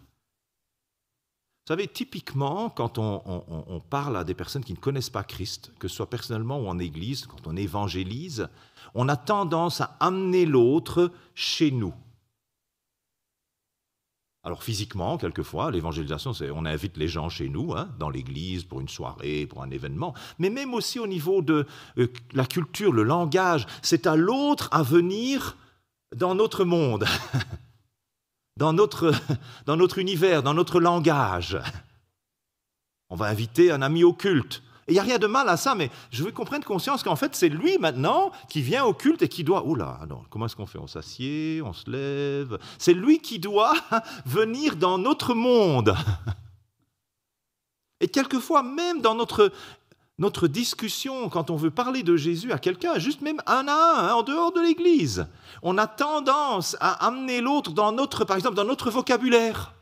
Vous 1.71 1.75
savez, 1.75 1.87
typiquement, 1.87 2.69
quand 2.69 2.99
on, 2.99 3.81
parle 3.91 4.17
à 4.17 4.25
des 4.25 4.35
personnes 4.35 4.65
qui 4.65 4.73
ne 4.73 4.79
connaissent 4.79 5.09
pas 5.09 5.23
Christ, 5.23 5.71
que 5.79 5.87
ce 5.87 5.95
soit 5.95 6.11
personnellement 6.11 6.59
ou 6.59 6.67
en 6.67 6.81
Église, 6.81 7.27
quand 7.27 7.47
on 7.47 7.55
évangélise, 7.55 8.49
on 8.93 9.09
a 9.09 9.17
tendance 9.17 9.81
à 9.81 9.97
amener 10.01 10.47
l'autre 10.47 11.13
chez 11.37 11.71
nous. 11.71 11.95
Alors 14.43 14.65
physiquement, 14.65 15.17
quelquefois, 15.17 15.71
l'évangélisation, 15.71 16.33
on 16.53 16.67
invite 16.67 16.97
les 16.97 17.07
gens 17.07 17.29
chez 17.29 17.49
nous, 17.49 17.73
hein, 17.73 17.89
dans 18.01 18.11
l'église, 18.11 18.65
pour 18.65 18.81
une 18.81 18.89
soirée, 18.89 19.47
pour 19.47 19.63
un 19.63 19.71
événement, 19.71 20.13
mais 20.41 20.51
même 20.51 20.75
aussi 20.75 20.99
au 20.99 21.07
niveau 21.07 21.41
de 21.41 21.69
euh, 21.99 22.09
la 22.33 22.47
culture, 22.47 22.93
le 22.93 23.05
langage, 23.05 23.69
c'est 23.81 24.09
à 24.09 24.17
l'autre 24.17 24.69
à 24.73 24.83
venir 24.83 25.57
dans 26.17 26.35
notre 26.35 26.65
monde. 26.65 27.07
dans 28.57 28.73
notre, 28.73 29.13
dans 29.67 29.77
notre 29.77 29.99
univers, 29.99 30.43
dans 30.43 30.55
notre 30.55 30.81
langage. 30.81 31.59
On 33.09 33.17
va 33.17 33.27
inviter 33.27 33.71
un 33.71 33.83
ami 33.83 34.05
au 34.05 34.13
culte. 34.13 34.63
Il 34.89 34.95
n'y 34.95 34.99
a 34.99 35.05
rien 35.05 35.19
de 35.19 35.27
mal 35.29 35.49
à 35.49 35.57
ça, 35.57 35.77
mais 35.77 35.89
je 36.11 36.25
veux 36.25 36.33
qu'on 36.33 36.45
prenne 36.45 36.65
conscience 36.65 37.05
qu'en 37.05 37.15
fait, 37.15 37.37
c'est 37.37 37.49
lui 37.49 37.79
maintenant 37.79 38.33
qui 38.49 38.61
vient 38.61 38.85
au 38.85 38.93
culte 38.93 39.23
et 39.23 39.29
qui 39.29 39.45
doit... 39.45 39.65
Oula, 39.65 39.99
alors, 40.03 40.25
comment 40.31 40.47
est-ce 40.47 40.57
qu'on 40.57 40.67
fait? 40.67 40.79
On 40.79 40.89
s'assied, 40.89 41.63
on 41.65 41.73
se 41.73 41.89
lève. 41.89 42.59
C'est 42.77 42.93
lui 42.93 43.21
qui 43.21 43.39
doit 43.39 43.75
venir 44.27 44.75
dans 44.75 44.99
notre 44.99 45.35
monde. 45.35 45.95
Et 48.01 48.09
quelquefois, 48.09 48.63
même 48.65 49.01
dans 49.01 49.15
notre 49.15 49.53
notre 50.21 50.49
discussion, 50.49 51.31
quand 51.31 51.51
on 51.51 51.57
veut 51.57 51.71
parler 51.71 52.03
de 52.03 52.15
Jésus 52.15 52.53
à 52.53 52.59
quelqu'un, 52.59 52.99
juste 52.99 53.23
même 53.23 53.41
un 53.47 53.67
à 53.67 53.73
un, 53.73 54.09
hein, 54.09 54.13
en 54.13 54.23
dehors 54.23 54.53
de 54.53 54.61
l'Église, 54.61 55.27
on 55.63 55.79
a 55.79 55.87
tendance 55.87 56.77
à 56.79 57.07
amener 57.07 57.41
l'autre 57.41 57.73
dans 57.73 57.91
notre, 57.91 58.27
par 58.27 58.37
exemple, 58.37 58.55
dans 58.55 58.67
notre 58.67 58.91
vocabulaire. 58.91 59.75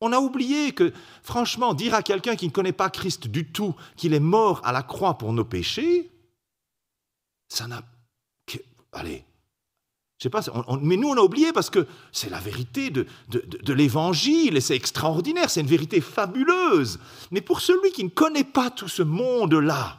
On 0.00 0.12
a 0.12 0.18
oublié 0.18 0.72
que, 0.72 0.92
franchement, 1.22 1.74
dire 1.74 1.92
à 1.92 2.02
quelqu'un 2.02 2.36
qui 2.36 2.46
ne 2.46 2.52
connaît 2.52 2.72
pas 2.72 2.88
Christ 2.88 3.26
du 3.26 3.50
tout 3.50 3.74
qu'il 3.96 4.14
est 4.14 4.20
mort 4.20 4.60
à 4.64 4.70
la 4.70 4.82
croix 4.82 5.18
pour 5.18 5.32
nos 5.32 5.44
péchés, 5.44 6.10
ça 7.48 7.66
n'a... 7.66 7.82
Allez, 8.92 9.24
sais 10.24 10.30
pas, 10.30 10.42
mais 10.80 10.96
nous 10.96 11.08
on 11.08 11.16
a 11.16 11.20
oublié 11.20 11.52
parce 11.52 11.70
que 11.70 11.86
c'est 12.12 12.30
la 12.30 12.40
vérité 12.40 12.90
de, 12.90 13.06
de, 13.28 13.72
l'évangile 13.72 14.56
et 14.56 14.60
c'est 14.60 14.76
extraordinaire, 14.76 15.50
c'est 15.50 15.60
une 15.60 15.66
vérité 15.66 16.00
fabuleuse. 16.00 16.98
Mais 17.30 17.40
pour 17.40 17.60
celui 17.60 17.92
qui 17.92 18.04
ne 18.04 18.08
connaît 18.08 18.44
pas 18.44 18.70
tout 18.70 18.88
ce 18.88 19.02
monde-là, 19.02 19.98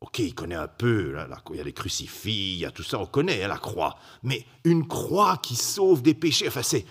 ok, 0.00 0.18
il 0.20 0.34
connaît 0.34 0.54
un 0.54 0.68
peu, 0.68 1.16
il 1.50 1.56
y 1.56 1.60
a 1.60 1.64
les 1.64 1.72
crucifix, 1.72 2.54
il 2.54 2.58
y 2.58 2.64
a 2.64 2.70
tout 2.70 2.82
ça, 2.82 2.98
on 2.98 3.06
connaît 3.06 3.42
hein, 3.42 3.48
la 3.48 3.58
croix, 3.58 3.98
mais 4.22 4.44
une 4.64 4.86
croix 4.86 5.38
qui 5.38 5.56
sauve 5.56 6.02
des 6.02 6.14
péchés, 6.14 6.48
enfin 6.48 6.62
c'est... 6.62 6.84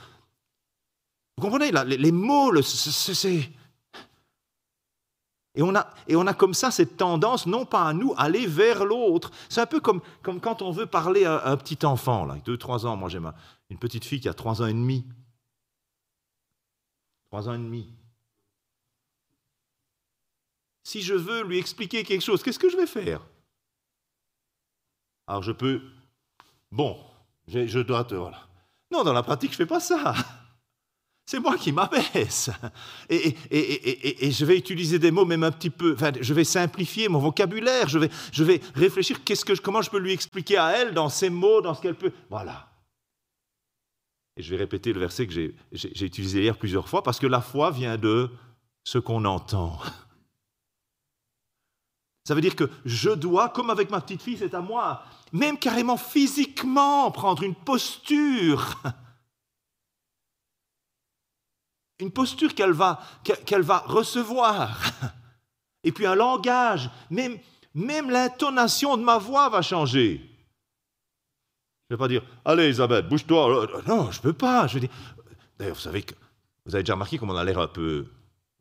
Vous 1.37 1.43
comprenez, 1.43 1.71
les, 1.71 1.97
les 1.97 2.11
mots, 2.11 2.61
c'est 2.61 3.49
et 5.55 5.63
on, 5.63 5.75
a, 5.75 5.89
et 6.07 6.15
on 6.15 6.27
a 6.27 6.33
comme 6.33 6.53
ça 6.53 6.71
cette 6.71 6.95
tendance, 6.97 7.45
non 7.45 7.65
pas 7.65 7.87
à 7.87 7.93
nous, 7.93 8.13
aller 8.17 8.45
vers 8.45 8.85
l'autre. 8.85 9.31
C'est 9.49 9.61
un 9.61 9.65
peu 9.65 9.79
comme, 9.79 10.01
comme 10.21 10.39
quand 10.39 10.61
on 10.61 10.71
veut 10.71 10.85
parler 10.85 11.25
à 11.25 11.47
un 11.47 11.57
petit 11.57 11.85
enfant, 11.85 12.25
là, 12.25 12.37
2-3 12.45 12.85
ans. 12.85 12.95
Moi, 12.95 13.09
j'ai 13.09 13.19
une 13.69 13.79
petite 13.79 14.05
fille 14.05 14.19
qui 14.19 14.29
a 14.29 14.33
3 14.33 14.61
ans 14.61 14.67
et 14.67 14.73
demi. 14.73 15.05
3 17.31 17.49
ans 17.49 17.53
et 17.53 17.57
demi. 17.57 17.91
Si 20.83 21.01
je 21.01 21.13
veux 21.13 21.43
lui 21.43 21.57
expliquer 21.57 22.03
quelque 22.03 22.23
chose, 22.23 22.41
qu'est-ce 22.41 22.59
que 22.59 22.69
je 22.69 22.77
vais 22.77 22.87
faire? 22.87 23.21
Alors 25.27 25.43
je 25.43 25.51
peux... 25.51 25.81
Bon, 26.71 26.97
je 27.47 27.79
dois 27.79 28.03
te... 28.03 28.15
Voilà. 28.15 28.47
Non, 28.91 29.03
dans 29.03 29.13
la 29.13 29.21
pratique, 29.23 29.51
je 29.51 29.55
ne 29.55 29.57
fais 29.57 29.65
pas 29.67 29.79
ça. 29.79 30.15
C'est 31.29 31.39
moi 31.39 31.57
qui 31.57 31.71
m'abaisse. 31.71 32.49
Et, 33.07 33.35
je 34.31 34.45
vais 34.45 34.57
utiliser 34.57 34.97
des 34.97 35.11
mots 35.11 35.25
même 35.25 35.43
un 35.43 35.51
petit 35.51 35.69
peu, 35.69 35.93
enfin, 35.93 36.11
je 36.19 36.33
vais 36.33 36.43
simplifier 36.43 37.07
mon 37.07 37.19
vocabulaire, 37.19 37.87
je 37.87 37.99
vais, 37.99 38.09
je 38.31 38.43
vais 38.43 38.59
réfléchir 38.73 39.23
qu'est-ce 39.23 39.45
que, 39.45 39.53
comment 39.61 39.83
je 39.83 39.91
peux 39.91 39.99
lui 39.99 40.11
expliquer 40.11 40.57
à 40.57 40.71
elle 40.71 40.95
dans 40.95 41.07
ses 41.07 41.29
mots, 41.29 41.61
dans 41.61 41.75
ce 41.75 41.83
qu'elle 41.83 41.93
peut. 41.93 42.11
Voilà. 42.31 42.67
Et 44.37 44.41
je 44.41 44.49
vais 44.49 44.57
répéter 44.57 44.91
le 44.91 44.99
verset 44.99 45.27
que 45.27 45.33
j'ai 45.71 46.03
utilisé 46.03 46.41
hier 46.41 46.57
plusieurs 46.57 46.89
fois, 46.89 47.03
parce 47.03 47.19
que 47.19 47.27
la 47.27 47.41
foi 47.41 47.69
vient 47.69 47.99
de 47.99 48.31
ce 48.83 48.97
qu'on 48.97 49.23
entend. 49.25 49.77
Ça 52.27 52.33
veut 52.33 52.41
dire 52.41 52.55
que 52.55 52.71
je 52.85 53.11
dois, 53.11 53.49
comme 53.49 53.69
avec 53.69 53.91
ma 53.91 54.01
petite 54.01 54.23
fille, 54.23 54.37
c'est 54.39 54.55
à 54.55 54.61
moi, 54.61 55.03
même 55.31 55.59
carrément 55.59 55.97
physiquement, 55.97 57.11
prendre 57.11 57.43
une 57.43 57.53
posture 57.53 58.81
une 61.99 62.11
posture 62.11 62.55
qu'elle 62.55 62.71
va, 62.71 62.99
recevoir, 63.85 64.79
et 65.83 65.91
puis 65.91 66.05
un 66.05 66.15
langage, 66.15 66.89
même, 67.09 67.39
l'intonation 68.09 68.97
de 68.97 69.03
ma 69.03 69.17
voix 69.17 69.49
va 69.49 69.61
changer. 69.61 70.21
Je 71.89 71.95
ne 71.95 71.97
vais 71.97 71.99
pas 71.99 72.07
dire, 72.07 72.23
allez 72.45 72.65
Elisabeth, 72.65 73.07
bouge-toi. 73.07 73.67
Non, 73.87 74.11
je 74.11 74.19
ne 74.19 74.23
peux 74.23 74.33
pas. 74.33 74.67
Je 74.67 74.79
D'ailleurs, 75.57 75.75
vous 75.75 75.81
savez 75.81 76.03
que 76.03 76.13
vous 76.65 76.75
avez 76.75 76.83
déjà 76.83 76.93
remarqué 76.93 77.17
comment 77.17 77.33
on 77.33 77.37
a 77.37 77.43
l'air 77.43 77.59
un 77.59 77.67
peu, 77.67 78.05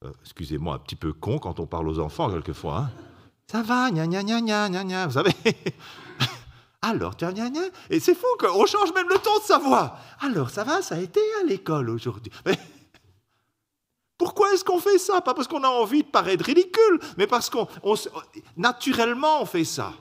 euh, 0.02 0.10
excusez-moi, 0.22 0.74
un 0.74 0.78
petit 0.78 0.96
peu 0.96 1.12
con 1.12 1.38
quand 1.38 1.60
on 1.60 1.66
parle 1.66 1.88
aux 1.88 1.98
enfants 1.98 2.30
quelquefois. 2.30 2.78
Hein. 2.78 2.90
ça 3.50 3.62
va, 3.62 3.90
gna 3.90 4.06
gna 4.06 4.22
gna 4.22 4.40
gna 4.40 4.68
gna 4.68 4.84
gna, 4.84 5.06
vous 5.06 5.12
savez. 5.12 5.32
Alors, 6.82 7.16
gna 7.16 7.32
gna 7.32 7.50
gna. 7.50 7.60
Et 7.90 8.00
c'est 8.00 8.14
fou 8.14 8.26
qu'on 8.38 8.66
change 8.66 8.92
même 8.94 9.08
le 9.08 9.18
ton 9.18 9.38
de 9.38 9.44
sa 9.44 9.58
voix. 9.58 9.96
Alors, 10.20 10.50
ça 10.50 10.64
va, 10.64 10.80
ça 10.80 10.94
a 10.94 10.98
été 10.98 11.20
à 11.42 11.46
l'école 11.46 11.90
aujourd'hui. 11.90 12.32
Pourquoi 14.18 14.52
est-ce 14.52 14.64
qu'on 14.64 14.80
fait 14.80 14.98
ça? 14.98 15.20
Pas 15.20 15.32
parce 15.32 15.46
qu'on 15.46 15.62
a 15.62 15.68
envie 15.68 16.02
de 16.02 16.08
paraître 16.08 16.44
ridicule, 16.44 16.98
mais 17.16 17.28
parce 17.28 17.48
qu'on 17.48 17.68
naturellement 18.56 19.40
on 19.40 19.46
fait 19.46 19.64
ça. 19.64 19.94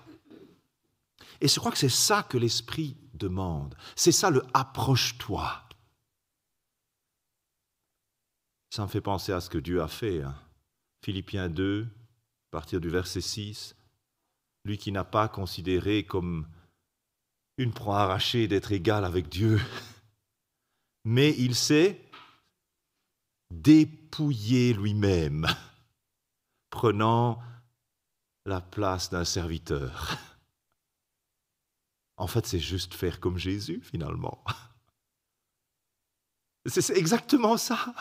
Et 1.39 1.47
je 1.47 1.59
crois 1.59 1.72
que 1.72 1.78
c'est 1.78 1.88
ça 1.88 2.24
que 2.24 2.38
l'Esprit 2.38 2.97
demande. 3.13 3.76
C'est 3.95 4.11
ça 4.11 4.32
le 4.32 4.43
approche-toi. 4.55 5.63
Ça 8.72 8.82
me 8.84 8.88
fait 8.88 9.01
penser 9.01 9.32
à 9.32 9.39
ce 9.39 9.49
que 9.49 9.59
Dieu 9.59 9.82
a 9.82 9.88
fait. 9.88 10.24
Hein. 10.24 10.36
Philippiens 11.03 11.49
2, 11.49 11.84
à 11.84 12.51
partir 12.51 12.82
du 12.82 12.89
verset 12.89 13.22
6. 13.22 13.76
Lui 14.65 14.78
qui 14.78 14.91
n'a 14.91 15.03
pas 15.03 15.28
considéré 15.28 16.03
comme 16.03 16.47
une 17.57 17.74
proie 17.74 17.99
arrachée 18.01 18.47
d'être 18.47 18.72
égal 18.72 19.05
avec 19.05 19.30
Dieu, 19.30 19.59
mais 21.05 21.36
il 21.38 21.55
s'est 21.55 22.07
dépouiller 23.52 24.74
lui-même, 24.74 25.48
prenant 26.70 27.41
la 28.45 28.62
place 28.62 29.10
d'un 29.10 29.26
serviteur. 29.26 30.18
En 32.20 32.26
fait, 32.26 32.48
c'est 32.48 32.60
juste 32.60 32.95
faire 32.95 33.20
comme 33.20 33.38
Jésus, 33.38 33.80
finalement. 33.84 34.43
C'est 36.66 36.98
exactement 36.98 37.58
ça. 37.58 37.93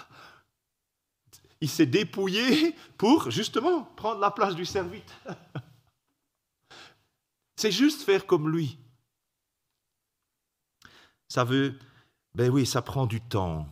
Il 1.61 1.68
s'est 1.68 1.84
dépouillé 1.84 2.74
pour, 2.97 3.30
justement, 3.30 3.82
prendre 3.94 4.20
la 4.20 4.30
place 4.30 4.55
du 4.55 4.64
serviteur. 4.64 5.36
C'est 7.57 7.70
juste 7.70 8.03
faire 8.03 8.26
comme 8.26 8.51
lui. 8.51 8.78
Ça 11.28 11.44
veut, 11.44 11.78
ben 12.34 12.51
oui, 12.51 12.66
ça 12.66 12.82
prend 12.82 13.07
du 13.07 13.20
temps. 13.20 13.68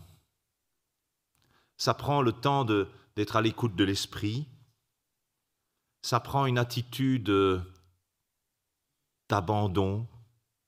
Ça 1.77 1.95
prend 1.95 2.23
le 2.23 2.33
temps 2.33 2.65
d'être 2.65 3.37
à 3.37 3.43
l'écoute 3.43 3.77
de 3.77 3.85
l'esprit. 3.85 4.47
ça 6.03 6.21
prend 6.21 6.45
une 6.45 6.59
attitude 6.59 7.33
d'abandon, 9.31 10.07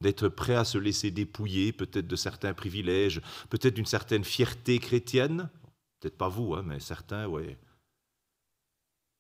d'être 0.01 0.29
prêt 0.29 0.55
à 0.55 0.65
se 0.65 0.79
laisser 0.79 1.11
dépouiller 1.11 1.73
peut-être 1.73 2.07
de 2.07 2.17
certains 2.17 2.55
privilèges, 2.55 3.21
peut-être 3.51 3.75
d'une 3.75 3.87
certaine 3.87 4.25
fierté 4.25 4.79
chrétienne, 4.79 5.51
peut-être 6.01 6.19
pas 6.19 6.29
vous, 6.29 6.55
hein, 6.55 6.63
mais 6.65 6.81
certains, 6.81 7.27
oui. 7.27 7.57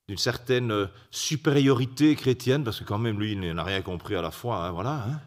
D'une 0.08 0.18
certaine 0.18 0.88
supériorité 1.10 2.14
chrétienne, 2.14 2.62
parce 2.62 2.78
que 2.78 2.84
quand 2.84 2.98
même, 2.98 3.18
lui, 3.18 3.32
il 3.32 3.52
n'a 3.52 3.64
rien 3.64 3.82
compris 3.82 4.14
à 4.14 4.22
la 4.22 4.30
fois, 4.30 4.66
hein, 4.66 4.70
voilà. 4.70 5.04
Hein. 5.04 5.20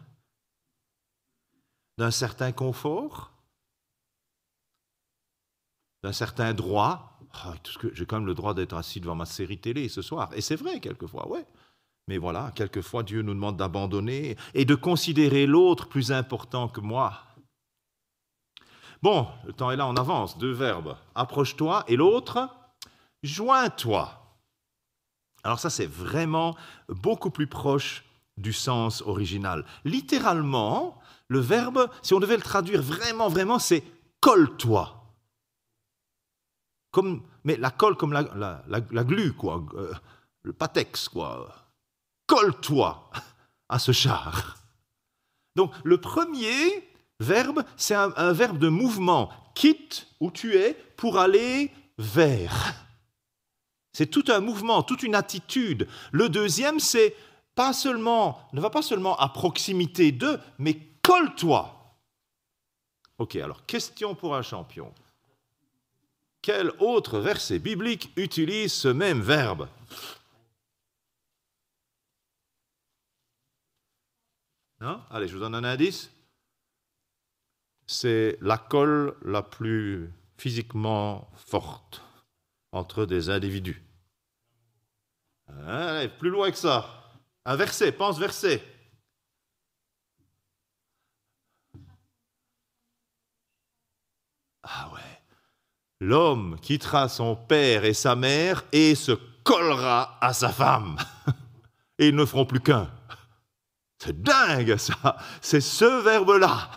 D'un 1.98 2.10
certain 2.10 2.52
confort, 2.52 3.32
d'un 6.02 6.12
certain 6.12 6.54
droit. 6.54 7.18
Ah, 7.32 7.54
j'ai 7.92 8.06
quand 8.06 8.16
même 8.16 8.26
le 8.26 8.34
droit 8.34 8.54
d'être 8.54 8.74
assis 8.74 9.00
devant 9.00 9.14
ma 9.14 9.26
série 9.26 9.58
télé 9.58 9.88
ce 9.88 10.02
soir. 10.02 10.30
Et 10.34 10.40
c'est 10.40 10.56
vrai, 10.56 10.80
quelquefois, 10.80 11.28
ouais. 11.28 11.46
Mais 12.08 12.18
voilà, 12.18 12.50
quelquefois 12.54 13.02
Dieu 13.02 13.22
nous 13.22 13.34
demande 13.34 13.56
d'abandonner 13.56 14.36
et 14.54 14.64
de 14.64 14.74
considérer 14.74 15.46
l'autre 15.46 15.88
plus 15.88 16.10
important 16.10 16.68
que 16.68 16.80
moi. 16.80 17.22
Bon, 19.02 19.28
le 19.46 19.52
temps 19.52 19.70
est 19.70 19.76
là, 19.76 19.86
on 19.86 19.94
avance. 19.94 20.36
Deux 20.36 20.52
verbes. 20.52 20.96
Approche-toi 21.14 21.84
et 21.88 21.96
l'autre, 21.96 22.48
joins-toi. 23.22 24.20
Alors 25.44 25.58
ça, 25.58 25.70
c'est 25.70 25.86
vraiment 25.86 26.56
beaucoup 26.88 27.30
plus 27.30 27.46
proche 27.46 28.04
du 28.36 28.52
sens 28.52 29.02
original. 29.02 29.64
Littéralement, 29.84 31.00
le 31.28 31.38
verbe, 31.38 31.88
si 32.02 32.12
on 32.12 32.20
devait 32.20 32.36
le 32.36 32.42
traduire 32.42 32.82
vraiment, 32.82 33.28
vraiment, 33.28 33.58
c'est 33.58 33.84
colle-toi. 34.20 34.99
Comme, 36.90 37.22
mais 37.44 37.56
la 37.56 37.70
colle 37.70 37.96
comme 37.96 38.12
la, 38.12 38.22
la, 38.34 38.62
la, 38.68 39.04
glu, 39.04 39.32
quoi, 39.32 39.64
euh, 39.74 39.92
le 40.42 40.52
patex, 40.52 41.08
quoi 41.08 41.60
colle-toi 42.30 43.10
à 43.68 43.80
ce 43.80 43.90
char. 43.90 44.56
Donc 45.56 45.72
le 45.82 45.98
premier 46.00 46.88
verbe, 47.18 47.64
c'est 47.76 47.96
un, 47.96 48.32
verbe 48.32 48.58
de 48.58 48.68
mouvement. 48.68 49.30
Quitte 49.56 50.06
où 50.20 50.30
tu 50.30 50.54
es 50.54 50.74
pour 50.96 51.18
aller 51.18 51.72
vers. 51.98 52.72
C'est 53.92 54.06
tout 54.06 54.24
un 54.28 54.38
mouvement, 54.38 54.84
toute 54.84 55.02
une 55.02 55.16
attitude. 55.16 55.88
Le 56.12 56.28
deuxième, 56.28 56.78
c'est 56.78 57.16
pas 57.56 57.72
seulement, 57.72 58.48
ne 58.52 58.60
va 58.60 58.70
pas 58.70 58.82
seulement 58.82 59.16
à 59.16 59.28
proximité 59.28 60.12
d'eux, 60.12 60.38
mais 60.58 60.78
colle-toi. 61.02 61.98
Ok, 63.18 63.34
alors 63.34 63.66
question 63.66 64.14
pour 64.14 64.36
un 64.36 64.42
champion. 64.42 64.94
Quel 66.42 66.70
autre 66.78 67.18
verset 67.18 67.58
biblique 67.58 68.12
utilise 68.16 68.72
ce 68.72 68.88
même 68.88 69.20
verbe? 69.20 69.68
Non? 74.80 75.02
Allez, 75.10 75.28
je 75.28 75.34
vous 75.34 75.40
donne 75.40 75.54
un 75.54 75.64
indice. 75.64 76.10
C'est 77.86 78.38
la 78.40 78.56
colle 78.56 79.16
la 79.22 79.42
plus 79.42 80.10
physiquement 80.38 81.30
forte 81.34 82.02
entre 82.72 83.04
des 83.04 83.28
individus. 83.28 83.82
Allez, 85.66 86.08
plus 86.08 86.30
loin 86.30 86.50
que 86.50 86.56
ça. 86.56 86.86
Un 87.44 87.56
verset, 87.56 87.92
pense 87.92 88.18
verset. 88.18 88.62
Ah 94.62 94.90
ouais. 94.94 95.09
L'homme 96.00 96.58
quittera 96.60 97.08
son 97.08 97.36
père 97.36 97.84
et 97.84 97.92
sa 97.92 98.16
mère 98.16 98.64
et 98.72 98.94
se 98.94 99.12
collera 99.44 100.18
à 100.20 100.32
sa 100.32 100.48
femme. 100.50 100.96
Et 101.98 102.08
ils 102.08 102.16
ne 102.16 102.24
feront 102.24 102.46
plus 102.46 102.60
qu'un. 102.60 102.90
C'est 103.98 104.22
dingue 104.22 104.76
ça. 104.76 105.18
C'est 105.42 105.60
ce 105.60 106.02
verbe-là 106.02 106.70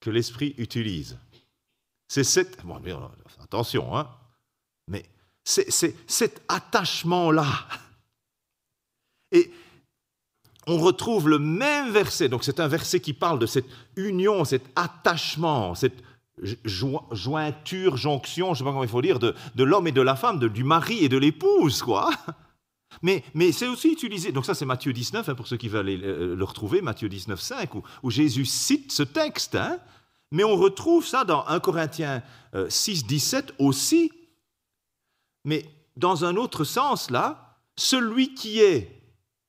que 0.00 0.10
l'Esprit 0.10 0.54
utilise. 0.58 1.18
C'est 2.08 2.24
cette... 2.24 2.58
Attention, 3.40 3.96
hein. 3.96 4.10
Mais 4.88 5.04
c'est 5.42 5.96
cet 6.06 6.42
attachement-là. 6.48 7.46
Et 9.30 9.50
on 10.66 10.78
retrouve 10.78 11.28
le 11.30 11.38
même 11.38 11.90
verset. 11.90 12.28
Donc 12.28 12.44
c'est 12.44 12.60
un 12.60 12.68
verset 12.68 13.00
qui 13.00 13.14
parle 13.14 13.38
de 13.38 13.46
cette 13.46 13.66
union, 13.96 14.44
cet 14.44 14.64
attachement, 14.76 15.74
cette 15.74 16.02
jointure, 16.64 17.96
jonction, 17.96 18.46
je 18.46 18.50
ne 18.50 18.56
sais 18.56 18.64
pas 18.64 18.70
comment 18.70 18.82
il 18.82 18.88
faut 18.88 19.02
dire, 19.02 19.18
de, 19.18 19.34
l'homme 19.56 19.86
et 19.86 19.92
de 19.92 20.00
la 20.00 20.16
femme, 20.16 20.38
du 20.38 20.64
mari 20.64 21.04
et 21.04 21.08
de 21.08 21.18
l'épouse, 21.18 21.82
quoi. 21.82 22.10
Mais, 23.02 23.24
c'est 23.52 23.68
aussi 23.68 23.90
utilisé, 23.90 24.32
donc 24.32 24.44
ça 24.44 24.54
c'est 24.54 24.66
Matthieu 24.66 24.92
19, 24.92 25.28
hein, 25.28 25.34
pour 25.34 25.46
ceux 25.46 25.56
qui 25.56 25.68
veulent 25.68 25.88
euh, 25.88 26.36
le 26.36 26.44
retrouver, 26.44 26.82
Matthieu 26.82 27.08
19, 27.08 27.40
5, 27.40 27.70
où, 28.02 28.10
Jésus 28.10 28.44
cite 28.44 28.92
ce 28.92 29.02
texte. 29.02 29.54
Hein. 29.54 29.78
mais 30.30 30.44
on 30.44 30.56
retrouve 30.56 31.06
ça 31.06 31.24
dans 31.24 31.46
1 31.46 31.60
Corinthiens 31.60 32.22
6, 32.68 33.02
euh, 33.02 33.06
17 33.06 33.54
aussi. 33.58 34.12
Mais 35.44 35.64
dans 35.96 36.24
un 36.24 36.36
autre 36.36 36.64
sens, 36.64 37.10
là, 37.10 37.58
celui 37.76 38.34
qui 38.34 38.60
est, 38.60 39.02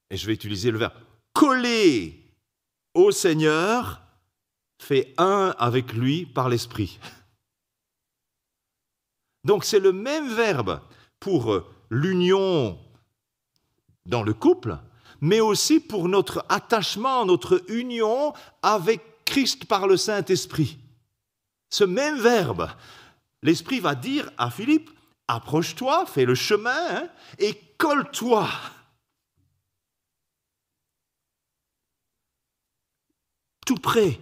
et 0.10 0.18
je 0.18 0.26
vais 0.26 0.34
utiliser 0.34 0.72
le 0.72 0.78
verbe, 0.78 0.94
collé 1.34 2.24
au 2.94 3.12
Seigneur, 3.12 4.03
fait 4.84 5.14
un 5.18 5.56
avec 5.58 5.94
lui 5.94 6.26
par 6.26 6.50
l'Esprit. 6.50 7.00
Donc 9.44 9.66
c'est 9.66 9.80
le 9.80 9.92
même 9.92 10.34
verbe 10.34 10.82
pour 11.20 11.64
l'union 11.90 12.80
dans 14.06 14.24
le 14.24 14.34
couple, 14.34 14.78
mais 15.22 15.40
aussi 15.40 15.80
pour 15.80 16.10
notre 16.10 16.46
attachement, 16.50 17.26
notre 17.26 17.64
union 17.70 18.34
avec 18.62 19.02
Christ 19.26 19.66
par 19.66 19.88
le 19.88 19.98
Saint-Esprit. 19.98 20.78
Ce 21.70 21.84
même 21.84 22.20
verbe, 22.20 22.70
l'Esprit 23.42 23.80
va 23.80 23.96
dire 23.96 24.30
à 24.38 24.52
Philippe, 24.52 24.90
approche-toi, 25.28 26.06
fais 26.06 26.26
le 26.26 26.36
chemin 26.36 26.76
hein, 26.90 27.10
et 27.40 27.56
colle-toi. 27.78 28.48
Tout 33.66 33.78
près. 33.78 34.20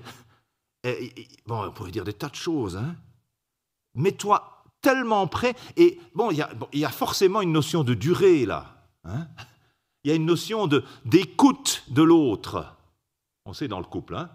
Bon, 1.45 1.65
on 1.65 1.71
pourrait 1.71 1.91
dire 1.91 2.03
des 2.03 2.13
tas 2.13 2.29
de 2.29 2.35
choses. 2.35 2.77
Hein. 2.77 2.95
Mets-toi 3.95 4.63
tellement 4.81 5.27
près. 5.27 5.55
Et 5.77 5.99
bon, 6.15 6.31
il 6.31 6.45
y, 6.73 6.85
a 6.85 6.89
forcément 6.89 7.41
une 7.41 7.51
notion 7.51 7.83
de 7.83 7.93
durée 7.93 8.45
là. 8.45 8.75
Hein 9.03 9.27
il 10.03 10.09
y 10.09 10.11
a 10.11 10.15
une 10.15 10.25
notion 10.25 10.67
d'écoute 11.05 11.83
de, 11.89 12.01
l'autre. 12.01 12.75
On 13.45 13.53
sait 13.53 13.67
dans 13.67 13.79
le 13.79 13.85
couple, 13.85 14.15
hein 14.15 14.29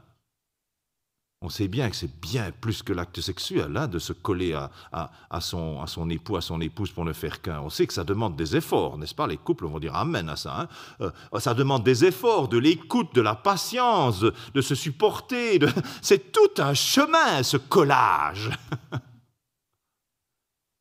on 1.47 1.49
sait 1.49 1.69
bien 1.69 1.89
que 1.89 1.95
c'est 1.95 2.11
bien 2.21 2.51
plus 2.61 2.83
que 2.83 2.93
l'acte 2.93 3.21
sexuel, 3.21 3.77
hein, 3.77 3.87
de 3.87 4.01
se 4.01 4.13
coller 4.13 4.53
à, 4.53 5.41
son, 5.41 6.11
époux, 6.11 6.37
à 6.37 6.41
son 6.41 6.61
épouse 6.61 6.91
pour 6.91 7.05
ne 7.05 7.13
faire 7.13 7.41
qu'un. 7.41 7.61
On 7.61 7.71
sait 7.71 7.87
que 7.87 7.93
ça 7.93 8.03
demande 8.03 8.35
des 8.35 8.57
efforts, 8.57 8.99
n'est-ce 8.99 9.15
pas? 9.15 9.29
Les 9.29 9.37
couples 9.37 9.65
vont 9.67 9.79
dire 9.79 9.95
Amen 9.95 10.29
à 10.29 10.35
ça. 10.35 10.63
Hein 10.63 10.69
euh, 11.01 11.39
ça 11.39 11.55
demande 11.55 11.85
des 11.85 12.05
efforts, 12.05 12.49
de 12.49 12.59
l'écoute, 12.59 13.15
de 13.15 13.21
la 13.21 13.37
patience, 13.37 14.25
de, 14.55 14.61
se 14.61 14.75
supporter. 14.75 15.61
C'est 16.03 16.33
tout 16.33 16.51
un 16.61 16.75
chemin, 16.75 17.45
ce 17.45 17.59
collage. 17.59 18.51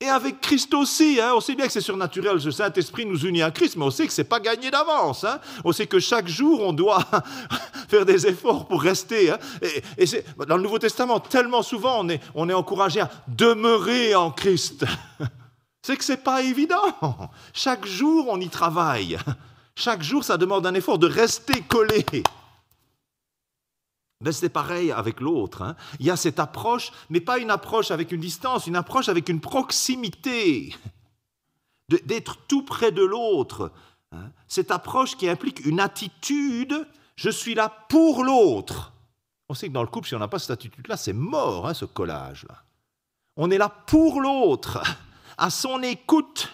Et 0.02 0.10
avec 0.10 0.42
Christ 0.42 0.74
aussi, 0.74 1.22
hein, 1.22 1.32
on 1.36 1.40
sait 1.40 1.56
bien 1.56 1.68
que 1.68 1.72
c'est 1.72 1.80
surnaturel, 1.80 2.38
le 2.44 2.52
Saint-Esprit 2.52 3.06
nous 3.06 3.26
unit 3.26 3.42
à 3.42 3.50
Christ, 3.50 3.78
mais 3.78 3.86
on 3.86 3.92
sait 3.92 4.06
que 4.06 4.12
ce 4.12 4.22
n'est 4.22 4.28
pas 4.28 4.42
gagné 4.42 4.70
d'avance. 4.70 5.24
Hein. 5.24 5.40
On 5.64 5.72
sait 5.72 5.88
que 5.88 6.00
chaque 6.00 6.28
jour, 6.28 6.60
on 6.62 6.74
doit 6.74 7.02
faire 7.88 8.06
des 8.06 8.28
efforts 8.28 8.68
pour 8.68 8.82
rester. 8.82 9.32
Hein. 9.32 9.40
Et, 9.98 10.06
dans 10.48 10.58
le 10.58 10.64
Nouveau 10.64 10.80
Testament, 10.80 11.22
tellement 11.22 11.64
souvent, 11.64 12.02
on 12.02 12.10
est, 12.10 12.20
on 12.34 12.50
est 12.50 12.54
encouragé 12.54 13.00
à 13.00 13.10
demeurer 13.30 14.16
en 14.16 14.32
Christ. 14.32 14.84
c'est 15.82 15.96
que 15.96 16.04
ce 16.04 16.12
n'est 16.12 16.18
pas 16.18 16.42
évident. 16.42 17.32
Chaque 17.54 17.86
jour, 17.86 18.26
on 18.28 18.42
y 18.42 18.50
travaille. 18.50 19.18
Chaque 19.76 20.04
jour, 20.04 20.26
ça 20.26 20.36
demande 20.36 20.68
un 20.68 20.74
effort 20.74 21.00
de 21.00 21.08
rester 21.08 21.62
collé. 21.62 22.06
C'est 24.32 24.50
pareil 24.50 24.92
avec 24.92 25.20
l'autre. 25.20 25.62
Hein. 25.62 25.76
Il 26.00 26.06
y 26.06 26.12
a 26.12 26.16
cette 26.16 26.40
approche, 26.40 26.92
mais 27.10 27.20
pas 27.20 27.38
une 27.38 27.52
approche 27.52 27.92
avec 27.92 28.12
une 28.12 28.22
distance, 28.22 28.66
une 28.66 28.76
approche 28.76 29.10
avec 29.10 29.30
une 29.30 29.42
proximité, 29.42 30.74
d'être 31.90 32.38
tout 32.48 32.64
près 32.64 32.92
de 32.92 33.04
l'autre. 33.04 33.72
Hein. 34.12 34.32
Cette 34.48 34.72
approche 34.72 35.18
qui 35.18 35.28
implique 35.28 35.66
une 35.66 35.80
attitude, 35.80 36.88
je 37.16 37.30
suis 37.30 37.56
là 37.56 37.70
pour 37.90 38.24
l'autre. 38.24 38.94
On 39.50 39.54
sait 39.54 39.68
que 39.68 39.74
dans 39.74 39.84
le 39.84 39.88
couple, 39.88 40.08
si 40.08 40.16
on 40.16 40.20
n'a 40.20 40.28
pas 40.28 40.40
cette 40.40 40.52
attitude-là, 40.52 40.98
c'est 40.98 41.14
mort, 41.14 41.68
hein, 41.68 41.74
ce 41.74 41.86
collage-là. 41.86 42.64
On 43.38 43.52
est 43.52 43.58
là 43.58 43.70
pour 43.70 44.22
l'autre, 44.22 44.82
à 45.38 45.50
son 45.50 45.84
écoute. 45.84 46.52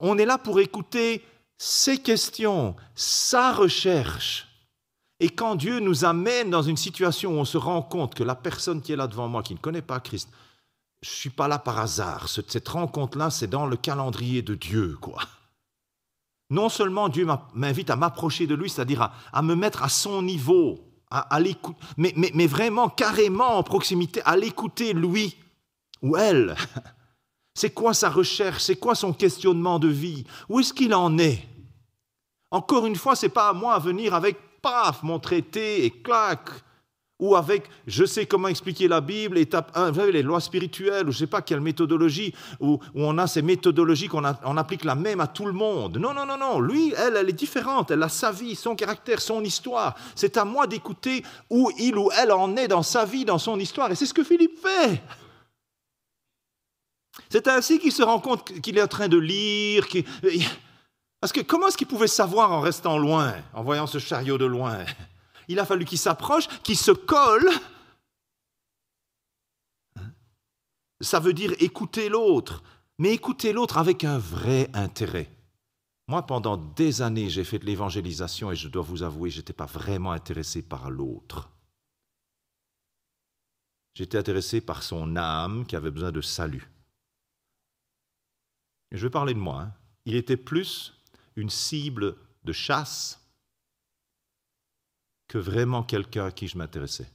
On 0.00 0.18
est 0.18 0.26
là 0.26 0.38
pour 0.38 0.60
écouter 0.60 1.24
ses 1.56 1.98
questions, 1.98 2.74
sa 2.94 3.52
recherche. 3.52 4.48
Et 5.24 5.30
quand 5.30 5.54
Dieu 5.54 5.80
nous 5.80 6.04
amène 6.04 6.50
dans 6.50 6.60
une 6.60 6.76
situation 6.76 7.30
où 7.30 7.38
on 7.38 7.46
se 7.46 7.56
rend 7.56 7.80
compte 7.80 8.14
que 8.14 8.22
la 8.22 8.34
personne 8.34 8.82
qui 8.82 8.92
est 8.92 8.96
là 8.96 9.06
devant 9.06 9.26
moi, 9.26 9.42
qui 9.42 9.54
ne 9.54 9.58
connaît 9.58 9.80
pas 9.80 9.98
Christ, 9.98 10.28
je 11.00 11.08
ne 11.08 11.14
suis 11.14 11.30
pas 11.30 11.48
là 11.48 11.58
par 11.58 11.78
hasard. 11.78 12.28
Cette 12.28 12.68
rencontre-là, 12.68 13.30
c'est 13.30 13.46
dans 13.46 13.64
le 13.64 13.78
calendrier 13.78 14.42
de 14.42 14.54
Dieu, 14.54 14.98
quoi. 15.00 15.22
Non 16.50 16.68
seulement 16.68 17.08
Dieu 17.08 17.26
m'invite 17.54 17.88
à 17.88 17.96
m'approcher 17.96 18.46
de 18.46 18.54
lui, 18.54 18.68
c'est-à-dire 18.68 19.10
à, 19.32 19.40
me 19.40 19.54
mettre 19.54 19.82
à 19.82 19.88
son 19.88 20.20
niveau, 20.20 20.78
à, 21.10 21.40
l'écouter, 21.40 21.78
mais, 21.96 22.12
mais 22.14 22.46
vraiment 22.46 22.90
carrément 22.90 23.56
en 23.56 23.62
proximité, 23.62 24.20
à 24.26 24.36
l'écouter 24.36 24.92
lui 24.92 25.38
ou 26.02 26.18
elle. 26.18 26.54
C'est 27.54 27.70
quoi 27.70 27.94
sa 27.94 28.10
recherche? 28.10 28.64
C'est 28.64 28.76
quoi 28.76 28.94
son 28.94 29.14
questionnement 29.14 29.78
de 29.78 29.88
vie? 29.88 30.26
Où 30.50 30.60
est-ce 30.60 30.74
qu'il 30.74 30.92
en 30.92 31.16
est? 31.16 31.48
Encore 32.50 32.84
une 32.84 32.96
fois, 32.96 33.16
c'est 33.16 33.30
pas 33.30 33.48
à 33.48 33.52
moi 33.54 33.74
à 33.74 33.78
venir 33.78 34.12
avec 34.12 34.36
paf 34.64 35.02
mon 35.02 35.18
traité 35.18 35.84
et 35.84 35.90
clac 35.90 36.48
ou 37.20 37.36
avec 37.36 37.68
je 37.86 38.04
sais 38.04 38.26
comment 38.26 38.48
expliquer 38.48 38.88
la 38.88 39.00
Bible, 39.00 39.38
étape 39.38 39.70
1, 39.74 39.90
vous 39.90 40.00
savez, 40.00 40.12
les 40.12 40.22
lois 40.22 40.40
spirituelles, 40.40 41.06
ou 41.06 41.12
je 41.12 41.16
ne 41.16 41.20
sais 41.20 41.26
pas 41.26 41.42
quelle 41.42 41.60
méthodologie, 41.60 42.34
où, 42.60 42.80
on 42.94 43.18
a 43.18 43.26
ces 43.26 43.42
méthodologies 43.42 44.08
qu'on 44.08 44.24
on 44.44 44.56
applique 44.56 44.84
la 44.84 44.94
même 44.94 45.20
à 45.20 45.26
tout 45.26 45.46
le 45.46 45.52
monde. 45.52 45.98
Non, 45.98 46.12
non, 46.12 46.26
non, 46.26 46.36
non. 46.36 46.60
Lui, 46.60 46.92
elle, 46.96 47.16
elle 47.16 47.28
est 47.28 47.32
différente. 47.32 47.90
Elle 47.90 48.02
a 48.02 48.08
sa 48.08 48.32
vie, 48.32 48.56
son 48.56 48.74
caractère, 48.74 49.20
son 49.20 49.42
histoire. 49.42 49.94
C'est 50.14 50.36
à 50.36 50.44
moi 50.44 50.66
d'écouter 50.66 51.22
où 51.50 51.70
il 51.78 51.96
ou 51.96 52.10
elle 52.20 52.32
en 52.32 52.56
est 52.56 52.68
dans 52.68 52.82
sa 52.82 53.04
vie, 53.04 53.24
dans 53.24 53.38
son 53.38 53.60
histoire. 53.60 53.92
Et 53.92 53.94
c'est 53.94 54.06
ce 54.06 54.14
que 54.14 54.24
Philippe 54.24 54.58
fait. 54.58 55.00
C'est 57.30 57.46
ainsi 57.46 57.78
qu'il 57.78 57.92
se 57.92 58.02
rend 58.02 58.18
compte 58.18 58.60
qu'il 58.60 58.76
est 58.76 58.82
en 58.82 58.88
train 58.88 59.08
de 59.08 59.18
lire. 59.18 59.86
Parce 61.24 61.32
que 61.32 61.40
comment 61.40 61.68
est-ce 61.68 61.78
qu'il 61.78 61.86
pouvait 61.86 62.06
savoir 62.06 62.52
en 62.52 62.60
restant 62.60 62.98
loin, 62.98 63.34
en 63.54 63.62
voyant 63.62 63.86
ce 63.86 63.96
chariot 63.96 64.36
de 64.36 64.44
loin? 64.44 64.84
Il 65.48 65.58
a 65.58 65.64
fallu 65.64 65.86
qu'il 65.86 65.96
s'approche, 65.96 66.48
qu'il 66.62 66.76
se 66.76 66.90
colle. 66.90 67.48
Ça 71.00 71.20
veut 71.20 71.32
dire 71.32 71.54
écouter 71.60 72.10
l'autre, 72.10 72.62
mais 72.98 73.14
écouter 73.14 73.54
l'autre 73.54 73.78
avec 73.78 74.04
un 74.04 74.18
vrai 74.18 74.68
intérêt. 74.74 75.30
Moi, 76.08 76.26
pendant 76.26 76.58
des 76.58 77.00
années, 77.00 77.30
j'ai 77.30 77.44
fait 77.44 77.58
de 77.58 77.64
l'évangélisation 77.64 78.52
et 78.52 78.56
je 78.56 78.68
dois 78.68 78.82
vous 78.82 79.02
avouer, 79.02 79.30
je 79.30 79.38
n'étais 79.38 79.54
pas 79.54 79.64
vraiment 79.64 80.12
intéressé 80.12 80.60
par 80.60 80.90
l'autre. 80.90 81.48
J'étais 83.94 84.18
intéressé 84.18 84.60
par 84.60 84.82
son 84.82 85.16
âme 85.16 85.64
qui 85.64 85.74
avait 85.74 85.90
besoin 85.90 86.12
de 86.12 86.20
salut. 86.20 86.70
je 88.92 89.06
vais 89.06 89.10
parler 89.10 89.32
de 89.32 89.38
moi. 89.38 89.62
Hein. 89.62 89.72
Il 90.04 90.16
était 90.16 90.36
plus 90.36 90.94
une 91.36 91.50
cible 91.50 92.16
de 92.44 92.52
chasse 92.52 93.20
que 95.28 95.38
vraiment 95.38 95.82
quelqu'un 95.82 96.26
à 96.26 96.30
qui 96.30 96.48
je 96.48 96.58
m'intéressais. 96.58 97.10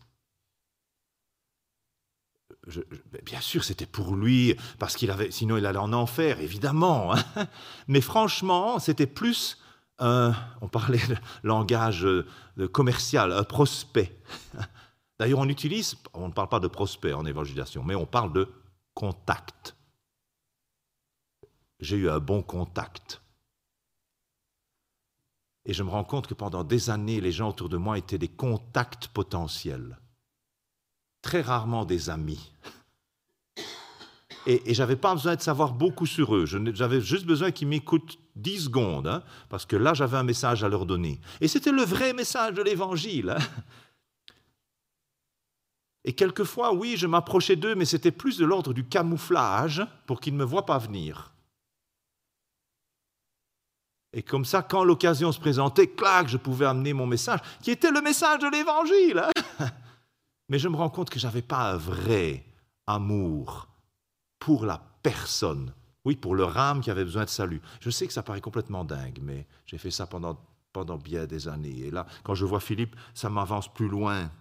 bien 3.23 3.41
sûr, 3.41 3.63
c'était 3.63 3.85
pour 3.85 4.15
lui, 4.15 4.55
parce 4.77 4.95
qu'il 4.95 5.11
avait, 5.11 5.31
sinon 5.31 5.57
il 5.57 5.65
allait 5.65 5.79
en 5.79 5.93
enfer, 5.93 6.39
évidemment. 6.39 7.13
Hein. 7.13 7.47
Mais 7.87 8.01
franchement, 8.01 8.79
c'était 8.79 9.07
plus, 9.07 9.57
on 9.99 10.69
parlait 10.71 11.05
de 11.07 11.15
langage 11.43 12.01
de 12.01 12.67
commercial, 12.67 13.31
un 13.31 13.43
prospect. 13.43 14.21
D'ailleurs, 15.19 15.39
on 15.39 15.49
utilise, 15.49 15.97
on 16.13 16.29
ne 16.29 16.33
parle 16.33 16.49
pas 16.49 16.59
de 16.59 16.67
prospect 16.67 17.13
en 17.13 17.25
évangélisation, 17.25 17.83
mais 17.83 17.95
on 17.95 18.05
parle 18.05 18.33
de 18.33 18.49
contact. 18.93 19.75
J'ai 21.79 21.97
eu 21.97 22.09
un 22.09 22.19
bon 22.19 22.41
contact. 22.41 23.21
Et 25.69 25.73
je 25.73 25.83
me 25.83 25.91
rends 25.91 26.03
compte 26.03 26.25
que 26.25 26.33
pendant 26.33 26.63
des 26.63 26.89
années, 26.89 27.21
les 27.21 27.31
gens 27.31 27.49
autour 27.49 27.69
de 27.69 27.77
moi 27.77 27.99
étaient 27.99 28.17
des 28.17 28.27
contacts 28.27 29.07
potentiels. 29.09 29.99
Très 31.21 31.41
rarement 31.41 31.85
des 31.85 32.09
amis. 32.09 32.51
Et, 34.47 34.73
je 34.73 34.81
n'avais 34.81 34.95
pas 34.95 35.13
besoin 35.13 35.35
de 35.35 35.41
savoir 35.41 35.73
beaucoup 35.73 36.07
sur 36.07 36.35
eux. 36.35 36.47
J'avais 36.47 37.01
juste 37.01 37.27
besoin 37.27 37.51
qu'ils 37.51 37.67
m'écoutent 37.67 38.17
dix 38.35 38.61
secondes, 38.63 39.05
hein, 39.05 39.21
parce 39.49 39.67
que 39.67 39.75
là, 39.75 39.93
j'avais 39.93 40.17
un 40.17 40.23
message 40.23 40.63
à 40.63 40.69
leur 40.69 40.87
donner. 40.87 41.21
Et 41.39 41.47
c'était 41.47 41.71
le 41.71 41.83
vrai 41.83 42.13
message 42.13 42.55
de 42.55 42.63
l'Évangile. 42.63 43.35
Hein. 43.37 43.43
Et 46.03 46.13
quelquefois, 46.13 46.73
oui, 46.73 46.95
je 46.97 47.05
m'approchais 47.05 47.57
d'eux, 47.57 47.75
mais 47.75 47.85
c'était 47.85 48.09
plus 48.09 48.39
de 48.39 48.45
l'ordre 48.45 48.73
du 48.73 48.85
camouflage 48.85 49.85
pour 50.07 50.19
qu'ils 50.19 50.33
ne 50.33 50.39
me 50.39 50.45
voient 50.45 50.65
pas 50.65 50.79
venir. 50.79 51.31
Et 54.13 54.23
comme 54.23 54.45
ça, 54.45 54.63
quand 54.63 54.83
l'occasion 54.83 55.31
se 55.31 55.39
présentait, 55.39 55.87
clac, 55.87 56.27
je 56.27 56.37
pouvais 56.37 56.65
amener 56.65 56.93
mon 56.93 57.05
message, 57.05 57.39
qui 57.61 57.71
était 57.71 57.91
le 57.91 58.01
message 58.01 58.39
de 58.39 58.47
l'Évangile. 58.47 59.23
Hein. 59.59 59.67
Mais 60.49 60.57
je 60.57 60.67
me 60.67 60.75
rends 60.75 60.89
compte 60.89 61.09
que 61.09 61.19
je 61.19 61.27
n'avais 61.27 61.43
pas 61.43 61.71
un 61.71 61.77
vrai 61.77 62.43
amour 62.87 63.67
pour 64.39 64.65
la 64.65 64.81
personne. 65.03 65.73
Oui, 66.05 66.15
pour 66.15 66.33
leur 66.33 66.57
âme 66.57 66.81
qui 66.81 66.89
avait 66.89 67.03
besoin 67.03 67.25
de 67.25 67.29
salut. 67.29 67.61
Je 67.81 67.89
sais 67.89 68.07
que 68.07 68.13
ça 68.13 68.23
paraît 68.23 68.41
complètement 68.41 68.83
dingue, 68.83 69.19
mais 69.21 69.45
j'ai 69.65 69.77
fait 69.77 69.91
ça 69.91 70.07
pendant, 70.07 70.39
pendant 70.73 70.97
bien 70.97 71.25
des 71.25 71.47
années. 71.47 71.81
Et 71.81 71.91
là, 71.91 72.07
quand 72.23 72.35
je 72.35 72.45
vois 72.45 72.61
Philippe, 72.61 72.95
ça 73.13 73.29
m'avance 73.29 73.71
plus 73.71 73.89
loin. 73.89 74.31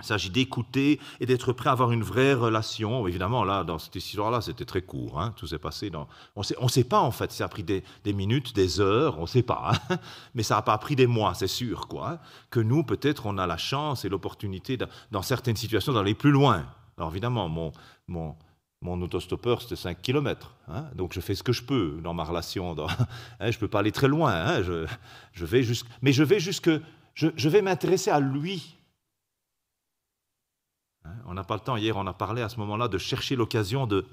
Il 0.00 0.06
s'agit 0.06 0.30
d'écouter 0.30 0.98
et 1.20 1.26
d'être 1.26 1.52
prêt 1.52 1.68
à 1.68 1.72
avoir 1.72 1.92
une 1.92 2.02
vraie 2.02 2.34
relation. 2.34 3.06
Évidemment, 3.06 3.44
là, 3.44 3.64
dans 3.64 3.78
cette 3.78 3.94
histoire-là, 3.96 4.40
c'était 4.40 4.64
très 4.64 4.82
court. 4.82 5.20
Hein. 5.20 5.34
Tout 5.36 5.46
s'est 5.46 5.58
passé 5.58 5.90
dans... 5.90 6.08
On 6.36 6.42
ne 6.62 6.68
sait 6.68 6.84
pas, 6.84 7.00
en 7.00 7.10
fait. 7.10 7.30
Ça 7.32 7.44
a 7.44 7.48
pris 7.48 7.62
des, 7.62 7.82
minutes, 8.12 8.54
des 8.54 8.80
heures, 8.80 9.18
on 9.18 9.22
ne 9.22 9.26
sait 9.26 9.42
pas. 9.42 9.72
Hein. 9.90 9.96
Mais 10.34 10.42
ça 10.42 10.56
n'a 10.56 10.62
pas 10.62 10.76
pris 10.78 10.96
des 10.96 11.06
mois, 11.06 11.34
c'est 11.34 11.46
sûr. 11.46 11.86
quoi. 11.88 12.10
Hein. 12.10 12.18
Que 12.50 12.60
nous, 12.60 12.82
peut-être, 12.82 13.26
on 13.26 13.38
a 13.38 13.46
la 13.46 13.56
chance 13.56 14.04
et 14.04 14.08
l'opportunité, 14.08 14.78
dans 15.10 15.22
certaines 15.22 15.56
situations, 15.56 15.92
d'aller 15.92 16.14
plus 16.14 16.30
loin. 16.30 16.64
Alors, 16.96 17.10
évidemment, 17.10 17.48
mon, 17.48 17.72
mon, 18.08 18.36
mon 18.82 19.00
autostoppeur, 19.02 19.60
c'était 19.60 19.76
5 19.76 20.00
km. 20.00 20.54
Donc, 20.94 21.12
je 21.12 21.20
fais 21.20 21.34
ce 21.34 21.42
que 21.42 21.52
je 21.52 21.62
peux 21.62 22.00
dans 22.02 22.14
ma 22.14 22.24
relation. 22.24 22.74
je 23.40 23.46
ne 23.46 23.52
peux 23.52 23.68
pas 23.68 23.80
aller 23.80 23.92
très 23.92 24.08
loin. 24.08 24.62
Je, 24.62 25.44
vais 25.44 25.62
jusqu'... 25.62 25.86
Mais 26.02 26.12
je 26.12 26.22
vais 26.22 26.40
jusque... 26.40 26.70
Je, 27.14 27.48
vais 27.48 27.60
m'intéresser 27.60 28.10
à 28.10 28.20
lui 28.20 28.76
Hein, 28.76 28.79
on 31.26 31.34
n'a 31.34 31.44
pas 31.44 31.54
le 31.54 31.60
temps, 31.60 31.76
hier 31.76 31.96
on 31.96 32.06
a 32.06 32.12
parlé 32.12 32.42
à 32.42 32.48
ce 32.48 32.56
moment-là 32.58 32.88
de 32.88 32.98
chercher 32.98 33.36
l'occasion 33.36 33.86
de 33.86 34.06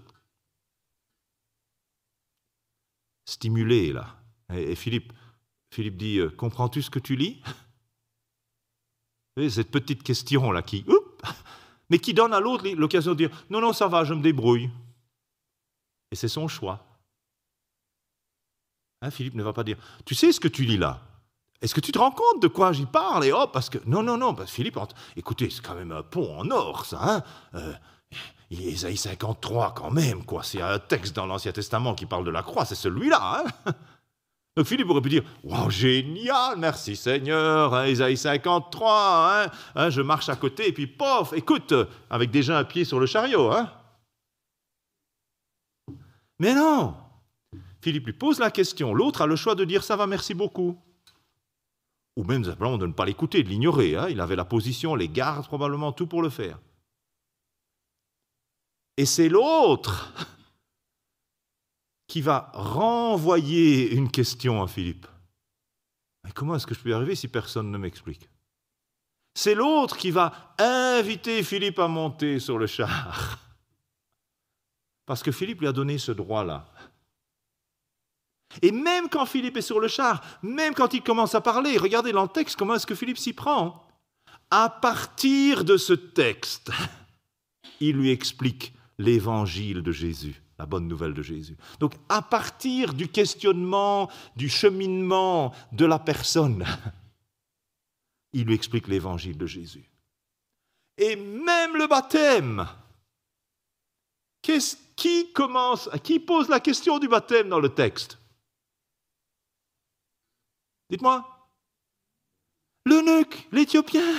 stimuler 3.26 3.94
là. 3.94 4.16
Et, 4.54 4.76
Philippe, 4.76 5.12
Philippe 5.74 5.98
dit, 5.98 6.20
euh, 6.20 6.30
comprends-tu 6.30 6.82
ce 6.82 6.90
que 6.90 7.00
tu 7.00 7.16
lis 7.16 7.42
Cette 9.50 9.72
petite 9.72 10.04
question 10.04 10.52
là 10.52 10.62
qui, 10.62 10.86
mais 11.90 12.00
qui 12.00 12.14
donne 12.14 12.34
à 12.34 12.40
l'autre 12.40 12.68
l'occasion 12.70 13.12
de 13.12 13.18
dire, 13.18 13.46
non, 13.50 13.62
non, 13.62 13.74
ça 13.74 13.88
va, 13.88 14.04
je 14.04 14.14
me 14.14 14.22
débrouille. 14.22 14.70
Et 16.12 16.16
c'est 16.16 16.28
son 16.28 16.48
choix. 16.48 16.86
Hein, 19.02 19.12
Philippe 19.12 19.36
ne 19.36 19.44
va 19.44 19.54
pas 19.54 19.64
dire, 19.64 19.78
tu 20.06 20.16
sais 20.16 20.32
ce 20.32 20.40
que 20.40 20.48
tu 20.48 20.64
lis 20.64 20.78
là? 20.78 21.02
Est-ce 21.62 21.74
que 21.74 21.82
tu 21.82 21.92
te 21.92 21.98
rends 21.98 22.12
compte 22.12 22.42
de 22.42 22.48
quoi 22.48 22.72
j'y 22.72 22.86
parle? 22.86 23.26
Et 23.26 23.32
oh, 23.32 23.48
parce 23.52 23.70
que 23.70 23.80
non, 23.86 24.04
non, 24.04 24.18
non, 24.18 24.36
parce 24.36 24.52
que 24.52 24.56
Philippe, 24.56 24.78
écoutez, 25.16 25.50
c'est 25.50 25.66
quand 25.66 25.76
même 25.76 25.92
un 25.92 26.04
pont 26.04 26.40
en 26.40 26.50
or, 26.52 26.86
ça. 26.86 27.00
Hein 27.02 27.24
euh, 27.56 27.74
Isaïe 28.52 28.96
53, 28.96 29.74
quand 29.74 29.92
même, 29.92 30.24
quoi. 30.24 30.44
C'est 30.44 30.62
un 30.62 30.80
texte 30.80 31.16
dans 31.16 31.26
l'Ancien 31.26 31.52
Testament 31.52 31.96
qui 31.96 32.06
parle 32.06 32.26
de 32.26 32.32
la 32.32 32.44
croix, 32.44 32.64
c'est 32.66 32.76
celui-là. 32.76 33.44
Hein 33.66 33.72
Donc 34.56 34.66
Philippe 34.66 34.90
aurait 34.90 35.02
pu 35.02 35.10
dire 35.10 35.24
Wow, 35.44 35.70
génial, 35.70 36.58
merci 36.58 36.96
Seigneur, 36.96 37.74
hein, 37.74 37.88
Isaïe 37.88 38.18
53, 38.18 39.44
hein, 39.46 39.52
hein, 39.76 39.90
je 39.90 40.02
marche 40.02 40.30
à 40.30 40.36
côté, 40.36 40.68
et 40.68 40.72
puis 40.72 40.88
pof, 40.88 41.34
écoute, 41.34 41.74
avec 42.10 42.32
déjà 42.32 42.58
un 42.58 42.64
pied 42.64 42.86
sur 42.86 43.00
le 43.00 43.06
chariot. 43.06 43.52
Hein. 43.52 43.72
Mais 46.40 46.54
non 46.54 46.96
Philippe 47.82 48.06
lui 48.06 48.14
pose 48.14 48.40
la 48.40 48.52
question, 48.52 48.94
l'autre 48.94 49.22
a 49.22 49.28
le 49.28 49.36
choix 49.36 49.56
de 49.56 49.64
dire 49.64 49.84
Ça 49.84 49.96
va, 49.96 50.08
merci 50.08 50.34
beaucoup 50.34 50.78
ou 52.18 52.24
même 52.24 52.44
simplement 52.44 52.80
de 52.80 52.88
ne 52.88 52.94
pas 52.94 53.06
l'écouter, 53.06 53.44
de 53.44 53.48
l'ignorer. 53.48 53.96
Hein. 53.96 54.08
Il 54.10 54.20
avait 54.20 54.36
la 54.36 54.44
position, 54.44 54.96
les 54.96 55.08
gardes, 55.08 55.46
probablement 55.46 55.92
tout 55.92 56.08
pour 56.08 56.24
le 56.24 56.32
faire. 56.32 56.60
Et 58.98 59.06
c'est 59.06 59.30
l'autre 59.30 60.12
qui 62.08 62.22
va 62.22 62.50
renvoyer 62.56 63.94
une 63.94 64.10
question 64.10 64.64
à 64.64 64.68
Philippe. 64.68 65.06
Mais 66.24 66.32
comment 66.32 66.56
est-ce 66.56 66.66
que 66.66 66.74
je 66.74 66.80
peux 66.80 66.90
y 66.90 66.94
arriver 66.94 67.14
si 67.14 67.28
personne 67.28 67.70
ne 67.70 67.78
m'explique? 67.78 68.28
C'est 69.36 69.54
l'autre 69.54 69.96
qui 69.96 70.10
va 70.10 70.56
inviter 70.58 71.44
Philippe 71.44 71.78
à 71.78 71.88
monter 71.88 72.40
sur 72.40 72.58
le 72.58 72.66
char. 72.66 73.38
Parce 75.06 75.22
que 75.22 75.32
Philippe 75.32 75.60
lui 75.60 75.68
a 75.68 75.72
donné 75.72 76.00
ce 76.00 76.12
droit-là. 76.12 76.68
Et 78.62 78.72
même 78.72 79.10
quand 79.10 79.26
Philippe 79.26 79.58
est 79.58 79.62
sur 79.62 79.80
le 79.80 79.88
char, 79.88 80.22
même 80.42 80.74
quand 80.74 80.94
il 80.94 81.02
commence 81.02 81.36
à 81.36 81.42
parler, 81.42 81.78
regardez 81.78 82.12
dans 82.12 82.24
le 82.24 82.30
texte 82.30 82.56
comment 82.56 82.76
est-ce 82.76 82.88
que 82.88 82.96
Philippe 82.96 83.18
s'y 83.18 83.34
prend. 83.34 83.86
À 84.50 84.70
partir 84.70 85.66
de 85.66 85.78
ce 85.78 85.94
texte, 85.94 86.72
il 87.80 87.98
lui 87.98 88.12
explique 88.12 88.74
l'évangile 88.98 89.84
de 89.84 89.92
Jésus, 89.92 90.42
la 90.58 90.66
bonne 90.66 90.88
nouvelle 90.88 91.14
de 91.14 91.22
Jésus. 91.22 91.58
Donc 91.80 91.94
à 92.10 92.22
partir 92.22 92.94
du 92.94 93.10
questionnement, 93.10 94.10
du 94.36 94.50
cheminement 94.50 95.54
de 95.74 95.86
la 95.86 96.00
personne, 96.00 96.66
il 98.34 98.46
lui 98.46 98.56
explique 98.56 98.88
l'évangile 98.88 99.38
de 99.38 99.46
Jésus. 99.46 99.90
Et 100.98 101.16
même 101.16 101.76
le 101.76 101.88
baptême, 101.88 102.66
qui 104.96 105.32
commence, 105.34 105.90
qui 106.04 106.20
pose 106.20 106.48
la 106.48 106.60
question 106.60 107.00
du 107.00 107.08
baptême 107.08 107.50
dans 107.50 107.60
le 107.60 107.70
texte? 107.70 108.18
Dites-moi. 110.90 111.26
L'eunuque, 112.86 113.48
l'Éthiopien. 113.52 114.16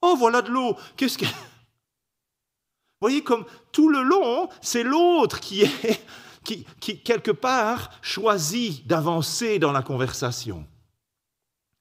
Oh, 0.00 0.14
voilà 0.18 0.42
de 0.42 0.50
l'eau. 0.50 0.76
Qu'est-ce 0.96 1.18
que... 1.18 1.26
Vous 1.26 3.06
voyez 3.06 3.22
comme 3.22 3.44
tout 3.70 3.88
le 3.88 4.02
long, 4.02 4.48
c'est 4.60 4.82
l'autre 4.82 5.38
qui 5.38 5.62
est, 5.62 6.04
qui, 6.44 6.64
qui, 6.80 7.00
quelque 7.00 7.30
part, 7.30 7.90
choisit 8.02 8.84
d'avancer 8.86 9.60
dans 9.60 9.70
la 9.70 9.82
conversation. 9.82 10.66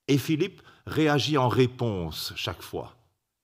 Et 0.08 0.20
Philippe 0.20 0.62
réagit 0.86 1.38
en 1.38 1.50
réponse 1.50 2.34
chaque 2.36 2.62
fois, 2.62 2.96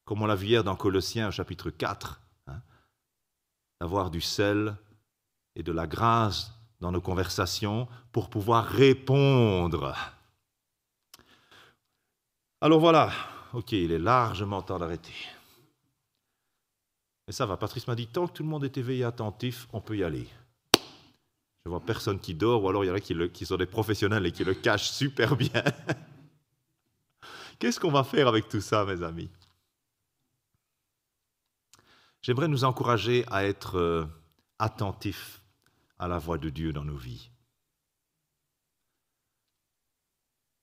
comme 0.06 0.22
on 0.22 0.28
l'a 0.28 0.36
vu 0.36 0.48
hier 0.48 0.64
dans 0.64 0.76
Colossiens 0.76 1.32
chapitre 1.32 1.72
4. 1.72 2.22
Hein, 2.48 2.62
Avoir 3.80 4.12
du 4.12 4.22
sel 4.22 4.76
et 5.56 5.64
de 5.64 5.72
la 5.72 5.88
grâce 5.88 6.52
dans 6.80 6.92
nos 6.92 7.02
conversations 7.02 7.88
pour 8.12 8.30
pouvoir 8.30 8.66
répondre. 8.66 9.96
Alors 12.64 12.80
voilà, 12.80 13.12
ok, 13.52 13.74
il 13.74 13.92
est 13.92 14.00
largement 14.00 14.62
temps 14.62 14.80
d'arrêter. 14.80 15.12
Mais 17.28 17.34
ça 17.34 17.46
va, 17.46 17.58
Patrice 17.58 17.86
m'a 17.90 17.96
dit, 17.96 18.08
tant 18.08 18.26
que 18.26 18.32
tout 18.32 18.44
le 18.44 18.48
monde 18.48 18.64
est 18.64 18.78
éveillé 18.78 19.04
attentif, 19.04 19.68
on 19.74 19.82
peut 19.82 19.98
y 19.98 20.04
aller. 20.06 20.30
Je 21.66 21.70
vois 21.70 21.82
personne 21.82 22.22
qui 22.22 22.34
dort, 22.34 22.64
ou 22.64 22.70
alors 22.70 22.86
il 22.86 22.88
y 22.88 22.90
en 22.90 22.96
a 22.96 23.02
qui, 23.02 23.14
qui 23.32 23.46
sont 23.46 23.58
des 23.58 23.66
professionnels 23.66 24.26
et 24.26 24.32
qui 24.32 24.46
le 24.46 24.54
cachent 24.54 24.92
super 24.92 25.36
bien. 25.36 25.62
Qu'est-ce 27.60 27.82
qu'on 27.82 27.92
va 27.92 28.06
faire 28.06 28.30
avec 28.30 28.48
tout 28.48 28.62
ça, 28.62 28.86
mes 28.86 29.04
amis? 29.04 29.30
J'aimerais 32.22 32.48
nous 32.48 32.64
encourager 32.64 33.26
à 33.30 33.44
être 33.44 33.78
euh, 33.78 34.06
attentifs 34.58 35.42
à 36.00 36.08
la 36.08 36.18
voix 36.18 36.38
de 36.38 36.48
Dieu 36.48 36.72
dans 36.72 36.86
nos 36.86 36.96
vies. 36.96 37.30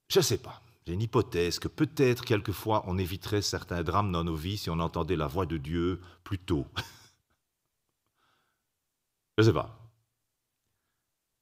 Je 0.08 0.20
ne 0.20 0.24
sais 0.24 0.38
pas. 0.38 0.62
Une 0.90 1.02
hypothèse 1.02 1.60
que 1.60 1.68
peut-être 1.68 2.24
quelquefois 2.24 2.82
on 2.86 2.98
éviterait 2.98 3.42
certains 3.42 3.84
drames 3.84 4.10
dans 4.10 4.24
nos 4.24 4.34
vies 4.34 4.58
si 4.58 4.70
on 4.70 4.80
entendait 4.80 5.14
la 5.14 5.28
voix 5.28 5.46
de 5.46 5.56
Dieu 5.56 6.00
plus 6.24 6.38
tôt. 6.38 6.66
Je 9.38 9.42
ne 9.42 9.46
sais 9.46 9.52
pas. 9.52 9.78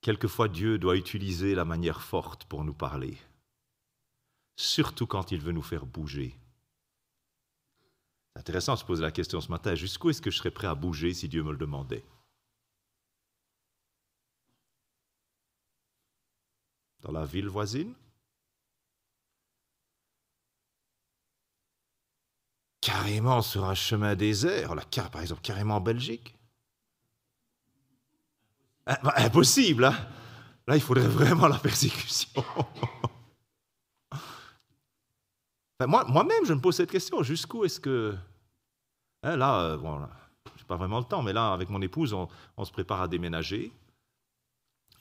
Quelquefois 0.03 0.49
Dieu 0.49 0.79
doit 0.79 0.97
utiliser 0.97 1.55
la 1.55 1.65
manière 1.65 2.03
forte 2.03 2.45
pour 2.45 2.63
nous 2.63 2.75
parler, 2.75 3.17
surtout 4.55 5.07
quand 5.07 5.33
il 5.33 5.41
veut 5.41 5.53
nous 5.53 5.63
faire 5.63 5.87
bouger. 5.87 6.39
C'est 8.33 8.41
intéressant 8.41 8.75
de 8.75 8.79
se 8.79 8.85
poser 8.85 9.03
la 9.03 9.11
question 9.11 9.41
ce 9.41 9.51
matin, 9.51 9.75
jusqu'où 9.75 10.11
est-ce 10.11 10.23
que 10.23 10.31
je 10.31 10.37
serais 10.37 10.51
prêt 10.51 10.69
à 10.69 10.75
bouger 10.75 11.15
si 11.15 11.29
Dieu 11.29 11.43
me 11.43 11.53
le 11.53 11.59
demandait? 11.59 12.05
Dans 17.01 17.13
la 17.13 17.25
ville 17.25 17.49
voisine? 17.49 17.95
Carrément 22.89 23.43
sur 23.43 23.67
un 23.67 23.75
chemin 23.75 24.15
désert, 24.15 24.75
là, 24.75 24.83
par 25.13 25.21
exemple 25.21 25.43
carrément 25.43 25.77
en 25.77 25.81
Belgique. 25.81 26.35
Ah, 28.87 28.99
bah, 29.03 29.13
impossible, 29.17 29.85
hein 29.85 29.95
Là, 30.67 30.77
il 30.77 30.81
faudrait 30.81 31.07
vraiment 31.07 31.49
la 31.49 31.59
persécution. 31.59 32.45
moi, 35.87 36.05
moi-même, 36.09 36.45
je 36.45 36.53
me 36.53 36.61
pose 36.61 36.77
cette 36.77 36.91
question. 36.91 37.23
Jusqu'où 37.23 37.65
est-ce 37.65 37.81
que... 37.81 38.15
Hein, 39.23 39.37
là, 39.37 39.61
euh, 39.61 39.79
je 40.57 40.63
n'ai 40.63 40.67
pas 40.67 40.77
vraiment 40.77 40.99
le 40.99 41.05
temps, 41.05 41.23
mais 41.23 41.33
là, 41.33 41.53
avec 41.53 41.71
mon 41.71 41.81
épouse, 41.81 42.15
on, 42.15 42.65
se 42.65 42.73
prépare 42.73 43.03
à 43.03 43.09
déménager. 43.09 43.73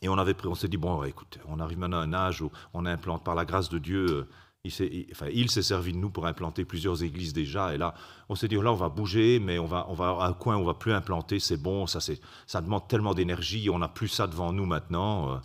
Et 0.02 0.10
on, 0.10 0.18
avait, 0.18 0.36
on 0.46 0.56
s'est 0.56 0.70
dit, 0.70 0.78
bon, 0.78 1.04
écoute, 1.04 1.40
on 1.48 1.60
arrive 1.60 1.80
maintenant 1.80 2.00
à 2.00 2.04
un 2.04 2.14
âge 2.14 2.42
où 2.42 2.52
on 2.74 2.86
implante, 2.86 3.24
par 3.24 3.36
la 3.36 3.46
grâce 3.46 3.70
de 3.70 3.78
Dieu, 3.78 4.28
il 4.68 5.50
s'est, 5.52 5.62
servi 5.62 5.94
de 5.94 5.98
nous 5.98 6.10
pour 6.10 6.26
implanter 6.26 6.66
plusieurs 6.66 7.04
églises 7.04 7.34
déjà. 7.34 7.74
Et 7.74 7.78
là, 7.78 7.94
on 8.30 8.36
s'est 8.36 8.48
dit, 8.48 8.56
là, 8.56 8.72
on 8.72 8.76
va 8.76 8.90
bouger, 8.90 9.40
mais 9.40 9.60
on 9.60 9.66
va, 9.66 9.86
on 9.90 9.94
va 9.94 10.10
à 10.10 10.28
un 10.28 10.34
coin, 10.34 10.58
on 10.58 10.64
va 10.64 10.74
plus 10.74 10.94
implanter, 10.94 11.40
c'est 11.40 11.58
bon, 11.58 11.88
ça, 11.88 12.00
ça 12.46 12.62
demande 12.62 12.88
tellement 12.88 13.14
d'énergie, 13.14 13.70
on 13.70 13.80
n'a 13.80 13.88
plus 13.88 14.08
ça 14.08 14.28
devant 14.28 14.52
nous 14.54 14.66
maintenant, 14.66 15.34
euh, 15.34 15.38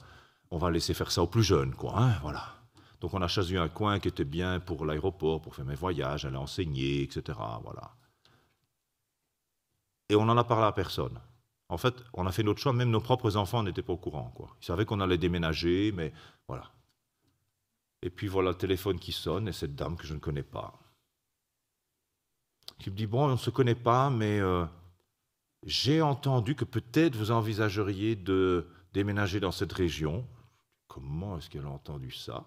on 0.51 0.59
va 0.59 0.70
laisser 0.70 0.95
faire 0.95 1.11
ça 1.11 1.23
aux 1.23 1.27
plus 1.27 1.43
jeunes, 1.43 1.75
quoi. 1.75 1.95
Hein, 1.97 2.14
voilà. 2.23 2.45
Donc 3.01 3.14
on 3.14 3.23
a 3.23 3.29
choisi 3.29 3.57
un 3.57 3.68
coin 3.68 3.99
qui 3.99 4.09
était 4.09 4.25
bien 4.25 4.61
pour 4.61 4.85
l'aéroport, 4.87 5.43
pour 5.43 5.57
faire 5.57 5.64
mes 5.64 5.75
voyages, 5.75 6.25
aller 6.25 6.37
enseigner, 6.37 7.03
etc. 7.03 7.39
Voilà. 7.64 7.91
Et 10.09 10.14
on 10.14 10.25
n'en 10.25 10.37
a 10.37 10.45
parlé 10.45 10.66
à 10.66 10.73
personne. 10.73 11.18
En 11.68 11.79
fait, 11.79 11.95
on 12.12 12.27
a 12.27 12.33
fait 12.33 12.43
notre 12.43 12.61
choix, 12.61 12.73
même 12.73 12.91
nos 12.91 13.01
propres 13.01 13.37
enfants 13.37 13.62
n'étaient 13.62 13.83
pas 13.83 13.95
au 13.95 13.97
courant. 13.97 14.31
Quoi. 14.37 14.55
Ils 14.61 14.66
savaient 14.66 14.85
qu'on 14.85 15.01
allait 15.01 15.18
déménager, 15.18 15.91
mais 15.93 16.12
voilà. 16.47 16.70
Et 18.03 18.11
puis 18.11 18.26
voilà 18.26 18.50
le 18.50 18.57
téléphone 18.57 18.98
qui 18.98 19.12
sonne, 19.12 19.48
et 19.48 19.53
cette 19.53 19.74
dame 19.74 19.96
que 19.96 20.07
je 20.07 20.14
ne 20.14 20.18
connais 20.18 20.42
pas. 20.42 20.78
Qui 22.78 22.90
me 22.90 22.96
dit, 22.96 23.07
bon, 23.07 23.26
on 23.26 23.32
ne 23.32 23.36
se 23.36 23.50
connaît 23.50 23.76
pas, 23.76 24.11
mais 24.11 24.40
euh, 24.40 24.64
j'ai 25.64 26.03
entendu 26.03 26.57
que 26.57 26.64
peut-être 26.64 27.14
vous 27.14 27.30
envisageriez 27.30 28.16
de 28.16 28.66
déménager 28.92 29.38
dans 29.38 29.53
cette 29.53 29.72
région. 29.72 30.26
Comment 30.88 31.38
est-ce 31.38 31.48
qu'elle 31.48 31.64
a 31.64 31.70
entendu 31.70 32.11
ça? 32.11 32.44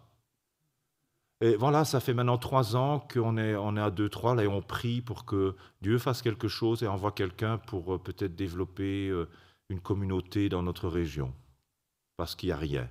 Et 1.42 1.56
voilà, 1.56 1.86
ça 1.86 2.00
fait 2.00 2.14
maintenant 2.14 2.38
trois 2.38 2.76
ans 2.76 3.00
qu'on 3.00 3.38
est, 3.38 3.56
on 3.56 3.76
est 3.78 3.82
à 3.82 3.92
deux, 3.92 4.10
trois, 4.10 4.36
là, 4.36 4.44
et 4.44 4.48
on 4.48 4.62
prie 4.62 5.02
pour 5.02 5.26
que 5.26 5.56
Dieu 5.82 5.98
fasse 5.98 6.22
quelque 6.22 6.48
chose 6.48 6.84
et 6.84 6.88
envoie 6.88 7.12
quelqu'un 7.12 7.58
pour 7.58 7.96
euh, 7.96 7.98
peut-être 7.98 8.36
développer 8.36 9.08
euh, 9.10 9.30
une 9.70 9.80
communauté 9.80 10.50
dans 10.50 10.64
notre 10.64 10.90
région. 10.90 11.34
Parce 12.18 12.36
qu'il 12.36 12.48
n'y 12.48 12.54
a 12.54 12.58
rien. 12.58 12.90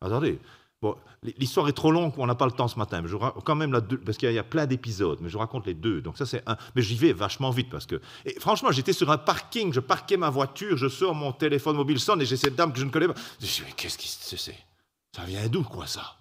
Attendez, 0.00 0.38
bon, 0.80 0.96
l'histoire 1.38 1.68
est 1.68 1.72
trop 1.72 1.90
longue, 1.90 2.12
on 2.18 2.26
n'a 2.26 2.34
pas 2.34 2.46
le 2.46 2.52
temps 2.52 2.68
ce 2.68 2.78
matin, 2.78 3.02
mais 3.02 3.10
quand 3.44 3.54
même 3.56 3.80
parce 4.04 4.16
qu'il 4.16 4.32
y 4.32 4.38
a 4.38 4.44
plein 4.44 4.66
d'épisodes, 4.66 5.18
mais 5.20 5.28
je 5.28 5.36
raconte 5.36 5.66
les 5.66 5.74
deux. 5.74 6.00
Donc 6.00 6.16
ça 6.16 6.26
c'est 6.26 6.42
un, 6.46 6.56
mais 6.76 6.82
j'y 6.82 6.94
vais 6.94 7.12
vachement 7.12 7.50
vite 7.50 7.68
parce 7.68 7.86
que, 7.86 8.00
et 8.24 8.38
franchement, 8.38 8.70
j'étais 8.70 8.92
sur 8.92 9.10
un 9.10 9.18
parking, 9.18 9.72
je 9.72 9.80
parquais 9.80 10.16
ma 10.16 10.30
voiture, 10.30 10.76
je 10.76 10.88
sors 10.88 11.14
mon 11.14 11.32
téléphone 11.32 11.76
mobile 11.76 11.98
sonne 11.98 12.22
et 12.22 12.26
j'ai 12.26 12.36
cette 12.36 12.54
dame 12.54 12.72
que 12.72 12.78
je 12.78 12.84
ne 12.84 12.90
connais 12.90 13.08
pas. 13.08 13.14
Je 13.40 13.46
dis 13.46 13.62
mais 13.66 13.72
qu'est-ce 13.72 13.98
qui 13.98 14.08
c'est 14.08 14.36
Ça 15.16 15.24
vient 15.24 15.48
d'où 15.48 15.64
quoi 15.64 15.86
ça? 15.86 16.14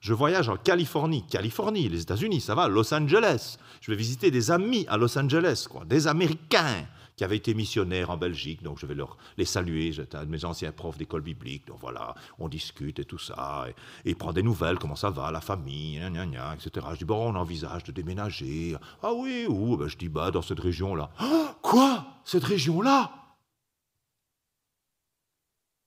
Je 0.00 0.12
voyage 0.12 0.50
en 0.50 0.58
Californie, 0.58 1.26
Californie, 1.26 1.88
les 1.88 2.02
États-Unis, 2.02 2.42
ça 2.42 2.54
va, 2.54 2.68
Los 2.68 2.92
Angeles. 2.92 3.56
Je 3.80 3.90
vais 3.90 3.96
visiter 3.96 4.30
des 4.30 4.50
amis 4.50 4.84
à 4.90 4.98
Los 4.98 5.18
Angeles, 5.18 5.66
quoi, 5.70 5.86
des 5.86 6.06
Américains 6.06 6.86
qui 7.16 7.24
avaient 7.24 7.36
été 7.36 7.54
missionnaires 7.54 8.10
en 8.10 8.16
Belgique, 8.16 8.62
donc 8.62 8.78
je 8.78 8.86
vais 8.86 8.94
leur, 8.94 9.16
les 9.36 9.44
saluer. 9.44 9.92
J'étais 9.92 10.16
un 10.16 10.24
de 10.24 10.30
mes 10.30 10.44
anciens 10.44 10.72
profs 10.72 10.98
d'école 10.98 11.22
biblique, 11.22 11.66
donc 11.66 11.78
voilà, 11.80 12.14
on 12.38 12.48
discute 12.48 12.98
et 12.98 13.04
tout 13.04 13.18
ça, 13.18 13.66
et, 13.68 13.74
il 14.04 14.16
prend 14.16 14.32
des 14.32 14.42
nouvelles, 14.42 14.78
comment 14.78 14.96
ça 14.96 15.10
va, 15.10 15.30
la 15.30 15.40
famille, 15.40 15.98
gna, 15.98 16.26
gna, 16.26 16.54
etc. 16.54 16.86
Je 16.92 16.98
dis, 16.98 17.04
bon, 17.04 17.32
on 17.32 17.36
envisage 17.36 17.84
de 17.84 17.92
déménager. 17.92 18.76
Ah 19.02 19.12
oui, 19.12 19.46
où? 19.48 19.76
Ben, 19.76 19.88
Je 19.88 19.96
dis, 19.96 20.08
bah, 20.08 20.30
dans 20.30 20.42
cette 20.42 20.60
région-là. 20.60 21.10
Ah, 21.18 21.56
quoi? 21.62 22.06
Cette 22.24 22.44
région-là? 22.44 23.12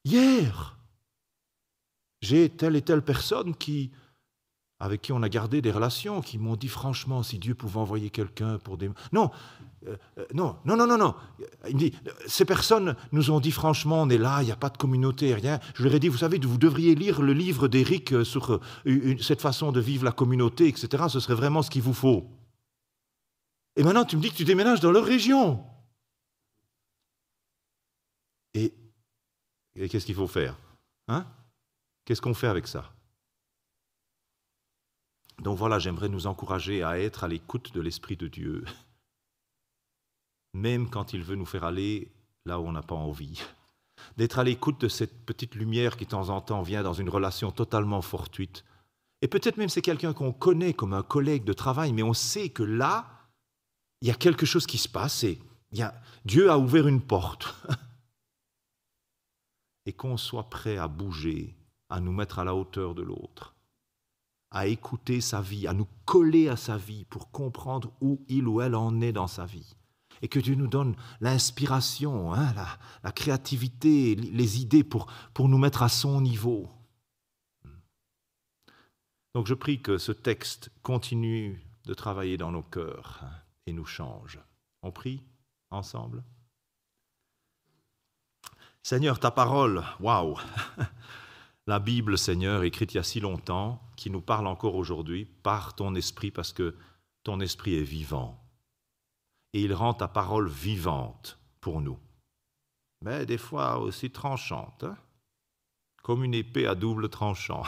Hier, 0.05 0.78
j'ai 2.21 2.49
telle 2.49 2.78
et 2.78 2.82
telle 2.82 3.01
personne 3.01 3.53
qui 3.55 3.91
avec 4.80 5.01
qui 5.01 5.11
on 5.11 5.23
a 5.23 5.30
gardé 5.30 5.61
des 5.61 5.71
relations, 5.71 6.21
qui 6.21 6.38
m'ont 6.38 6.55
dit 6.55 6.67
franchement, 6.67 7.23
si 7.23 7.39
Dieu 7.39 7.55
pouvait 7.55 7.80
envoyer 7.80 8.09
quelqu'un 8.09 8.59
pour 8.59 8.78
des... 8.78 8.91
Non, 9.11 9.32
non, 10.33 10.57
non, 10.65 10.75
non, 10.75 10.88
non, 10.88 10.97
non. 10.97 11.15
Il 11.69 11.77
dit, 11.77 11.93
ces 12.25 12.45
personnes 12.45 12.95
nous 13.11 13.31
ont 13.31 13.39
dit 13.39 13.51
franchement, 13.51 14.01
on 14.01 14.09
est 14.09 14.17
là, 14.17 14.41
il 14.41 14.45
n'y 14.45 14.51
a 14.51 14.57
pas 14.57 14.69
de 14.69 14.77
communauté, 14.77 15.33
rien. 15.33 15.59
Je 15.75 15.83
leur 15.83 15.93
ai 15.93 15.99
dit, 15.99 16.09
vous 16.09 16.17
savez, 16.17 16.39
vous 16.39 16.57
devriez 16.57 16.95
lire 16.95 17.21
le 17.21 17.33
livre 17.33 17.67
d'Éric 17.67 18.13
euh, 18.13 18.23
sur 18.23 18.59
cette 19.21 19.41
façon 19.41 19.71
de 19.71 19.79
vivre 19.79 20.03
la 20.03 20.11
communauté, 20.11 20.67
etc. 20.67 21.05
Ce 21.09 21.19
serait 21.19 21.35
vraiment 21.35 21.61
ce 21.61 21.69
qu'il 21.69 21.81
vous 21.81 21.93
faut. 21.93 22.29
Et 23.75 23.83
maintenant, 23.83 24.05
tu 24.05 24.17
me 24.17 24.21
dis 24.21 24.31
que 24.31 24.35
tu 24.35 24.45
déménages 24.45 24.79
dans 24.79 24.91
leur 24.91 25.05
région. 25.05 25.63
Et, 28.53 28.73
et 29.75 29.88
qu'est-ce 29.88 30.05
qu'il 30.05 30.15
faut 30.15 30.27
faire 30.27 30.57
hein? 31.07 31.25
Qu'est-ce 32.05 32.21
qu'on 32.21 32.33
fait 32.33 32.47
avec 32.47 32.67
ça? 32.67 32.93
Donc 35.39 35.57
voilà, 35.57 35.77
j'aimerais 35.77 36.09
nous 36.09 36.25
encourager 36.25 36.81
à 36.81 36.99
être 36.99 37.23
à 37.23 37.27
l'écoute 37.27 37.73
de 37.73 37.81
l'Esprit 37.81 38.17
de 38.17 38.27
Dieu, 38.27 38.65
même 40.54 40.89
quand 40.89 41.14
il 41.14 41.24
veut 41.24 41.36
nous 41.36 41.45
faire 41.45 41.64
aller 41.64 42.12
là 42.45 42.60
où 42.60 42.68
on 42.68 42.72
n'a 42.72 42.82
pas 42.82 42.95
envie. 42.95 43.41
D'être 44.18 44.39
à 44.39 44.43
l'écoute 44.43 44.82
de 44.82 44.88
cette 44.88 45.26
petite 45.26 45.56
lumière 45.56 45.98
qui 45.98 46.06
de 46.06 46.12
temps 46.12 46.30
en 46.30 46.41
temps 46.41 46.62
vient 46.62 46.84
dans 46.84 46.93
une 46.93 47.10
relation 47.10 47.52
totalement 47.52 48.02
fortuite. 48.02 48.64
Et 49.22 49.28
peut-être 49.28 49.58
même 49.58 49.70
c'est 49.70 49.82
quelqu'un 49.82 50.14
qu'on 50.14 50.32
connaît 50.32 50.74
comme 50.74 50.93
un 50.93 51.04
collègue 51.04 51.43
de 51.43 51.54
travail, 51.54 51.93
mais 51.93 52.04
on 52.04 52.14
sait 52.14 52.50
que 52.50 52.64
là, 52.64 53.10
il 54.02 54.08
y 54.08 54.12
a 54.12 54.16
quelque 54.16 54.45
chose 54.45 54.68
qui 54.68 54.78
se 54.78 54.89
passe 54.89 55.24
et 55.24 55.39
Dieu 56.26 56.52
a 56.52 56.58
ouvert 56.58 56.88
une 56.88 57.02
porte. 57.02 57.56
et 59.86 59.93
qu'on 59.93 60.18
soit 60.18 60.50
prêt 60.50 60.78
à 60.78 60.88
bouger, 60.88 61.56
à 61.89 62.00
nous 62.00 62.12
mettre 62.12 62.39
à 62.39 62.43
la 62.43 62.56
hauteur 62.56 62.93
de 62.93 63.02
l'autre 63.02 63.56
à 64.52 64.68
écouter 64.68 65.22
sa 65.22 65.41
vie, 65.41 65.68
à 65.68 65.74
nous 65.74 65.88
coller 66.06 66.50
à 66.50 66.56
sa 66.56 66.78
vie 66.78 67.06
pour 67.06 67.32
comprendre 67.32 67.91
où 68.02 68.24
il 68.28 68.48
ou 68.48 68.62
elle 68.62 68.76
en 68.76 69.02
est 69.02 69.12
dans 69.12 69.28
sa 69.28 69.45
vie. 69.45 69.76
Et 70.22 70.28
que 70.28 70.39
Dieu 70.39 70.55
nous 70.55 70.68
donne 70.68 70.95
l'inspiration, 71.22 72.34
hein, 72.34 72.53
la, 73.03 73.11
créativité, 73.11 74.15
les 74.15 74.61
idées 74.61 74.84
pour, 74.84 75.07
pour 75.34 75.49
nous 75.49 75.57
mettre 75.57 75.84
à 75.84 75.89
son 75.89 76.22
niveau. 76.22 76.70
Donc 79.34 79.47
je 79.47 79.53
prie 79.53 79.82
que 79.82 79.97
ce 79.97 80.11
texte 80.11 80.72
continue 80.82 81.63
de 81.86 81.93
travailler 81.93 82.38
dans 82.38 82.51
nos 82.51 82.63
cœurs 82.63 83.24
et 83.65 83.74
nous 83.74 83.86
change. 83.86 84.39
On 84.82 84.91
prie 84.91 85.24
ensemble 85.70 86.24
Seigneur, 88.82 89.20
ta 89.20 89.32
parole, 89.32 89.84
waouh 89.99 90.38
La 91.68 91.80
Bible, 91.80 92.18
Seigneur, 92.18 92.63
écrite 92.63 92.93
il 92.93 92.97
y 92.97 92.99
a 93.01 93.03
si 93.03 93.20
longtemps, 93.20 93.82
qui 93.97 94.09
nous 94.09 94.22
parle 94.22 94.47
encore 94.47 94.76
aujourd'hui 94.76 95.26
par 95.26 95.76
ton 95.76 95.95
esprit, 95.95 96.32
parce 96.32 96.53
que 96.53 96.74
ton 97.24 97.41
esprit 97.41 97.76
est 97.76 97.84
vivant. 97.84 98.41
Et 99.58 99.62
il 99.62 99.74
rend 99.74 99.95
ta 99.95 100.08
parole 100.08 100.47
vivante 100.47 101.39
pour 101.62 101.82
nous. 101.82 101.97
Mais 103.01 103.26
des 103.26 103.39
fois 103.39 103.80
aussi 103.80 104.12
tranchante, 104.12 104.84
hein. 104.84 104.95
comme 106.03 106.24
une 106.24 106.36
épée 106.36 106.68
à 106.68 106.76
double 106.76 107.10
tranchant. 107.10 107.64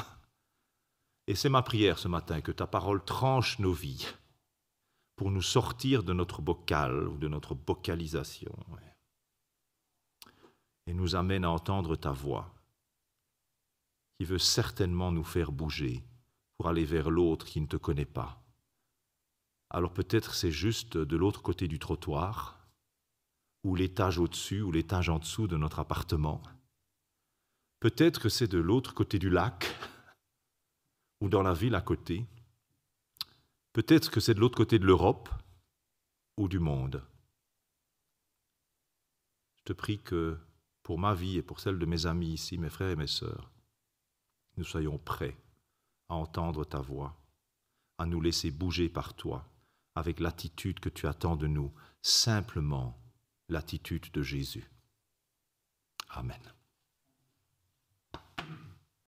Et 1.26 1.34
c'est 1.34 1.50
ma 1.50 1.64
prière 1.64 1.98
ce 1.98 2.08
matin, 2.08 2.42
que 2.42 2.52
ta 2.52 2.68
parole 2.68 3.04
tranche 3.04 3.58
nos 3.58 3.74
vies 3.74 4.06
pour 5.16 5.32
nous 5.32 5.42
sortir 5.42 6.04
de 6.04 6.14
notre 6.14 6.44
bocal 6.44 7.08
ou 7.08 7.18
de 7.18 7.28
notre 7.28 7.56
bocalisation 7.56 8.56
et 10.86 10.94
nous 10.94 11.16
amène 11.16 11.44
à 11.44 11.50
entendre 11.50 11.96
ta 11.96 12.12
voix 12.12 12.54
qui 14.20 14.26
veut 14.26 14.38
certainement 14.38 15.12
nous 15.12 15.24
faire 15.24 15.52
bouger 15.52 16.04
pour 16.56 16.70
aller 16.70 16.86
vers 16.86 17.10
l'autre 17.10 17.48
qui 17.48 17.60
ne 17.62 17.66
te 17.66 17.78
connaît 17.78 18.06
pas. 18.06 18.39
Alors 19.70 19.94
peut-être 19.94 20.34
c'est 20.34 20.52
juste 20.52 20.98
de 20.98 21.18
l'autre 21.18 21.42
côté 21.42 21.68
du 21.68 21.80
trottoir, 21.80 22.68
ou 23.64 23.76
l'étage 23.76 24.18
au-dessus, 24.18 24.62
ou 24.62 24.72
l'étage 24.72 25.10
en 25.10 25.20
dessous 25.20 25.48
de 25.48 25.58
notre 25.58 25.80
appartement. 25.80 26.42
Peut-être 27.80 28.20
que 28.20 28.30
c'est 28.30 28.48
de 28.48 28.58
l'autre 28.58 28.94
côté 28.94 29.20
du 29.20 29.30
lac, 29.30 29.76
ou 31.22 31.30
dans 31.30 31.44
la 31.44 31.54
ville 31.54 31.76
à 31.76 31.82
côté. 31.82 32.26
Peut-être 33.74 34.10
que 34.10 34.20
c'est 34.20 34.34
de 34.34 34.40
l'autre 34.40 34.58
côté 34.58 34.80
de 34.80 34.86
l'Europe 34.86 35.30
ou 36.38 36.48
du 36.48 36.60
monde. 36.60 37.06
Je 39.58 39.64
te 39.64 39.74
prie 39.74 40.00
que 40.00 40.38
pour 40.84 40.98
ma 40.98 41.14
vie 41.14 41.38
et 41.38 41.44
pour 41.44 41.60
celle 41.60 41.78
de 41.78 41.86
mes 41.86 42.06
amis 42.06 42.34
ici, 42.34 42.58
mes 42.58 42.70
frères 42.70 42.90
et 42.90 42.96
mes 42.96 43.08
sœurs, 43.08 43.52
nous 44.58 44.64
soyons 44.64 44.98
prêts 44.98 45.38
à 46.08 46.16
entendre 46.16 46.66
ta 46.66 46.80
voix, 46.80 47.16
à 47.98 48.06
nous 48.06 48.22
laisser 48.22 48.50
bouger 48.52 48.90
par 48.90 49.14
toi, 49.14 49.49
avec 50.00 50.20
l'attitude 50.20 50.80
que 50.80 50.90
tu 50.90 51.08
attends 51.08 51.36
de 51.36 51.48
nous, 51.48 51.72
simplement 52.02 52.98
l'attitude 53.50 54.12
de 54.12 54.22
Jésus. 54.22 54.72
Amen. 56.10 56.42